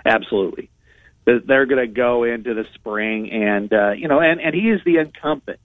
Absolutely 0.06 0.71
they're 1.26 1.65
going 1.65 1.86
to 1.86 1.93
go 1.93 2.24
into 2.24 2.54
the 2.54 2.65
spring, 2.76 3.32
and 3.32 3.71
uh, 3.71 3.91
you 3.91 4.08
know, 4.08 4.19
and 4.19 4.41
and 4.41 4.54
he 4.54 4.69
is 4.69 4.82
the 4.86 4.97
incumbent, 4.97 5.60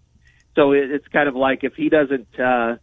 so 0.55 0.73
it's 0.73 1.07
kind 1.09 1.29
of 1.29 1.35
like 1.35 1.65
if 1.65 1.75
he 1.75 1.89
doesn't, 1.89 2.29
uh, 2.39 2.77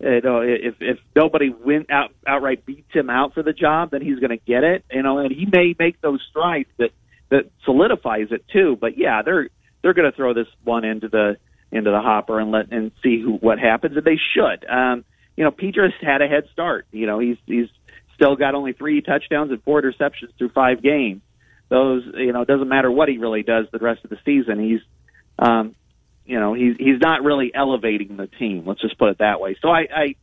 you 0.00 0.20
know, 0.22 0.40
if 0.42 0.76
if 0.80 0.98
nobody 1.16 1.50
win 1.50 1.86
out 1.90 2.12
outright 2.26 2.64
beats 2.64 2.92
him 2.92 3.10
out 3.10 3.34
for 3.34 3.42
the 3.42 3.52
job, 3.52 3.90
then 3.90 4.00
he's 4.00 4.18
going 4.18 4.30
to 4.30 4.44
get 4.44 4.64
it, 4.64 4.84
you 4.92 5.02
know, 5.02 5.18
and 5.18 5.32
he 5.32 5.46
may 5.46 5.74
make 5.78 6.00
those 6.00 6.20
strides 6.30 6.68
that 6.78 6.90
that 7.30 7.50
solidifies 7.64 8.28
it 8.30 8.44
too. 8.52 8.76
But 8.80 8.96
yeah, 8.96 9.22
they're 9.22 9.48
they're 9.82 9.94
going 9.94 10.10
to 10.10 10.16
throw 10.16 10.34
this 10.34 10.46
one 10.64 10.84
into 10.84 11.08
the 11.08 11.36
into 11.72 11.90
the 11.90 12.00
hopper 12.00 12.38
and 12.40 12.50
let 12.50 12.72
and 12.72 12.92
see 13.02 13.20
who 13.20 13.32
what 13.32 13.58
happens, 13.58 13.96
and 13.96 14.04
they 14.04 14.18
should. 14.34 14.68
Um, 14.68 15.04
you 15.36 15.44
know, 15.44 15.50
Petras 15.50 15.92
had 16.00 16.22
a 16.22 16.28
head 16.28 16.44
start. 16.52 16.86
You 16.92 17.06
know, 17.06 17.18
he's 17.18 17.36
he's 17.46 17.68
still 18.14 18.36
got 18.36 18.54
only 18.54 18.72
three 18.72 19.00
touchdowns 19.00 19.50
and 19.50 19.62
four 19.62 19.80
interceptions 19.82 20.36
through 20.38 20.50
five 20.50 20.82
games. 20.82 21.22
those, 21.68 22.02
you 22.14 22.32
know, 22.32 22.42
it 22.42 22.48
doesn't 22.48 22.68
matter 22.68 22.90
what 22.90 23.08
he 23.08 23.18
really 23.18 23.42
does 23.42 23.66
the 23.72 23.78
rest 23.78 24.04
of 24.04 24.10
the 24.10 24.18
season. 24.24 24.58
He's, 24.58 24.80
um, 25.38 25.74
you 26.28 26.38
know, 26.38 26.52
he's 26.52 26.76
he's 26.78 27.00
not 27.00 27.24
really 27.24 27.50
elevating 27.54 28.16
the 28.16 28.26
team. 28.26 28.64
Let's 28.66 28.82
just 28.82 28.98
put 28.98 29.08
it 29.08 29.18
that 29.18 29.40
way. 29.40 29.56
So 29.62 29.70
I 29.70 29.88
I, 29.90 30.14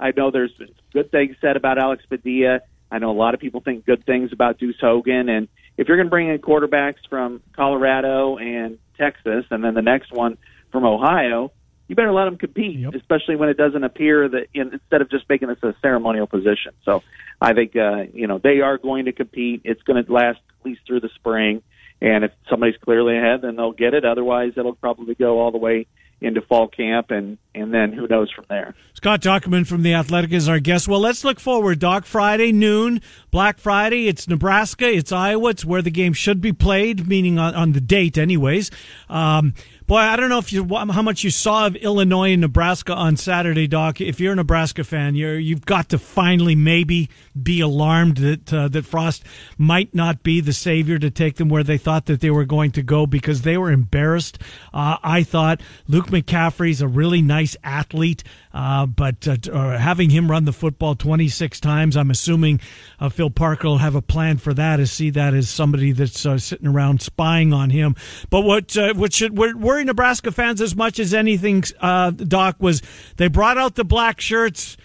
I 0.00 0.12
know 0.16 0.30
there's 0.30 0.52
good 0.92 1.10
things 1.10 1.36
said 1.40 1.56
about 1.56 1.78
Alex 1.78 2.04
Padilla. 2.08 2.60
I 2.90 2.98
know 2.98 3.10
a 3.10 3.18
lot 3.18 3.34
of 3.34 3.40
people 3.40 3.60
think 3.60 3.84
good 3.84 4.06
things 4.06 4.32
about 4.32 4.58
Deuce 4.58 4.80
Hogan, 4.80 5.28
and 5.28 5.48
if 5.76 5.88
you're 5.88 5.96
going 5.96 6.06
to 6.06 6.10
bring 6.10 6.28
in 6.28 6.38
quarterbacks 6.38 7.06
from 7.10 7.42
Colorado 7.54 8.38
and 8.38 8.78
Texas, 8.96 9.44
and 9.50 9.62
then 9.62 9.74
the 9.74 9.82
next 9.82 10.12
one 10.12 10.38
from 10.72 10.84
Ohio, 10.84 11.52
you 11.88 11.94
better 11.96 12.12
let 12.12 12.26
them 12.26 12.36
compete, 12.38 12.78
Yep. 12.78 12.94
especially 12.94 13.36
when 13.36 13.48
it 13.48 13.56
doesn't 13.56 13.82
appear 13.82 14.28
that 14.28 14.46
in, 14.54 14.72
instead 14.72 15.00
of 15.02 15.10
just 15.10 15.28
making 15.28 15.48
this 15.48 15.62
a 15.62 15.74
ceremonial 15.82 16.26
position. 16.26 16.72
So 16.84 17.02
I 17.40 17.52
think 17.52 17.74
uh, 17.76 18.04
you 18.14 18.26
know 18.28 18.38
they 18.38 18.60
are 18.60 18.78
going 18.78 19.06
to 19.06 19.12
compete. 19.12 19.62
It's 19.64 19.82
going 19.82 20.02
to 20.04 20.12
last 20.12 20.38
at 20.60 20.66
least 20.66 20.82
through 20.86 21.00
the 21.00 21.10
spring, 21.16 21.62
and 22.00 22.24
if 22.24 22.32
somebody's 22.48 22.76
clearly 22.76 23.16
ahead, 23.16 23.42
then 23.42 23.56
they'll 23.56 23.72
get 23.72 23.94
it. 23.94 24.04
Otherwise, 24.04 24.52
it'll 24.56 24.74
probably 24.74 25.14
go 25.14 25.40
all 25.40 25.50
the 25.50 25.58
way 25.58 25.86
into 26.20 26.40
fall 26.40 26.68
camp, 26.68 27.10
and 27.10 27.38
and 27.60 27.72
then 27.72 27.92
who 27.92 28.06
knows 28.06 28.30
from 28.30 28.44
there. 28.48 28.74
Scott 28.94 29.20
Dochterman 29.20 29.66
from 29.66 29.82
The 29.82 29.94
Athletic 29.94 30.32
is 30.32 30.48
our 30.48 30.58
guest. 30.58 30.88
Well, 30.88 31.00
let's 31.00 31.24
look 31.24 31.38
forward. 31.38 31.78
Doc, 31.78 32.04
Friday, 32.04 32.50
noon, 32.52 33.00
Black 33.30 33.58
Friday. 33.58 34.08
It's 34.08 34.26
Nebraska, 34.26 34.88
it's 34.88 35.12
Iowa. 35.12 35.50
It's 35.50 35.64
where 35.64 35.82
the 35.82 35.90
game 35.90 36.12
should 36.12 36.40
be 36.40 36.52
played, 36.52 37.06
meaning 37.06 37.38
on, 37.38 37.54
on 37.54 37.72
the 37.72 37.80
date, 37.80 38.18
anyways. 38.18 38.70
Um, 39.08 39.54
boy, 39.86 39.98
I 39.98 40.16
don't 40.16 40.28
know 40.28 40.38
if 40.38 40.52
you 40.52 40.66
how 40.68 41.02
much 41.02 41.22
you 41.22 41.30
saw 41.30 41.66
of 41.66 41.76
Illinois 41.76 42.32
and 42.32 42.40
Nebraska 42.40 42.92
on 42.92 43.16
Saturday, 43.16 43.66
Doc. 43.66 44.00
If 44.00 44.18
you're 44.18 44.32
a 44.32 44.36
Nebraska 44.36 44.82
fan, 44.82 45.14
you're, 45.14 45.38
you've 45.38 45.64
got 45.64 45.88
to 45.90 45.98
finally 45.98 46.54
maybe 46.54 47.08
be 47.40 47.60
alarmed 47.60 48.18
that 48.18 48.52
uh, 48.52 48.68
that 48.68 48.84
Frost 48.84 49.24
might 49.56 49.94
not 49.94 50.22
be 50.22 50.40
the 50.40 50.52
savior 50.52 50.98
to 50.98 51.10
take 51.10 51.36
them 51.36 51.48
where 51.48 51.62
they 51.62 51.78
thought 51.78 52.06
that 52.06 52.20
they 52.20 52.30
were 52.30 52.44
going 52.44 52.72
to 52.72 52.82
go 52.82 53.06
because 53.06 53.42
they 53.42 53.56
were 53.56 53.70
embarrassed. 53.70 54.38
Uh, 54.74 54.96
I 55.02 55.22
thought 55.22 55.60
Luke 55.86 56.08
McCaffrey's 56.08 56.82
a 56.82 56.88
really 56.88 57.22
nice 57.22 57.47
athlete, 57.62 58.24
uh, 58.52 58.86
but 58.86 59.26
uh, 59.26 59.36
uh, 59.52 59.78
having 59.78 60.10
him 60.10 60.30
run 60.30 60.44
the 60.44 60.52
football 60.52 60.94
26 60.94 61.60
times, 61.60 61.96
I'm 61.96 62.10
assuming 62.10 62.60
uh, 63.00 63.08
Phil 63.08 63.30
Parker 63.30 63.68
will 63.68 63.78
have 63.78 63.94
a 63.94 64.02
plan 64.02 64.38
for 64.38 64.54
that. 64.54 64.76
To 64.76 64.86
see 64.86 65.10
that 65.10 65.34
as 65.34 65.48
somebody 65.48 65.92
that's 65.92 66.24
uh, 66.24 66.38
sitting 66.38 66.66
around 66.66 67.02
spying 67.02 67.52
on 67.52 67.70
him. 67.70 67.96
But 68.30 68.42
what 68.42 68.76
uh, 68.76 68.94
what 68.94 69.12
should 69.12 69.36
worry 69.36 69.84
Nebraska 69.84 70.30
fans 70.30 70.60
as 70.60 70.76
much 70.76 70.98
as 70.98 71.14
anything, 71.14 71.64
Doc, 71.80 72.56
was 72.60 72.82
they 73.16 73.28
brought 73.28 73.58
out 73.58 73.74
the 73.74 73.84
black 73.84 74.20
shirts. 74.20 74.76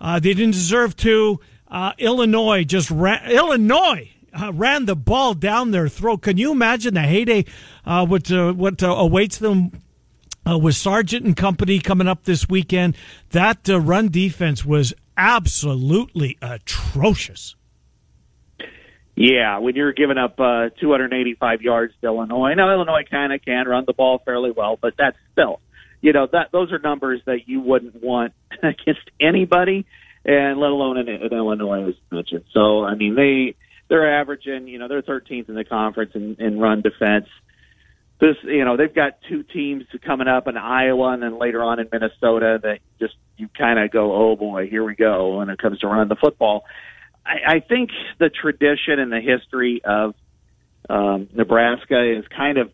They 0.00 0.20
didn't 0.20 0.52
deserve 0.52 0.96
to. 0.96 1.40
Illinois 1.98 2.64
just 2.64 2.90
ran. 2.90 3.30
Illinois 3.30 4.12
uh, 4.32 4.52
ran 4.52 4.86
the 4.86 4.96
ball 4.96 5.34
down 5.34 5.70
their 5.70 5.88
throat. 5.88 6.22
Can 6.22 6.36
you 6.36 6.52
imagine 6.52 6.94
the 6.94 7.02
heyday? 7.02 7.44
Uh, 7.84 8.06
what 8.06 8.30
uh, 8.30 8.52
what 8.52 8.82
awaits 8.82 9.38
them 9.38 9.72
uh, 10.48 10.58
with 10.58 10.74
Sargent 10.74 11.24
and 11.24 11.36
company 11.36 11.78
coming 11.78 12.08
up 12.08 12.24
this 12.24 12.48
weekend? 12.48 12.96
That 13.30 13.68
uh, 13.68 13.80
run 13.80 14.08
defense 14.08 14.64
was 14.64 14.94
absolutely 15.16 16.38
atrocious. 16.40 17.56
Yeah, 19.14 19.58
when 19.58 19.76
you're 19.76 19.92
giving 19.92 20.16
up 20.16 20.40
uh, 20.40 20.70
285 20.80 21.60
yards 21.60 21.92
to 22.00 22.06
Illinois, 22.06 22.54
now 22.54 22.72
Illinois 22.72 23.04
kind 23.10 23.32
of 23.32 23.42
can 23.42 23.68
run 23.68 23.84
the 23.86 23.92
ball 23.92 24.22
fairly 24.24 24.50
well, 24.50 24.78
but 24.80 24.94
that's 24.96 25.18
still, 25.32 25.60
you 26.00 26.12
know, 26.14 26.26
that 26.32 26.50
those 26.50 26.72
are 26.72 26.78
numbers 26.78 27.20
that 27.26 27.46
you 27.46 27.60
wouldn't 27.60 28.02
want 28.02 28.32
against 28.62 29.10
anybody, 29.20 29.84
and 30.24 30.58
let 30.58 30.70
alone 30.70 30.96
in, 30.96 31.08
in 31.08 31.32
Illinois, 31.32 31.88
as 31.88 31.94
mentioned. 32.10 32.44
So, 32.52 32.84
I 32.84 32.94
mean, 32.94 33.14
they 33.14 33.54
they're 33.88 34.18
averaging, 34.18 34.68
you 34.68 34.78
know, 34.78 34.88
they're 34.88 35.02
13th 35.02 35.50
in 35.50 35.54
the 35.54 35.64
conference 35.64 36.12
in, 36.14 36.36
in 36.38 36.58
run 36.58 36.80
defense. 36.80 37.26
This, 38.22 38.36
you 38.44 38.64
know, 38.64 38.76
they've 38.76 38.94
got 38.94 39.18
two 39.28 39.42
teams 39.42 39.82
coming 40.06 40.28
up 40.28 40.46
in 40.46 40.56
Iowa 40.56 41.08
and 41.08 41.20
then 41.20 41.40
later 41.40 41.60
on 41.60 41.80
in 41.80 41.88
Minnesota 41.90 42.60
that 42.62 42.78
just 43.00 43.14
you 43.36 43.48
kind 43.48 43.80
of 43.80 43.90
go, 43.90 44.14
oh 44.14 44.36
boy, 44.36 44.68
here 44.68 44.84
we 44.84 44.94
go 44.94 45.38
when 45.38 45.50
it 45.50 45.58
comes 45.58 45.80
to 45.80 45.88
running 45.88 46.08
the 46.08 46.14
football. 46.14 46.62
I, 47.26 47.56
I 47.56 47.60
think 47.60 47.90
the 48.20 48.30
tradition 48.30 49.00
and 49.00 49.10
the 49.10 49.20
history 49.20 49.82
of 49.84 50.14
um, 50.88 51.30
Nebraska 51.34 52.16
is 52.16 52.24
kind 52.28 52.58
of 52.58 52.70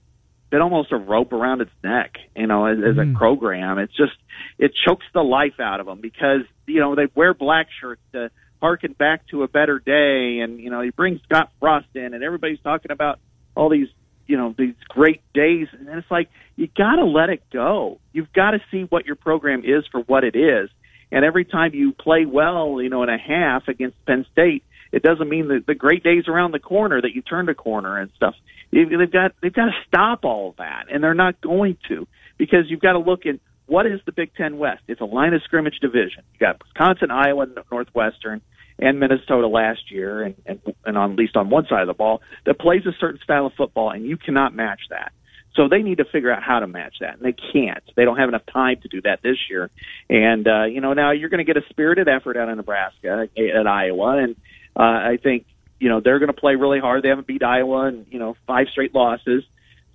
been 0.51 0.61
almost 0.61 0.93
a 0.93 0.99
rope 0.99 1.33
around 1.33 1.63
its 1.63 1.71
neck, 1.83 2.17
you 2.37 2.47
know, 2.47 2.67
as, 2.67 2.77
as 2.79 2.99
a 2.99 3.17
program. 3.17 3.79
It's 3.79 3.97
just 3.97 4.13
it 4.59 4.73
chokes 4.87 5.07
the 5.15 5.23
life 5.23 5.61
out 5.61 5.81
of 5.81 5.87
them 5.87 6.03
because 6.03 6.43
you 6.67 6.81
know 6.81 6.95
they 6.95 7.07
wear 7.15 7.33
black 7.33 7.69
shirts 7.81 8.03
to 8.13 8.31
harken 8.61 8.93
back 8.93 9.27
to 9.29 9.45
a 9.45 9.49
better 9.49 9.79
day, 9.79 10.41
and 10.41 10.61
you 10.61 10.69
know 10.69 10.83
he 10.83 10.91
brings 10.91 11.23
Scott 11.23 11.51
Frost 11.59 11.89
in, 11.95 12.13
and 12.13 12.23
everybody's 12.23 12.61
talking 12.61 12.91
about 12.91 13.19
all 13.55 13.71
these 13.71 13.89
you 14.29 14.37
know 14.37 14.55
these 14.57 14.75
great 14.89 15.23
days, 15.35 15.67
and 15.73 15.89
it's 15.89 16.11
like 16.11 16.29
you 16.55 16.69
got 16.69 16.97
to 16.97 17.05
let 17.05 17.31
it 17.31 17.43
go. 17.53 17.99
You've 18.13 18.33
got 18.33 18.53
to 18.53 18.61
see 18.71 18.83
what 18.83 19.07
your 19.07 19.17
program 19.17 19.63
is 19.65 19.85
for 19.91 20.01
what 20.03 20.23
it 20.23 20.37
is. 20.37 20.71
And 21.11 21.25
every 21.25 21.47
time 21.47 21.75
you 21.75 21.93
play 21.93 22.27
well, 22.27 22.81
you 22.83 22.91
know, 22.91 23.03
in 23.03 23.09
a 23.09 23.19
half 23.19 23.67
against 23.67 23.97
Penn 24.05 24.27
State, 24.31 24.63
it 24.93 25.03
doesn't 25.03 25.29
mean 25.29 25.49
that 25.49 25.65
the 25.67 25.75
great 25.75 26.05
days 26.05 26.25
around 26.29 26.53
the 26.53 26.59
corner 26.59 27.01
that 27.01 27.15
you 27.15 27.23
turned 27.23 27.49
a 27.49 27.55
corner 27.55 27.99
and 27.99 28.11
stuff. 28.15 28.35
They've 28.71 29.11
got 29.11 29.33
they've 29.43 29.53
got 29.53 29.67
to 29.67 29.75
stop 29.87 30.25
all 30.25 30.51
of 30.51 30.57
that, 30.57 30.87
and 30.93 31.03
they're 31.03 31.15
not 31.15 31.41
going 31.41 31.79
to 31.89 32.07
because 32.37 32.65
you've 32.69 32.81
got 32.81 32.93
to 32.93 32.99
look 32.99 33.25
at 33.25 33.37
what 33.67 33.87
is 33.87 34.01
the 34.07 34.13
Big 34.13 34.35
Ten 34.35 34.59
West. 34.59 34.83
It's 34.89 35.01
a 35.01 35.07
line 35.07 35.35
of 35.35 35.43
scrimmage 35.43 35.79
division. 35.81 36.23
You 36.35 36.41
got 36.41 36.63
Wisconsin, 36.63 37.11
Iowa, 37.11 37.47
Northwestern, 37.71 38.43
and 38.79 39.01
Minnesota 39.01 39.49
last 39.49 39.91
year, 39.91 40.23
and 40.23 40.35
and, 40.47 40.61
and 40.85 40.99
on 40.99 41.13
at 41.13 41.19
least 41.19 41.37
on 41.37 41.51
one 41.51 41.67
side 41.69 41.83
of 41.83 41.89
the 41.89 41.95
ball 41.95 42.23
that 42.47 42.59
plays 42.59 42.87
a 42.87 42.93
certain 43.01 43.21
style 43.23 43.47
of 43.47 43.53
football, 43.55 43.91
and 43.91 44.05
you 44.05 44.17
cannot 44.17 44.55
match 44.55 44.81
that. 44.91 45.13
So 45.59 45.67
they 45.69 45.83
need 45.83 45.99
to 45.99 46.05
figure 46.05 46.33
out 46.33 46.43
how 46.43 46.61
to 46.61 46.69
match 46.69 46.97
that, 47.01 47.15
and 47.15 47.23
they 47.23 47.35
can't. 47.53 47.83
They 47.97 48.05
don't 48.05 48.17
have 48.17 48.29
enough 48.29 48.47
time 48.53 48.77
to 48.83 48.89
do 48.89 49.01
that 49.03 49.23
this 49.23 49.37
year. 49.51 49.71
And 50.09 50.47
uh, 50.47 50.65
you 50.65 50.81
know, 50.81 50.93
now 50.93 51.11
you're 51.11 51.31
going 51.31 51.45
to 51.45 51.53
get 51.53 51.57
a 51.57 51.67
spirited 51.69 52.09
effort 52.09 52.37
out 52.37 52.49
of 52.49 52.57
Nebraska 52.57 53.29
at 53.37 53.67
Iowa, 53.67 54.19
and 54.23 54.37
uh, 54.77 54.83
I 54.83 55.19
think 55.21 55.47
you 55.81 55.89
know 55.89 56.01
they're 56.01 56.21
going 56.21 56.33
to 56.33 56.41
play 56.41 56.55
really 56.55 56.79
hard. 56.79 57.03
They 57.03 57.09
haven't 57.09 57.27
beat 57.27 57.43
Iowa 57.43 57.89
in 57.89 58.07
you 58.09 58.21
know 58.21 58.37
five 58.47 58.69
straight 58.71 58.95
losses, 58.95 59.43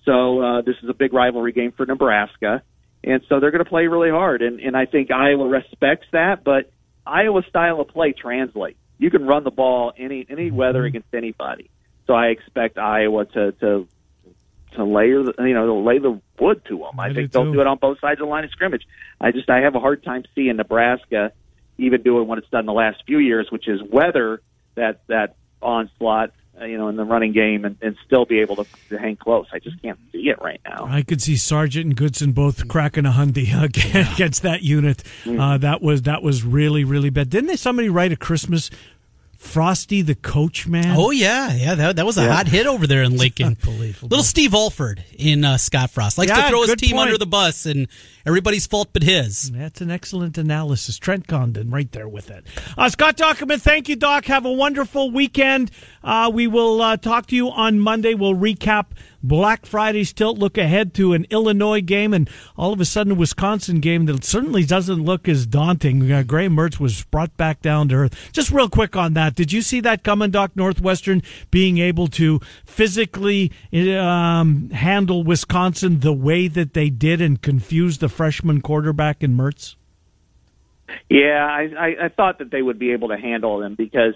so 0.03 0.41
uh, 0.41 0.61
this 0.63 0.75
is 0.83 0.89
a 0.89 0.93
big 0.93 1.13
rivalry 1.13 1.53
game 1.53 1.71
for 1.71 1.85
Nebraska, 1.85 2.61
and 3.01 3.21
so 3.29 3.39
they're 3.39 3.51
going 3.51 3.63
to 3.63 3.69
play 3.69 3.87
really 3.87 4.09
hard. 4.09 4.41
And 4.41 4.59
and 4.59 4.75
I 4.75 4.85
think 4.85 5.11
Iowa 5.11 5.47
respects 5.47 6.07
that, 6.11 6.43
but 6.43 6.72
Iowa's 7.05 7.45
style 7.47 7.81
of 7.81 7.87
play 7.89 8.13
translates. 8.13 8.77
You 8.97 9.09
can 9.09 9.25
run 9.25 9.43
the 9.43 9.51
ball 9.51 9.93
any 9.97 10.25
any 10.29 10.51
weather 10.51 10.79
mm-hmm. 10.79 10.87
against 10.87 11.13
anybody. 11.13 11.69
So 12.07 12.13
I 12.13 12.27
expect 12.27 12.77
Iowa 12.77 13.25
to 13.25 13.51
to 13.53 13.87
to 14.75 14.83
lay 14.83 15.11
the 15.11 15.33
you 15.39 15.53
know 15.53 15.65
to 15.65 15.73
lay 15.73 15.99
the 15.99 16.19
wood 16.39 16.63
to 16.65 16.77
them. 16.77 16.99
I, 16.99 17.05
I 17.05 17.13
think 17.13 17.31
do 17.31 17.39
they'll 17.39 17.45
too. 17.45 17.53
do 17.53 17.61
it 17.61 17.67
on 17.67 17.77
both 17.77 17.99
sides 17.99 18.19
of 18.21 18.27
the 18.27 18.31
line 18.31 18.43
of 18.43 18.51
scrimmage. 18.51 18.87
I 19.19 19.31
just 19.31 19.49
I 19.49 19.59
have 19.59 19.75
a 19.75 19.79
hard 19.79 20.03
time 20.03 20.23
seeing 20.35 20.55
Nebraska 20.55 21.31
even 21.77 22.01
doing 22.03 22.27
what 22.27 22.37
it's 22.37 22.49
done 22.49 22.65
the 22.65 22.73
last 22.73 23.03
few 23.05 23.17
years, 23.19 23.47
which 23.49 23.67
is 23.67 23.81
weather 23.81 24.41
that 24.75 25.01
that 25.07 25.35
onslaught 25.61 26.31
uh, 26.61 26.65
you 26.65 26.77
know 26.77 26.87
in 26.87 26.95
the 26.95 27.03
running 27.03 27.33
game 27.33 27.65
and, 27.65 27.75
and 27.81 27.95
still 28.05 28.25
be 28.25 28.39
able 28.39 28.55
to, 28.57 28.65
to 28.89 28.97
hang 28.97 29.15
close. 29.15 29.47
I 29.53 29.59
just 29.59 29.81
can't 29.81 29.99
see 30.11 30.29
it 30.29 30.41
right 30.41 30.61
now. 30.65 30.85
I 30.87 31.01
could 31.01 31.21
see 31.21 31.35
Sargent 31.35 31.85
and 31.85 31.95
Goodson 31.95 32.31
both 32.31 32.67
cracking 32.67 33.05
a 33.05 33.11
hundy 33.11 33.51
against 34.13 34.41
that 34.43 34.61
unit. 34.63 35.03
Uh, 35.27 35.57
that 35.57 35.81
was 35.81 36.03
that 36.03 36.21
was 36.23 36.43
really 36.43 36.83
really 36.83 37.09
bad. 37.09 37.29
Didn't 37.29 37.47
they 37.47 37.55
somebody 37.55 37.89
write 37.89 38.11
a 38.11 38.15
Christmas 38.17 38.69
Frosty 39.37 40.01
the 40.01 40.15
Coach 40.15 40.67
Man? 40.67 40.95
Oh 40.97 41.11
yeah, 41.11 41.53
yeah. 41.53 41.75
That, 41.75 41.95
that 41.97 42.05
was 42.05 42.17
a 42.17 42.31
hot 42.31 42.47
hit 42.47 42.65
over 42.65 42.87
there 42.87 43.03
in 43.03 43.17
Lincoln. 43.17 43.45
unbelievable. 43.65 44.07
Little 44.07 44.23
Steve 44.23 44.53
Alford 44.53 45.03
in 45.17 45.43
uh, 45.43 45.57
Scott 45.57 45.89
Frost 45.89 46.17
likes 46.17 46.29
Yeah, 46.29 46.43
to 46.43 46.49
throw 46.49 46.61
his 46.61 46.75
team 46.75 46.91
point. 46.91 47.07
under 47.07 47.17
the 47.17 47.25
bus, 47.25 47.65
and 47.65 47.89
everybody's 48.25 48.65
fault 48.67 48.89
but 48.93 49.03
his. 49.03 49.51
That's 49.51 49.81
an 49.81 49.91
excellent 49.91 50.37
analysis. 50.37 50.97
Trent 50.97 51.27
Condon 51.27 51.71
right 51.71 51.91
there 51.91 52.07
with 52.07 52.31
it. 52.31 52.45
Uh, 52.77 52.87
Scott 52.87 53.17
Dochterman, 53.17 53.59
thank 53.61 53.89
you, 53.89 53.97
Doc. 53.97 54.25
Have 54.25 54.45
a 54.45 54.51
wonderful 54.51 55.11
weekend. 55.11 55.71
Uh, 56.03 56.29
we 56.33 56.47
will 56.47 56.81
uh, 56.81 56.97
talk 56.97 57.27
to 57.27 57.35
you 57.35 57.49
on 57.49 57.79
Monday. 57.79 58.13
We'll 58.13 58.35
recap 58.35 58.87
Black 59.23 59.65
Friday's 59.65 60.11
tilt, 60.11 60.37
look 60.37 60.57
ahead 60.57 60.93
to 60.95 61.13
an 61.13 61.25
Illinois 61.29 61.79
game, 61.79 62.13
and 62.13 62.29
all 62.57 62.73
of 62.73 62.81
a 62.81 62.85
sudden 62.85 63.13
a 63.13 63.15
Wisconsin 63.15 63.79
game 63.79 64.05
that 64.05 64.25
certainly 64.25 64.65
doesn't 64.65 65.01
look 65.01 65.29
as 65.29 65.45
daunting. 65.47 66.11
Uh, 66.11 66.23
Graham 66.23 66.57
Mertz 66.57 66.77
was 66.79 67.03
brought 67.05 67.35
back 67.37 67.61
down 67.61 67.87
to 67.89 67.95
earth. 67.95 68.31
Just 68.33 68.51
real 68.51 68.69
quick 68.69 68.97
on 68.97 69.13
that. 69.13 69.35
Did 69.35 69.53
you 69.53 69.61
see 69.61 69.79
that 69.81 70.03
coming, 70.03 70.31
Doc? 70.31 70.51
Northwestern 70.55 71.23
being 71.51 71.77
able 71.77 72.07
to 72.07 72.41
physically 72.65 73.51
um, 73.73 74.69
handle 74.71 75.23
Wisconsin 75.23 76.01
the 76.01 76.13
way 76.13 76.49
that 76.49 76.73
they 76.73 76.89
did 76.89 77.21
and 77.21 77.41
confuse 77.41 77.99
the 77.99 78.09
freshman 78.09 78.59
quarterback 78.59 79.23
in 79.23 79.37
Mertz? 79.37 79.75
Yeah, 81.09 81.47
I, 81.49 81.69
I, 81.79 82.05
I 82.05 82.09
thought 82.09 82.39
that 82.39 82.51
they 82.51 82.61
would 82.61 82.77
be 82.77 82.91
able 82.91 83.07
to 83.07 83.17
handle 83.17 83.61
him 83.63 83.75
because, 83.75 84.15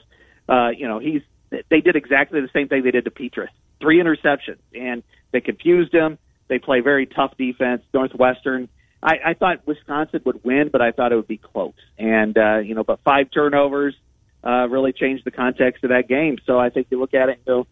uh, 0.49 0.69
you 0.75 0.87
know, 0.87 0.99
he's 0.99 1.21
they 1.49 1.81
did 1.81 1.95
exactly 1.95 2.41
the 2.41 2.49
same 2.53 2.67
thing 2.67 2.83
they 2.83 2.91
did 2.91 3.05
to 3.05 3.11
Petras. 3.11 3.49
Three 3.79 4.01
interceptions, 4.01 4.57
and 4.73 5.03
they 5.31 5.41
confused 5.41 5.93
him. 5.93 6.17
They 6.47 6.59
play 6.59 6.79
very 6.81 7.05
tough 7.05 7.35
defense. 7.37 7.83
Northwestern. 7.93 8.69
I, 9.01 9.17
I 9.27 9.33
thought 9.35 9.67
Wisconsin 9.67 10.21
would 10.25 10.43
win, 10.43 10.69
but 10.71 10.81
I 10.81 10.91
thought 10.91 11.11
it 11.11 11.15
would 11.15 11.27
be 11.27 11.37
close. 11.37 11.73
And 11.97 12.37
uh, 12.37 12.57
you 12.59 12.73
know, 12.73 12.83
but 12.83 12.99
five 13.03 13.29
turnovers 13.31 13.95
uh, 14.43 14.67
really 14.69 14.93
changed 14.93 15.25
the 15.25 15.31
context 15.31 15.83
of 15.83 15.89
that 15.89 16.07
game. 16.07 16.37
So 16.45 16.59
I 16.59 16.69
think 16.69 16.87
you 16.89 16.99
look 16.99 17.13
at 17.13 17.29
it 17.29 17.37
and 17.37 17.45
go, 17.45 17.67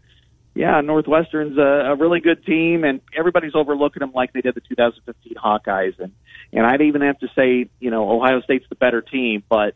yeah, 0.53 0.79
Northwestern's 0.81 1.57
a, 1.57 1.91
a 1.91 1.95
really 1.95 2.21
good 2.21 2.45
team, 2.45 2.83
and 2.83 3.01
everybody's 3.17 3.55
overlooking 3.55 3.99
them 3.99 4.13
like 4.13 4.33
they 4.33 4.41
did 4.41 4.55
the 4.55 4.61
2015 4.61 5.33
Hawkeyes. 5.35 5.99
And 5.99 6.13
and 6.53 6.65
I'd 6.65 6.81
even 6.81 7.01
have 7.01 7.19
to 7.19 7.27
say, 7.35 7.69
you 7.79 7.91
know, 7.91 8.09
Ohio 8.09 8.41
State's 8.41 8.65
the 8.69 8.75
better 8.75 9.01
team, 9.01 9.43
but 9.49 9.75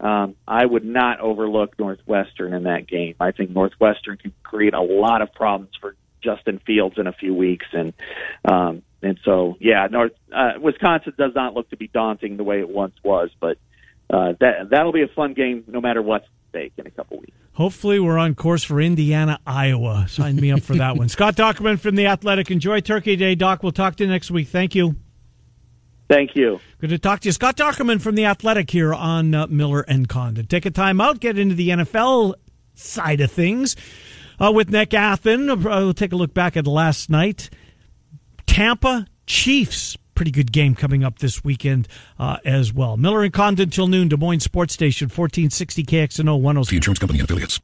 um, 0.00 0.36
I 0.46 0.64
would 0.64 0.84
not 0.84 1.20
overlook 1.20 1.78
Northwestern 1.78 2.52
in 2.52 2.64
that 2.64 2.86
game. 2.86 3.14
I 3.20 3.32
think 3.32 3.50
Northwestern 3.50 4.16
can 4.16 4.32
create 4.42 4.74
a 4.74 4.80
lot 4.80 5.22
of 5.22 5.32
problems 5.32 5.72
for 5.80 5.96
Justin 6.22 6.60
Fields 6.66 6.96
in 6.98 7.06
a 7.06 7.12
few 7.12 7.34
weeks, 7.34 7.66
and 7.72 7.92
um, 8.44 8.82
and 9.02 9.18
so 9.24 9.56
yeah, 9.60 9.86
North 9.90 10.12
uh, 10.32 10.52
Wisconsin 10.60 11.14
does 11.16 11.32
not 11.34 11.54
look 11.54 11.70
to 11.70 11.76
be 11.76 11.88
daunting 11.88 12.36
the 12.36 12.44
way 12.44 12.60
it 12.60 12.68
once 12.68 12.94
was, 13.02 13.30
but 13.40 13.58
uh, 14.10 14.34
that 14.40 14.70
that'll 14.70 14.92
be 14.92 15.02
a 15.02 15.08
fun 15.08 15.34
game 15.34 15.64
no 15.66 15.80
matter 15.80 16.02
what's 16.02 16.24
at 16.24 16.30
stake 16.50 16.72
in 16.76 16.86
a 16.86 16.90
couple 16.90 17.18
weeks. 17.18 17.36
Hopefully, 17.52 17.98
we're 17.98 18.18
on 18.18 18.34
course 18.34 18.62
for 18.62 18.80
Indiana, 18.80 19.40
Iowa. 19.46 20.06
Sign 20.08 20.36
me 20.36 20.52
up 20.52 20.60
for 20.60 20.76
that 20.76 20.96
one. 20.96 21.08
Scott 21.08 21.34
Dochterman 21.34 21.78
from 21.78 21.96
The 21.96 22.06
Athletic. 22.06 22.50
Enjoy 22.50 22.80
Turkey 22.80 23.16
Day, 23.16 23.34
Doc. 23.34 23.62
We'll 23.62 23.72
talk 23.72 23.96
to 23.96 24.04
you 24.04 24.10
next 24.10 24.30
week. 24.30 24.48
Thank 24.48 24.74
you. 24.74 24.96
Thank 26.08 26.34
you. 26.34 26.58
Good 26.80 26.90
to 26.90 26.98
talk 26.98 27.20
to 27.20 27.28
you. 27.28 27.32
Scott 27.32 27.56
Dochterman 27.56 28.00
from 28.00 28.14
The 28.14 28.24
Athletic 28.24 28.70
here 28.70 28.94
on 28.94 29.34
uh, 29.34 29.46
Miller 29.48 29.82
and 29.82 30.08
Condon. 30.08 30.46
Take 30.46 30.64
a 30.64 30.70
time 30.70 31.00
out, 31.00 31.20
get 31.20 31.38
into 31.38 31.54
the 31.54 31.68
NFL 31.68 32.34
side 32.74 33.20
of 33.20 33.30
things 33.30 33.76
uh, 34.40 34.50
with 34.54 34.70
Nick 34.70 34.90
Athan. 34.90 35.50
Uh, 35.50 35.56
we'll 35.56 35.94
take 35.94 36.12
a 36.12 36.16
look 36.16 36.32
back 36.32 36.56
at 36.56 36.66
last 36.66 37.10
night. 37.10 37.50
Tampa 38.46 39.06
Chiefs. 39.26 39.96
Pretty 40.14 40.30
good 40.32 40.50
game 40.50 40.74
coming 40.74 41.04
up 41.04 41.20
this 41.20 41.44
weekend 41.44 41.86
uh, 42.18 42.38
as 42.44 42.72
well. 42.72 42.96
Miller 42.96 43.22
and 43.22 43.32
Condon 43.32 43.70
till 43.70 43.86
noon, 43.86 44.08
Des 44.08 44.16
Moines 44.16 44.40
Sports 44.40 44.74
Station, 44.74 45.04
1460 45.06 45.84
KXNO 45.84 46.40
106. 46.40 46.70
The 46.70 46.76
insurance 46.76 46.98
company 46.98 47.20
and 47.20 47.28
affiliates. 47.28 47.60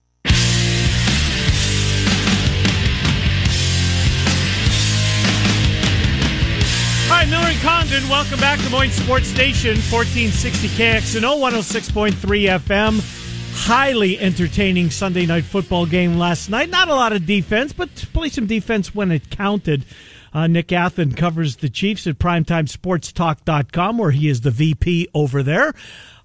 Hi, 7.25 7.31
Miller 7.31 7.47
and 7.47 7.61
Condon. 7.61 8.09
Welcome 8.11 8.39
back 8.39 8.59
to 8.59 8.69
Moines 8.69 8.93
Sports 8.93 9.29
Station, 9.29 9.77
1460 9.91 10.69
KXNO 10.69 11.39
106.3 11.39 12.13
FM. 12.59 13.65
Highly 13.65 14.19
entertaining 14.19 14.91
Sunday 14.91 15.25
night 15.25 15.45
football 15.45 15.87
game 15.87 16.19
last 16.19 16.51
night. 16.51 16.69
Not 16.69 16.89
a 16.89 16.95
lot 16.95 17.15
of 17.15 17.25
defense, 17.25 17.73
but 17.73 17.89
play 18.13 18.29
some 18.29 18.45
defense 18.45 18.95
when 18.95 19.11
it 19.11 19.31
counted. 19.31 19.87
Uh, 20.35 20.49
Nick 20.49 20.67
Athan 20.67 21.17
covers 21.17 21.57
the 21.57 21.71
Chiefs 21.71 22.07
at 22.07 22.19
primetimesportstalk.com, 22.19 23.97
where 23.97 24.11
he 24.11 24.29
is 24.29 24.43
the 24.43 24.51
VP 24.51 25.09
over 25.15 25.43
there. 25.43 25.69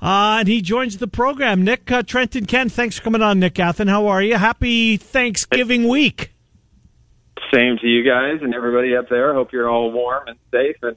Uh, 0.01 0.39
and 0.39 0.49
he 0.49 0.61
joins 0.61 0.97
the 0.97 1.07
program. 1.07 1.63
Nick, 1.63 1.89
uh, 1.89 2.03
and 2.13 2.47
Ken, 2.49 2.67
thanks 2.67 2.97
for 2.97 3.03
coming 3.03 3.21
on, 3.21 3.39
Nick 3.39 3.53
Athan. 3.53 3.87
How 3.87 4.07
are 4.07 4.21
you? 4.21 4.35
Happy 4.35 4.97
Thanksgiving 4.97 5.87
week. 5.87 6.33
Same 7.53 7.77
to 7.77 7.87
you 7.87 8.03
guys 8.03 8.39
and 8.41 8.53
everybody 8.53 8.95
up 8.95 9.09
there. 9.09 9.33
Hope 9.33 9.51
you're 9.51 9.69
all 9.69 9.91
warm 9.91 10.27
and 10.27 10.37
safe 10.51 10.75
and 10.83 10.95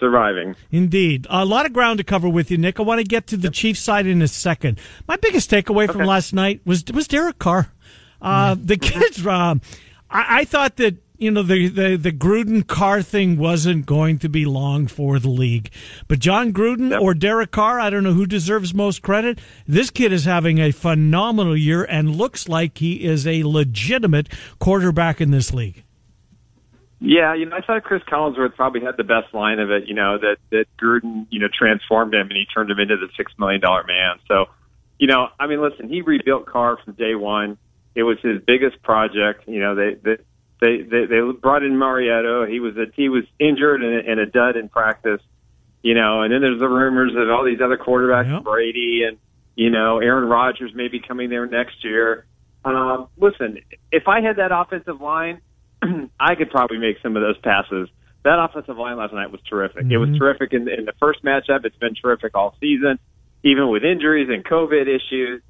surviving. 0.00 0.54
Indeed. 0.70 1.26
A 1.28 1.44
lot 1.44 1.66
of 1.66 1.72
ground 1.72 1.98
to 1.98 2.04
cover 2.04 2.28
with 2.28 2.50
you, 2.50 2.56
Nick. 2.58 2.80
I 2.80 2.82
want 2.82 3.00
to 3.00 3.04
get 3.04 3.26
to 3.28 3.36
the 3.36 3.50
Chiefs 3.50 3.80
side 3.80 4.06
in 4.06 4.22
a 4.22 4.28
second. 4.28 4.78
My 5.06 5.16
biggest 5.16 5.50
takeaway 5.50 5.90
from 5.90 6.04
last 6.04 6.32
night 6.32 6.60
was 6.64 6.84
was 6.92 7.06
Derek 7.08 7.38
Carr. 7.38 7.72
Uh, 8.20 8.56
the 8.58 8.76
kids, 8.78 9.24
uh, 9.26 9.54
I, 10.10 10.40
I 10.40 10.44
thought 10.44 10.76
that, 10.76 10.96
you 11.18 11.32
know, 11.32 11.42
the, 11.42 11.68
the, 11.68 11.96
the 11.96 12.12
Gruden 12.12 12.66
Carr 12.66 13.02
thing 13.02 13.36
wasn't 13.36 13.86
going 13.86 14.18
to 14.20 14.28
be 14.28 14.44
long 14.44 14.86
for 14.86 15.18
the 15.18 15.28
league. 15.28 15.70
But 16.06 16.20
Jon 16.20 16.52
Gruden 16.52 16.98
or 16.98 17.12
Derek 17.12 17.50
Carr, 17.50 17.80
I 17.80 17.90
don't 17.90 18.04
know 18.04 18.12
who 18.12 18.26
deserves 18.26 18.72
most 18.72 19.02
credit. 19.02 19.40
This 19.66 19.90
kid 19.90 20.12
is 20.12 20.24
having 20.24 20.58
a 20.58 20.70
phenomenal 20.70 21.56
year 21.56 21.84
and 21.84 22.14
looks 22.14 22.48
like 22.48 22.78
he 22.78 23.04
is 23.04 23.26
a 23.26 23.42
legitimate 23.42 24.28
quarterback 24.60 25.20
in 25.20 25.32
this 25.32 25.52
league. 25.52 25.84
Yeah, 27.00 27.34
you 27.34 27.46
know, 27.46 27.56
I 27.56 27.60
thought 27.60 27.84
Cris 27.84 28.02
Collinsworth 28.04 28.56
probably 28.56 28.80
had 28.80 28.96
the 28.96 29.04
best 29.04 29.32
line 29.32 29.60
of 29.60 29.70
it. 29.70 29.86
You 29.86 29.94
know 29.94 30.18
that 30.18 30.38
that 30.50 30.64
Gruden, 30.82 31.26
you 31.30 31.38
know, 31.38 31.46
transformed 31.46 32.12
him 32.12 32.22
and 32.22 32.32
he 32.32 32.44
turned 32.52 32.70
him 32.70 32.80
into 32.80 32.96
the 32.96 33.08
six 33.16 33.32
million 33.38 33.60
dollar 33.60 33.84
man. 33.84 34.16
So, 34.26 34.46
you 34.98 35.06
know, 35.06 35.28
I 35.38 35.46
mean, 35.46 35.62
listen, 35.62 35.88
he 35.88 36.02
rebuilt 36.02 36.46
Carr 36.46 36.76
from 36.84 36.94
day 36.94 37.14
one. 37.14 37.56
It 37.94 38.02
was 38.02 38.18
his 38.20 38.42
biggest 38.44 38.82
project. 38.82 39.46
You 39.46 39.60
know, 39.60 39.76
they 39.76 39.94
they 39.94 40.16
they 40.60 40.82
they, 40.82 41.06
they 41.06 41.20
brought 41.40 41.62
in 41.62 41.76
Mariota. 41.76 42.46
He 42.50 42.60
was 42.60 42.76
a, 42.76 42.86
he 42.94 43.08
was 43.08 43.24
injured 43.38 43.82
and, 43.82 43.94
a- 44.06 44.10
and 44.10 44.20
a 44.20 44.26
dud 44.26 44.56
in 44.56 44.68
practice. 44.68 45.20
You 45.82 45.94
know, 45.94 46.22
and 46.22 46.32
then 46.32 46.40
there's 46.40 46.58
the 46.58 46.68
rumors 46.68 47.12
of 47.16 47.30
all 47.30 47.44
these 47.44 47.60
other 47.60 47.78
quarterbacks, 47.78 48.30
Yep. 48.32 48.44
Brady 48.44 49.04
and 49.06 49.16
you 49.54 49.70
know 49.70 49.98
Aaron 50.00 50.28
Rodgers 50.28 50.72
maybe 50.74 51.00
coming 51.00 51.30
there 51.30 51.46
next 51.46 51.84
year. 51.84 52.26
Um, 52.64 53.06
listen, 53.16 53.58
if 53.92 54.08
I 54.08 54.20
had 54.20 54.36
that 54.36 54.50
offensive 54.52 55.00
line, 55.00 55.40
I 56.20 56.34
could 56.34 56.50
probably 56.50 56.78
make 56.78 56.96
some 57.02 57.16
of 57.16 57.22
those 57.22 57.38
passes. 57.38 57.88
That 58.24 58.42
offensive 58.42 58.76
line 58.76 58.96
last 58.96 59.14
night 59.14 59.30
was 59.30 59.40
terrific. 59.48 59.86
It 59.88 59.96
was 59.96 60.18
terrific 60.18 60.52
in, 60.52 60.68
in 60.68 60.84
the 60.84 60.92
first 60.98 61.22
matchup. 61.24 61.64
It's 61.64 61.76
been 61.76 61.94
terrific 61.94 62.34
all 62.36 62.56
season, 62.60 62.98
even 63.44 63.68
with 63.70 63.84
injuries 63.84 64.28
and 64.28 64.44
COVID 64.44 64.82
issues. 64.88 65.40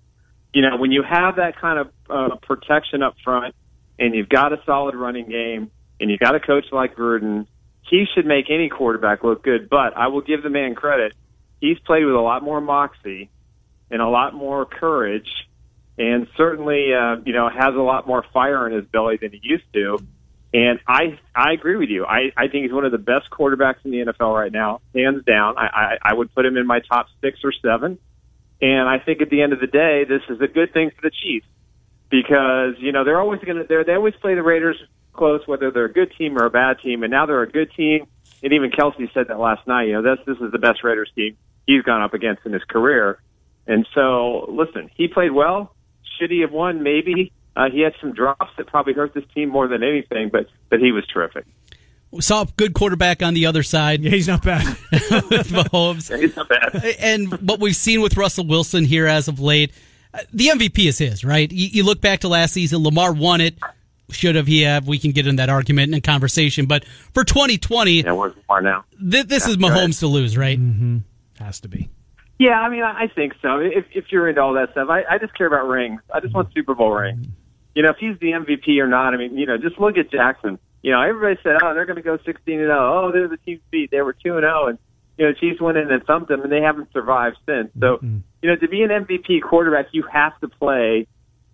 You 0.53 0.63
know, 0.63 0.77
when 0.77 0.93
you 0.93 1.03
have 1.03 1.37
that 1.37 1.59
kind 1.59 1.79
of 1.79 1.89
uh, 2.11 2.37
protection 2.37 3.03
up 3.03 3.17
front, 3.25 3.55
and 3.99 4.15
you've 4.15 4.29
got 4.29 4.53
a 4.53 4.61
solid 4.65 4.95
running 4.95 5.29
game, 5.29 5.71
and 6.01 6.11
you've 6.11 6.21
got 6.21 6.35
a 6.35 6.41
coach 6.41 6.67
like 6.73 6.97
Gruden, 6.97 7.47
he 7.89 8.05
should 8.15 8.27
make 8.27 8.51
any 8.51 8.69
quarterback 8.69 9.25
look 9.25 9.43
good. 9.43 9.69
But 9.69 9.97
I 9.97 10.09
will 10.09 10.21
give 10.21 10.43
the 10.43 10.51
man 10.51 10.75
credit; 10.75 11.15
he's 11.61 11.79
played 11.81 12.05
with 12.05 12.15
a 12.15 12.21
lot 12.21 12.43
more 12.43 12.61
moxie 12.61 13.31
and 13.91 14.03
a 14.03 14.09
lot 14.09 14.35
more 14.35 14.67
courage, 14.67 15.29
and 15.97 16.29
certainly, 16.37 16.93
uh, 16.95 17.17
you 17.25 17.33
know, 17.33 17.49
has 17.49 17.75
a 17.75 17.81
lot 17.81 18.07
more 18.07 18.25
fire 18.33 18.67
in 18.67 18.75
his 18.75 18.85
belly 18.87 19.17
than 19.21 19.33
he 19.33 19.41
used 19.43 19.73
to. 19.73 19.99
And 20.53 20.81
I 20.87 21.19
I 21.35 21.53
agree 21.53 21.77
with 21.77 21.91
you. 21.91 22.07
I, 22.07 22.33
I 22.37 22.49
think 22.49 22.65
he's 22.65 22.73
one 22.73 22.85
of 22.85 22.93
the 22.93 22.99
best 22.99 23.31
quarterbacks 23.31 23.85
in 23.85 23.91
the 23.91 23.99
NFL 23.99 24.35
right 24.35 24.53
now, 24.53 24.81
hands 24.95 25.25
down. 25.25 25.59
I, 25.59 25.67
I, 25.67 25.99
I 26.11 26.15
would 26.15 26.35
put 26.35 26.47
him 26.47 26.57
in 26.57 26.67
my 26.67 26.81
top 26.81 27.07
six 27.21 27.41
or 27.45 27.53
seven. 27.53 27.99
And 28.61 28.89
I 28.89 28.99
think 28.99 29.23
at 29.23 29.31
the 29.31 29.43
end 29.43 29.53
of 29.53 29.61
the 29.61 29.69
day, 29.69 30.05
this 30.09 30.23
is 30.29 30.41
a 30.41 30.49
good 30.49 30.73
thing 30.73 30.91
for 30.91 31.03
the 31.03 31.11
Chiefs 31.11 31.47
because 32.11 32.75
you 32.79 32.93
know 32.93 33.05
they're 33.05 33.21
always 33.21 33.41
going 33.41 33.59
to 33.59 33.65
they 33.65 33.83
they 33.85 33.95
always 33.95 34.15
play 34.21 34.35
the 34.35 34.43
Raiders 34.43 34.77
close, 35.13 35.43
whether 35.47 35.71
they're 35.71 35.87
a 35.87 35.93
good 35.93 36.13
team 36.17 36.39
or 36.39 36.47
a 36.47 36.51
bad 36.51 36.79
team. 36.81 37.03
And 37.03 37.11
now 37.11 37.27
they're 37.27 37.43
a 37.43 37.51
good 37.51 37.71
team. 37.73 38.07
And 38.43 38.53
even 38.53 38.71
Kelce 38.71 39.13
said 39.13 39.29
that 39.29 39.39
last 39.39 39.67
night. 39.67 39.89
You 39.89 40.01
know, 40.01 40.03
this 40.03 40.25
this 40.27 40.39
is 40.39 40.53
the 40.53 40.59
best 40.59 40.83
Raiders 40.85 41.11
team 41.15 41.37
he's 41.67 41.83
gone 41.83 42.03
up 42.03 42.15
against 42.15 42.47
in 42.47 42.53
his 42.53 42.65
career. 42.65 43.21
And 43.67 43.87
so, 43.95 44.47
listen, 44.49 44.91
he 44.97 45.09
played 45.09 45.33
well. 45.33 45.75
Should 46.19 46.31
he 46.31 46.41
have 46.41 46.53
won? 46.53 46.83
Maybe. 46.83 47.33
Uh, 47.55 47.69
he 47.71 47.81
had 47.81 47.93
some 48.01 48.13
drops 48.13 48.53
that 48.57 48.67
probably 48.67 48.95
hurt 48.95 49.13
this 49.15 49.25
team 49.35 49.51
more 49.51 49.69
than 49.69 49.83
anything, 49.83 50.31
but 50.31 50.47
but 50.71 50.81
he 50.81 50.93
was 50.93 51.05
terrific. 51.07 51.45
We 52.11 52.23
saw 52.23 52.43
a 52.43 52.47
good 52.57 52.73
quarterback 52.73 53.23
on 53.23 53.35
the 53.35 53.45
other 53.45 53.63
side. 53.63 54.01
Yeah, 54.01 54.13
he's 54.13 54.29
not 54.29 54.43
bad. 54.43 54.67
with 54.93 55.51
Mahomes. 55.51 56.17
He's 56.19 56.35
not 56.35 56.49
bad. 56.49 56.97
and 56.99 57.31
what 57.47 57.61
we've 57.61 57.77
seen 57.77 58.01
with 58.01 58.17
Russell 58.17 58.47
Wilson 58.47 58.87
here 58.87 59.07
as 59.07 59.29
of 59.29 59.41
late, 59.41 59.73
the 60.33 60.47
MVP 60.49 60.87
is 60.89 60.99
his, 60.99 61.25
right? 61.25 61.51
You, 61.51 61.69
you 61.69 61.85
look 61.85 62.01
back 62.01 62.21
to 62.21 62.29
last 62.29 62.53
season, 62.55 62.83
Lamar 62.83 63.13
won 63.13 63.41
it. 63.41 63.57
Should 64.11 64.37
have 64.37 64.47
he 64.47 64.63
have? 64.63 64.89
We 64.89 64.99
can 64.99 65.11
get 65.13 65.27
in 65.27 65.37
that 65.37 65.51
argument 65.51 65.93
and 65.93 66.03
conversation. 66.03 66.65
But 66.67 66.85
for 67.13 67.25
2020, 67.25 68.03
Yeah, 68.03 68.13
where's 68.13 68.35
Lamar 68.49 68.63
now? 68.63 68.85
th- 68.99 69.27
this 69.27 69.47
is 69.47 69.59
That's 69.59 69.71
right. 69.71 69.79
Mahomes 69.89 69.99
to 70.01 70.07
lose, 70.07 70.37
right? 70.37 70.59
Mm-hmm. 70.59 70.99
Has 71.45 71.61
to 71.61 71.69
be. 71.69 71.91
Yeah, 72.39 72.61
I 72.61 72.69
mean, 72.69 72.83
I 72.83 73.03
I 73.05 73.09
think 73.09 73.35
so. 73.43 73.59
If 73.59 73.85
if 73.93 74.07
you're 74.11 74.29
into 74.29 74.41
all 74.41 74.55
that 74.55 74.71
stuff, 74.71 74.89
I, 74.89 75.03
I 75.11 75.19
just 75.19 75.35
care 75.37 75.47
about 75.47 75.69
rings. 75.69 76.01
I 76.15 76.21
just 76.21 76.35
want 76.35 76.53
Super 76.55 76.75
Bowl 76.75 76.93
rings. 76.93 77.27
You 77.75 77.83
know, 77.83 77.91
if 77.91 77.97
he's 77.99 78.19
the 78.21 78.31
MVP 78.33 78.79
or 78.81 78.87
not. 78.89 79.13
I 79.13 79.17
mean, 79.17 79.37
you 79.37 79.45
know, 79.47 79.59
just 79.59 79.79
look 79.79 79.99
at 79.99 80.11
Jackson. 80.11 80.59
You 80.83 80.93
know, 80.93 81.03
everybody 81.03 81.39
said, 81.43 81.57
oh, 81.63 81.75
they're 81.75 81.85
going 81.87 81.97
to 81.97 82.03
go 82.03 82.17
16 82.25 82.55
and 82.61 82.67
0. 82.69 82.71
Oh, 82.71 83.11
they're 83.13 83.29
the 83.29 83.37
Chiefs 83.45 83.63
beat. 83.71 83.91
They 83.91 84.01
were 84.01 84.13
2 84.15 84.37
and 84.37 84.45
0, 84.45 84.67
and 84.69 84.79
you 85.19 85.27
know, 85.27 85.33
Chiefs 85.33 85.61
went 85.61 85.77
in 85.77 85.91
and 85.91 86.03
thumped 86.05 86.29
them, 86.29 86.43
and 86.43 86.51
they 86.51 86.61
haven't 86.61 86.93
survived 86.93 87.37
since. 87.45 87.71
So, 87.79 87.99
you 88.41 88.49
know, 88.49 88.57
to 88.57 88.69
be 88.69 88.83
an 88.83 88.91
MVP 88.91 89.43
quarterback, 89.43 89.87
you 89.93 90.05
have 90.11 90.39
to 90.41 90.49
play 90.49 91.09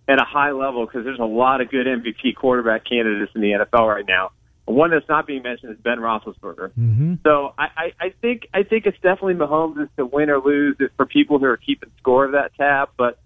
at 0.07 0.21
a 0.21 0.23
high 0.23 0.51
level 0.51 0.85
because 0.85 1.03
there's 1.03 1.19
a 1.19 1.25
lot 1.25 1.61
of 1.61 1.71
good 1.71 1.87
MVP 1.87 2.35
quarterback 2.35 2.85
candidates 2.85 3.31
in 3.33 3.41
the 3.41 3.51
NFL 3.51 3.87
right 3.93 4.05
now. 4.07 4.31
One 4.65 4.91
that's 4.91 5.07
not 5.09 5.27
being 5.27 5.43
mentioned 5.43 5.73
is 5.73 5.79
Ben 5.79 5.97
Roethlisberger. 5.97 6.71
Mm-hmm. 6.77 7.13
So 7.23 7.53
I, 7.57 7.63
I, 7.63 8.05
I 8.05 8.13
think 8.21 8.47
I 8.53 8.63
think 8.63 8.85
it's 8.85 8.97
definitely 8.97 9.35
Mahomes 9.35 9.81
is 9.81 9.89
to 9.97 10.05
win 10.05 10.29
or 10.29 10.39
lose 10.39 10.77
for 10.97 11.05
people 11.05 11.37
who 11.37 11.45
are 11.45 11.57
keeping 11.57 11.91
score 11.99 12.25
of 12.25 12.31
that 12.31 12.55
tab. 12.55 12.89
But 12.97 13.19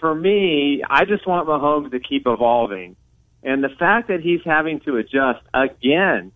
for 0.00 0.12
me, 0.14 0.82
I 0.88 1.04
just 1.04 1.26
want 1.28 1.48
Mahomes 1.48 1.92
to 1.92 2.00
keep 2.00 2.26
evolving, 2.26 2.96
and 3.42 3.62
the 3.62 3.68
fact 3.68 4.08
that 4.08 4.20
he's 4.20 4.40
having 4.44 4.80
to 4.80 4.96
adjust 4.96 5.46
again 5.54 6.32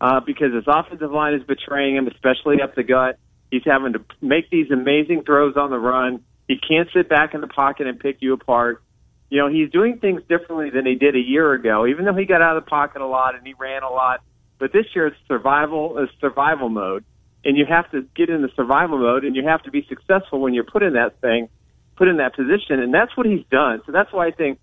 uh, 0.00 0.20
because 0.20 0.52
his 0.52 0.64
offensive 0.66 1.10
line 1.10 1.34
is 1.34 1.42
betraying 1.44 1.96
him, 1.96 2.06
especially 2.06 2.60
up 2.62 2.74
the 2.74 2.82
gut. 2.82 3.18
He's 3.50 3.62
having 3.64 3.92
to 3.94 4.04
make 4.20 4.50
these 4.50 4.70
amazing 4.70 5.22
throws 5.24 5.56
on 5.56 5.70
the 5.70 5.78
run. 5.78 6.22
He 6.48 6.56
can't 6.58 6.88
sit 6.94 7.08
back 7.08 7.34
in 7.34 7.40
the 7.40 7.46
pocket 7.46 7.86
and 7.86 7.98
pick 7.98 8.18
you 8.20 8.32
apart. 8.32 8.82
You 9.30 9.38
know, 9.38 9.48
he's 9.48 9.70
doing 9.70 9.98
things 9.98 10.22
differently 10.28 10.70
than 10.70 10.86
he 10.86 10.94
did 10.94 11.16
a 11.16 11.20
year 11.20 11.52
ago, 11.52 11.86
even 11.86 12.04
though 12.04 12.14
he 12.14 12.26
got 12.26 12.42
out 12.42 12.56
of 12.56 12.64
the 12.64 12.70
pocket 12.70 13.02
a 13.02 13.06
lot 13.06 13.34
and 13.34 13.46
he 13.46 13.54
ran 13.58 13.82
a 13.82 13.90
lot. 13.90 14.20
But 14.58 14.72
this 14.72 14.86
year 14.94 15.08
it's 15.08 15.16
survival, 15.26 15.98
it's 15.98 16.12
survival 16.20 16.68
mode. 16.68 17.04
And 17.44 17.56
you 17.56 17.64
have 17.66 17.90
to 17.92 18.02
get 18.16 18.28
in 18.28 18.42
the 18.42 18.50
survival 18.56 18.98
mode 18.98 19.24
and 19.24 19.36
you 19.36 19.46
have 19.46 19.62
to 19.64 19.70
be 19.70 19.86
successful 19.88 20.40
when 20.40 20.54
you're 20.54 20.64
put 20.64 20.82
in 20.82 20.94
that 20.94 21.20
thing, 21.20 21.48
put 21.96 22.08
in 22.08 22.16
that 22.16 22.34
position. 22.34 22.80
And 22.80 22.92
that's 22.92 23.16
what 23.16 23.26
he's 23.26 23.44
done. 23.50 23.82
So 23.86 23.92
that's 23.92 24.12
why 24.12 24.26
I 24.26 24.30
think 24.30 24.58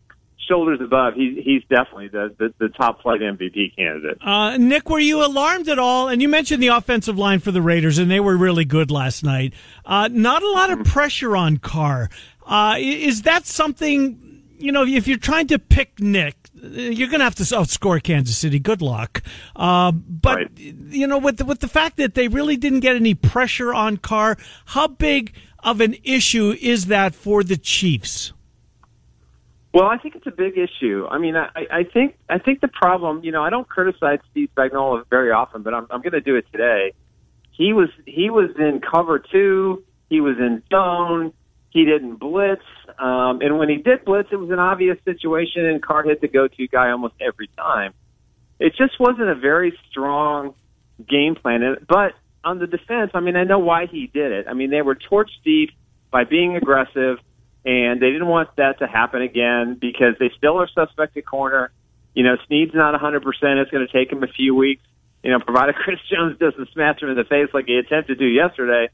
shoulders 0.47 0.79
above, 0.81 1.13
he, 1.15 1.41
he's 1.43 1.61
definitely 1.69 2.07
the, 2.09 2.35
the, 2.37 2.53
the 2.59 2.69
top 2.69 3.01
flight 3.01 3.21
MVP 3.21 3.75
candidate. 3.75 4.17
Uh, 4.21 4.57
Nick, 4.57 4.89
were 4.89 4.99
you 4.99 5.25
alarmed 5.25 5.69
at 5.69 5.79
all? 5.79 6.07
And 6.09 6.21
you 6.21 6.29
mentioned 6.29 6.61
the 6.61 6.67
offensive 6.67 7.17
line 7.17 7.39
for 7.39 7.51
the 7.51 7.61
Raiders, 7.61 7.97
and 7.97 8.09
they 8.09 8.19
were 8.19 8.37
really 8.37 8.65
good 8.65 8.91
last 8.91 9.23
night. 9.23 9.53
Uh, 9.85 10.09
not 10.11 10.43
a 10.43 10.49
lot 10.51 10.69
of 10.71 10.83
pressure 10.85 11.35
on 11.35 11.57
Carr. 11.57 12.09
Uh, 12.45 12.75
is 12.79 13.21
that 13.23 13.45
something, 13.45 14.41
you 14.57 14.71
know, 14.71 14.83
if 14.85 15.07
you're 15.07 15.17
trying 15.17 15.47
to 15.47 15.59
pick 15.59 15.99
Nick, 15.99 16.35
uh, 16.61 16.67
you're 16.67 17.07
going 17.07 17.19
to 17.19 17.25
have 17.25 17.35
to 17.35 17.43
outscore 17.43 18.01
Kansas 18.03 18.37
City. 18.37 18.59
Good 18.59 18.81
luck. 18.81 19.23
Uh, 19.55 19.91
but, 19.91 20.35
Right. 20.37 20.49
you 20.57 21.07
know, 21.07 21.17
with 21.17 21.37
the, 21.37 21.45
with 21.45 21.59
the 21.61 21.67
fact 21.69 21.97
that 21.97 22.15
they 22.15 22.27
really 22.27 22.57
didn't 22.57 22.81
get 22.81 22.95
any 22.95 23.15
pressure 23.15 23.73
on 23.73 23.97
Carr, 23.97 24.37
how 24.65 24.87
big 24.87 25.33
of 25.59 25.79
an 25.79 25.95
issue 26.03 26.53
is 26.59 26.87
that 26.87 27.15
for 27.15 27.41
the 27.41 27.55
Chiefs? 27.55 28.32
Well, 29.74 29.86
I 29.86 29.97
think 29.97 30.15
it's 30.15 30.28
a 30.28 30.32
big 30.32 30.53
issue. 30.57 31.07
I 31.09 31.17
mean, 31.17 31.36
I, 31.36 31.49
I 31.71 31.84
think 31.84 32.15
I 32.30 32.38
think 32.38 32.61
the 32.61 32.67
problem, 32.67 33.24
you 33.24 33.32
know, 33.32 33.43
I 33.43 33.49
don't 33.49 33.67
criticize 33.67 34.19
Steve 34.30 34.49
Spagnuolo 34.55 35.03
very 35.09 35.32
often, 35.32 35.63
but 35.63 35.74
I'm, 35.74 35.88
I'm 35.89 36.01
going 36.01 36.13
to 36.13 36.21
do 36.21 36.36
it 36.36 36.45
today. 36.51 36.93
He 37.51 37.74
was 37.74 37.89
he 38.05 38.30
was 38.30 38.51
in 38.57 38.82
cover 38.82 39.17
two. 39.19 39.84
He 40.09 40.21
was 40.21 40.38
in 40.38 40.61
zone. 40.71 41.34
He 41.71 41.86
didn't 41.86 42.17
blitz, 42.17 42.61
um, 42.99 43.41
and 43.41 43.57
when 43.57 43.67
he 43.67 43.78
did 43.78 44.05
blitz, 44.05 44.30
it 44.32 44.36
was 44.36 44.51
an 44.51 44.59
obvious 44.59 44.99
situation, 45.05 45.65
and 45.65 45.82
Carr 45.82 46.03
hit 46.03 46.21
the 46.21 46.28
go-to 46.28 46.67
guy 46.67 46.91
almost 46.91 47.15
every 47.19 47.49
time. 47.57 47.95
It 48.59 48.76
just 48.78 48.99
wasn't 48.99 49.30
a 49.30 49.34
very 49.34 49.76
strong 49.89 50.53
game 51.09 51.34
plan. 51.34 51.78
But 51.89 52.13
on 52.43 52.59
the 52.59 52.67
defense, 52.67 53.09
I 53.15 53.21
mean, 53.21 53.36
I 53.36 53.43
know 53.43 53.57
why 53.57 53.88
he 53.88 54.05
did 54.05 54.32
it. 54.32 54.45
I 54.47 54.53
mean, 54.53 54.69
they 54.69 54.84
were 54.84 54.93
torched 54.93 55.41
deep 55.43 55.71
by 56.11 56.26
being 56.26 56.55
aggressive, 56.55 57.17
and 57.66 58.01
they 58.01 58.11
didn't 58.11 58.28
want 58.28 58.55
that 58.57 58.80
to 58.80 58.88
happen 58.88 59.22
again 59.22 59.78
because 59.80 60.16
they 60.20 60.32
still 60.38 60.59
are 60.59 60.68
suspect 60.68 61.16
at 61.16 61.26
corner. 61.26 61.72
You 62.14 62.24
know, 62.24 62.36
Sneed's 62.47 62.74
not 62.74 62.99
100%. 62.99 63.24
It's 63.24 63.72
going 63.72 63.88
to 63.88 63.91
take 63.91 64.11
him 64.11 64.24
a 64.24 64.28
few 64.28 64.53
weeks. 64.53 64.84
You 65.24 65.32
know, 65.32 65.39
provided 65.39 65.76
Chris 65.84 65.99
Jones 66.11 66.38
doesn't 66.38 66.70
smash 66.74 67.01
him 67.01 67.09
in 67.09 67.16
the 67.16 67.24
face 67.24 67.49
like 67.53 67.66
he 67.66 67.78
attempted 67.78 68.20
to 68.20 68.26
do 68.26 68.26
yesterday. 68.26 68.89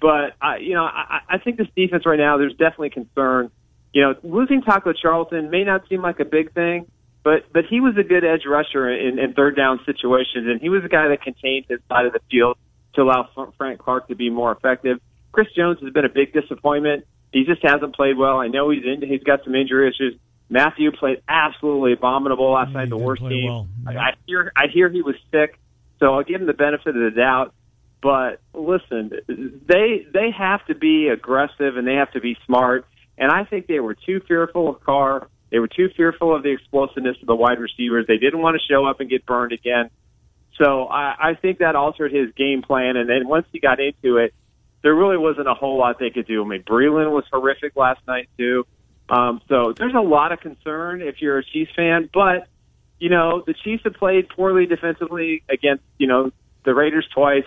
But 0.00 0.34
I, 0.40 0.58
you 0.58 0.74
know, 0.74 0.84
I, 0.84 1.20
I 1.28 1.38
think 1.38 1.58
this 1.58 1.68
defense 1.76 2.06
right 2.06 2.18
now, 2.18 2.38
there's 2.38 2.52
definitely 2.52 2.90
concern. 2.90 3.50
You 3.92 4.02
know, 4.02 4.14
losing 4.22 4.62
Taco 4.62 4.92
Charlton 4.92 5.50
may 5.50 5.64
not 5.64 5.88
seem 5.88 6.02
like 6.02 6.20
a 6.20 6.24
big 6.24 6.52
thing, 6.52 6.86
but 7.24 7.52
but 7.52 7.64
he 7.68 7.80
was 7.80 7.96
a 7.96 8.02
good 8.02 8.24
edge 8.24 8.42
rusher 8.46 8.88
in, 8.88 9.18
in 9.18 9.32
third 9.32 9.56
down 9.56 9.80
situations, 9.86 10.46
and 10.46 10.60
he 10.60 10.68
was 10.68 10.84
a 10.84 10.88
guy 10.88 11.08
that 11.08 11.22
contained 11.22 11.66
his 11.68 11.80
side 11.88 12.06
of 12.06 12.12
the 12.12 12.20
field 12.30 12.58
to 12.94 13.02
allow 13.02 13.28
Frank 13.56 13.80
Clark 13.80 14.08
to 14.08 14.14
be 14.14 14.30
more 14.30 14.52
effective. 14.52 15.00
Chris 15.32 15.48
Jones 15.56 15.78
has 15.82 15.92
been 15.92 16.04
a 16.04 16.10
big 16.10 16.32
disappointment. 16.32 17.06
He 17.32 17.44
just 17.44 17.62
hasn't 17.62 17.94
played 17.94 18.16
well. 18.16 18.38
I 18.38 18.48
know 18.48 18.70
he's 18.70 18.84
in, 18.84 19.02
he's 19.06 19.22
got 19.22 19.44
some 19.44 19.54
injury 19.54 19.88
issues. 19.88 20.18
Mathieu 20.50 20.92
played 20.92 21.22
absolutely 21.28 21.92
abominable 21.92 22.52
last 22.52 22.68
Yeah, 22.72 22.78
night, 22.78 22.88
the 22.88 22.96
worst 22.96 23.20
team. 23.22 23.46
well. 23.46 23.68
I, 23.86 23.92
Yeah. 23.92 24.00
I 24.00 24.10
hear 24.26 24.52
I 24.56 24.66
hear 24.72 24.88
he 24.88 25.02
was 25.02 25.16
sick, 25.30 25.58
so 26.00 26.14
I'll 26.14 26.24
give 26.24 26.40
him 26.40 26.46
the 26.46 26.54
benefit 26.54 26.96
of 26.96 27.02
the 27.02 27.10
doubt. 27.10 27.52
But 28.00 28.40
listen, 28.54 29.10
they 29.28 30.06
they 30.12 30.30
have 30.30 30.64
to 30.66 30.74
be 30.74 31.08
aggressive 31.08 31.76
and 31.76 31.86
they 31.86 31.94
have 31.94 32.12
to 32.12 32.20
be 32.20 32.36
smart. 32.46 32.86
And 33.18 33.30
I 33.32 33.44
think 33.44 33.66
they 33.66 33.80
were 33.80 33.94
too 33.94 34.20
fearful 34.26 34.68
of 34.70 34.82
Carr. 34.84 35.28
They 35.50 35.58
were 35.58 35.68
too 35.68 35.88
fearful 35.96 36.34
of 36.34 36.42
the 36.44 36.50
explosiveness 36.52 37.16
of 37.20 37.26
the 37.26 37.34
wide 37.34 37.58
receivers. 37.58 38.06
They 38.06 38.18
didn't 38.18 38.40
want 38.40 38.56
to 38.58 38.62
show 38.72 38.86
up 38.86 39.00
and 39.00 39.10
get 39.10 39.26
burned 39.26 39.52
again. 39.52 39.90
So 40.56 40.84
I, 40.86 41.30
I 41.30 41.34
think 41.34 41.58
that 41.58 41.74
altered 41.74 42.12
his 42.12 42.32
game 42.36 42.62
plan. 42.62 42.96
And 42.96 43.08
then 43.08 43.26
once 43.28 43.46
he 43.52 43.58
got 43.58 43.80
into 43.80 44.18
it, 44.18 44.32
there 44.82 44.94
really 44.94 45.16
wasn't 45.16 45.48
a 45.48 45.54
whole 45.54 45.78
lot 45.78 45.98
they 45.98 46.10
could 46.10 46.26
do. 46.26 46.44
I 46.44 46.46
mean, 46.46 46.62
Breeland 46.62 47.10
was 47.10 47.24
horrific 47.30 47.76
last 47.76 48.00
night 48.06 48.28
too. 48.38 48.66
Um, 49.08 49.40
so 49.48 49.72
there's 49.72 49.94
a 49.94 50.00
lot 50.00 50.32
of 50.32 50.40
concern 50.40 51.02
if 51.02 51.20
you're 51.20 51.38
a 51.38 51.44
Chiefs 51.44 51.72
fan. 51.74 52.08
But 52.12 52.46
you 52.98 53.10
know, 53.10 53.42
the 53.46 53.54
Chiefs 53.54 53.84
have 53.84 53.94
played 53.94 54.28
poorly 54.28 54.66
defensively 54.66 55.42
against 55.48 55.82
you 55.98 56.06
know 56.06 56.30
the 56.64 56.74
Raiders 56.74 57.08
twice. 57.14 57.46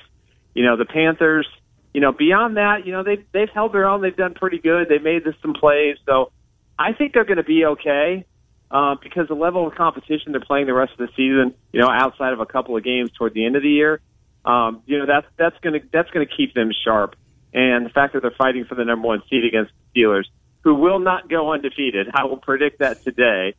You 0.54 0.66
know, 0.66 0.78
the 0.78 0.86
Panthers. 0.86 1.48
You 1.94 2.00
know, 2.00 2.14
beyond 2.14 2.56
that, 2.56 2.86
you 2.86 2.94
know 2.94 3.04
they've 3.04 3.26
they've 3.34 3.50
held 3.50 3.74
their 3.74 3.88
own. 3.88 4.02
They've 4.02 4.16
done 4.16 4.34
pretty 4.34 4.60
good. 4.60 4.88
They've 4.90 5.04
made 5.04 5.24
this 5.24 5.36
some 5.42 5.54
plays. 5.54 5.98
So 6.06 6.32
I 6.80 6.94
think 6.94 7.14
they're 7.14 7.26
going 7.26 7.38
to 7.38 7.44
be 7.44 7.66
okay 7.66 8.26
uh, 8.72 8.96
because 9.02 9.28
the 9.28 9.36
level 9.36 9.68
of 9.68 9.76
competition 9.76 10.32
they're 10.32 10.42
playing 10.42 10.68
the 10.68 10.74
rest 10.74 10.94
of 10.94 11.00
the 11.00 11.10
season, 11.16 11.54
you 11.74 11.82
know, 11.82 11.90
outside 11.90 12.34
of 12.34 12.40
a 12.40 12.46
couple 12.46 12.78
of 12.78 12.84
games 12.84 13.12
toward 13.12 13.34
the 13.34 13.46
end 13.46 13.56
of 13.56 13.62
the 13.62 13.70
year, 13.70 14.00
um, 14.46 14.82
you 14.86 14.98
know, 14.98 15.06
that's 15.06 15.28
that's 15.38 15.58
going 15.62 15.80
to 15.80 15.88
that's 15.92 16.10
going 16.12 16.28
to 16.28 16.34
keep 16.36 16.54
them 16.54 16.72
sharp. 16.84 17.16
And 17.54 17.86
the 17.86 17.90
fact 17.90 18.14
that 18.14 18.22
they're 18.22 18.32
fighting 18.38 18.66
for 18.66 18.76
the 18.76 18.86
number 18.86 19.08
one 19.08 19.22
seed 19.30 19.44
against 19.46 19.72
the 19.94 20.02
Steelers, 20.02 20.26
who 20.62 20.76
will 20.76 21.00
not 21.00 21.30
go 21.30 21.52
undefeated, 21.52 22.08
I 22.14 22.26
will 22.26 22.38
predict 22.38 22.80
that 22.80 23.04
today. 23.04 23.56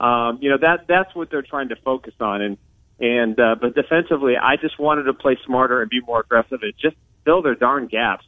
Um, 0.00 0.38
you 0.40 0.50
know, 0.50 0.58
that 0.58 0.86
that's 0.88 1.14
what 1.14 1.30
they're 1.30 1.42
trying 1.42 1.68
to 1.68 1.76
focus 1.76 2.14
on. 2.20 2.42
And 2.42 2.58
and 2.98 3.38
uh, 3.38 3.56
but 3.60 3.74
defensively, 3.74 4.36
I 4.36 4.56
just 4.56 4.78
wanted 4.78 5.04
to 5.04 5.14
play 5.14 5.38
smarter 5.46 5.80
and 5.82 5.90
be 5.90 6.00
more 6.00 6.20
aggressive 6.20 6.60
and 6.62 6.72
just 6.80 6.96
fill 7.24 7.42
their 7.42 7.54
darn 7.54 7.86
gaps, 7.86 8.24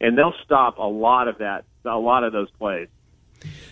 and 0.00 0.16
they'll 0.16 0.34
stop 0.44 0.78
a 0.78 0.86
lot 0.86 1.28
of 1.28 1.38
that, 1.38 1.64
a 1.84 1.96
lot 1.96 2.24
of 2.24 2.32
those 2.32 2.50
plays. 2.58 2.88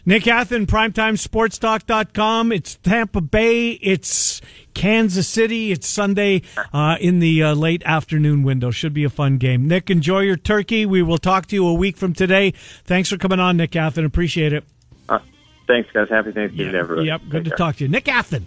Nick 0.07 0.23
Athan, 0.25 0.67
PrimetimeSportsTalk.com. 0.67 2.53
It's 2.53 2.77
Tampa 2.77 3.21
Bay. 3.21 3.73
It's 3.73 4.41
Kansas 4.75 5.29
City. 5.29 5.73
It's 5.73 5.87
Sunday 5.87 6.43
uh, 6.73 6.97
in 7.01 7.19
the 7.19 7.43
uh, 7.43 7.55
late 7.55 7.83
afternoon 7.85 8.43
window. 8.43 8.71
Should 8.71 8.95
be 8.95 9.05
a 9.05 9.11
fun 9.11 9.37
game. 9.39 9.67
Nick, 9.69 9.91
enjoy 9.91 10.21
your 10.21 10.37
turkey. 10.37 10.87
We 10.87 11.03
will 11.03 11.19
talk 11.19 11.47
to 11.47 11.57
you 11.57 11.67
a 11.67 11.75
week 11.75 11.97
from 11.97 12.13
today. 12.15 12.53
Thanks 12.85 13.09
for 13.11 13.17
coming 13.19 13.41
on, 13.41 13.57
Nick 13.57 13.73
Athan. 13.73 14.05
Appreciate 14.07 14.53
it. 14.53 14.65
Uh, 15.09 15.19
thanks, 15.67 15.91
guys. 15.93 16.09
Happy 16.09 16.31
Thanksgiving, 16.33 16.73
to 16.73 16.79
everyone. 16.79 17.07
Yep, 17.07 17.21
good 17.29 17.33
Take 17.33 17.45
to 17.45 17.51
care. 17.51 17.57
talk 17.59 17.77
to 17.77 17.85
you. 17.85 17.89
Nick 17.89 18.05
Athan, 18.05 18.45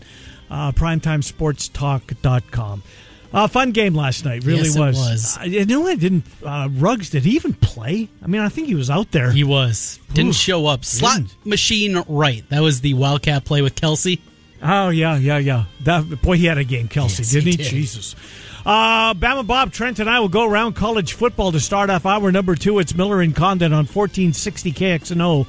uh, 0.49 0.71
PrimetimeSportsTalk.com. 0.71 2.83
Uh, 3.33 3.47
fun 3.47 3.71
game 3.71 3.95
last 3.95 4.25
night, 4.25 4.43
really 4.43 4.63
Yes, 4.63 4.75
it 4.75 4.79
was. 4.79 4.97
was. 4.97 5.37
Uh, 5.39 5.43
you 5.43 5.65
know, 5.65 5.87
I 5.87 5.95
didn't. 5.95 6.25
Uh, 6.45 6.67
Ruggs, 6.71 7.09
did 7.11 7.23
he 7.23 7.31
even 7.35 7.53
play? 7.53 8.09
I 8.21 8.27
mean, 8.27 8.41
I 8.41 8.49
think 8.49 8.67
he 8.67 8.75
was 8.75 8.89
out 8.89 9.11
there. 9.11 9.31
He 9.31 9.43
was. 9.45 9.99
Didn't 10.13 10.31
Ooh, 10.31 10.33
show 10.33 10.65
up. 10.65 10.83
Slot 10.83 11.15
didn't. 11.17 11.45
machine 11.45 12.03
right. 12.09 12.43
That 12.49 12.59
was 12.61 12.81
the 12.81 12.93
Wildcat 12.93 13.45
play 13.45 13.61
with 13.61 13.75
Kelce. 13.75 14.19
Oh 14.61 14.89
yeah, 14.89 15.15
yeah, 15.17 15.37
yeah. 15.37 15.63
That 15.85 16.21
boy, 16.21 16.37
he 16.37 16.45
had 16.45 16.57
a 16.57 16.63
game, 16.65 16.87
Kelce, 16.89 17.19
Yes, 17.19 17.31
didn't 17.31 17.45
he 17.45 17.51
he? 17.51 17.57
did. 17.57 17.65
Jesus. 17.67 18.15
Uh, 18.63 19.15
Bama 19.15 19.47
Bob 19.47 19.71
Trent 19.71 19.97
and 19.97 20.07
I 20.07 20.19
will 20.19 20.29
go 20.29 20.45
around 20.45 20.73
college 20.75 21.13
football 21.13 21.51
to 21.51 21.59
start 21.59 21.89
off 21.89 22.05
hour 22.05 22.31
number 22.31 22.53
two. 22.53 22.77
It's 22.77 22.93
Miller 22.93 23.19
and 23.21 23.35
Condon 23.35 23.73
on 23.73 23.85
fourteen 23.87 24.33
sixty 24.33 24.71
KXNO. 24.71 25.47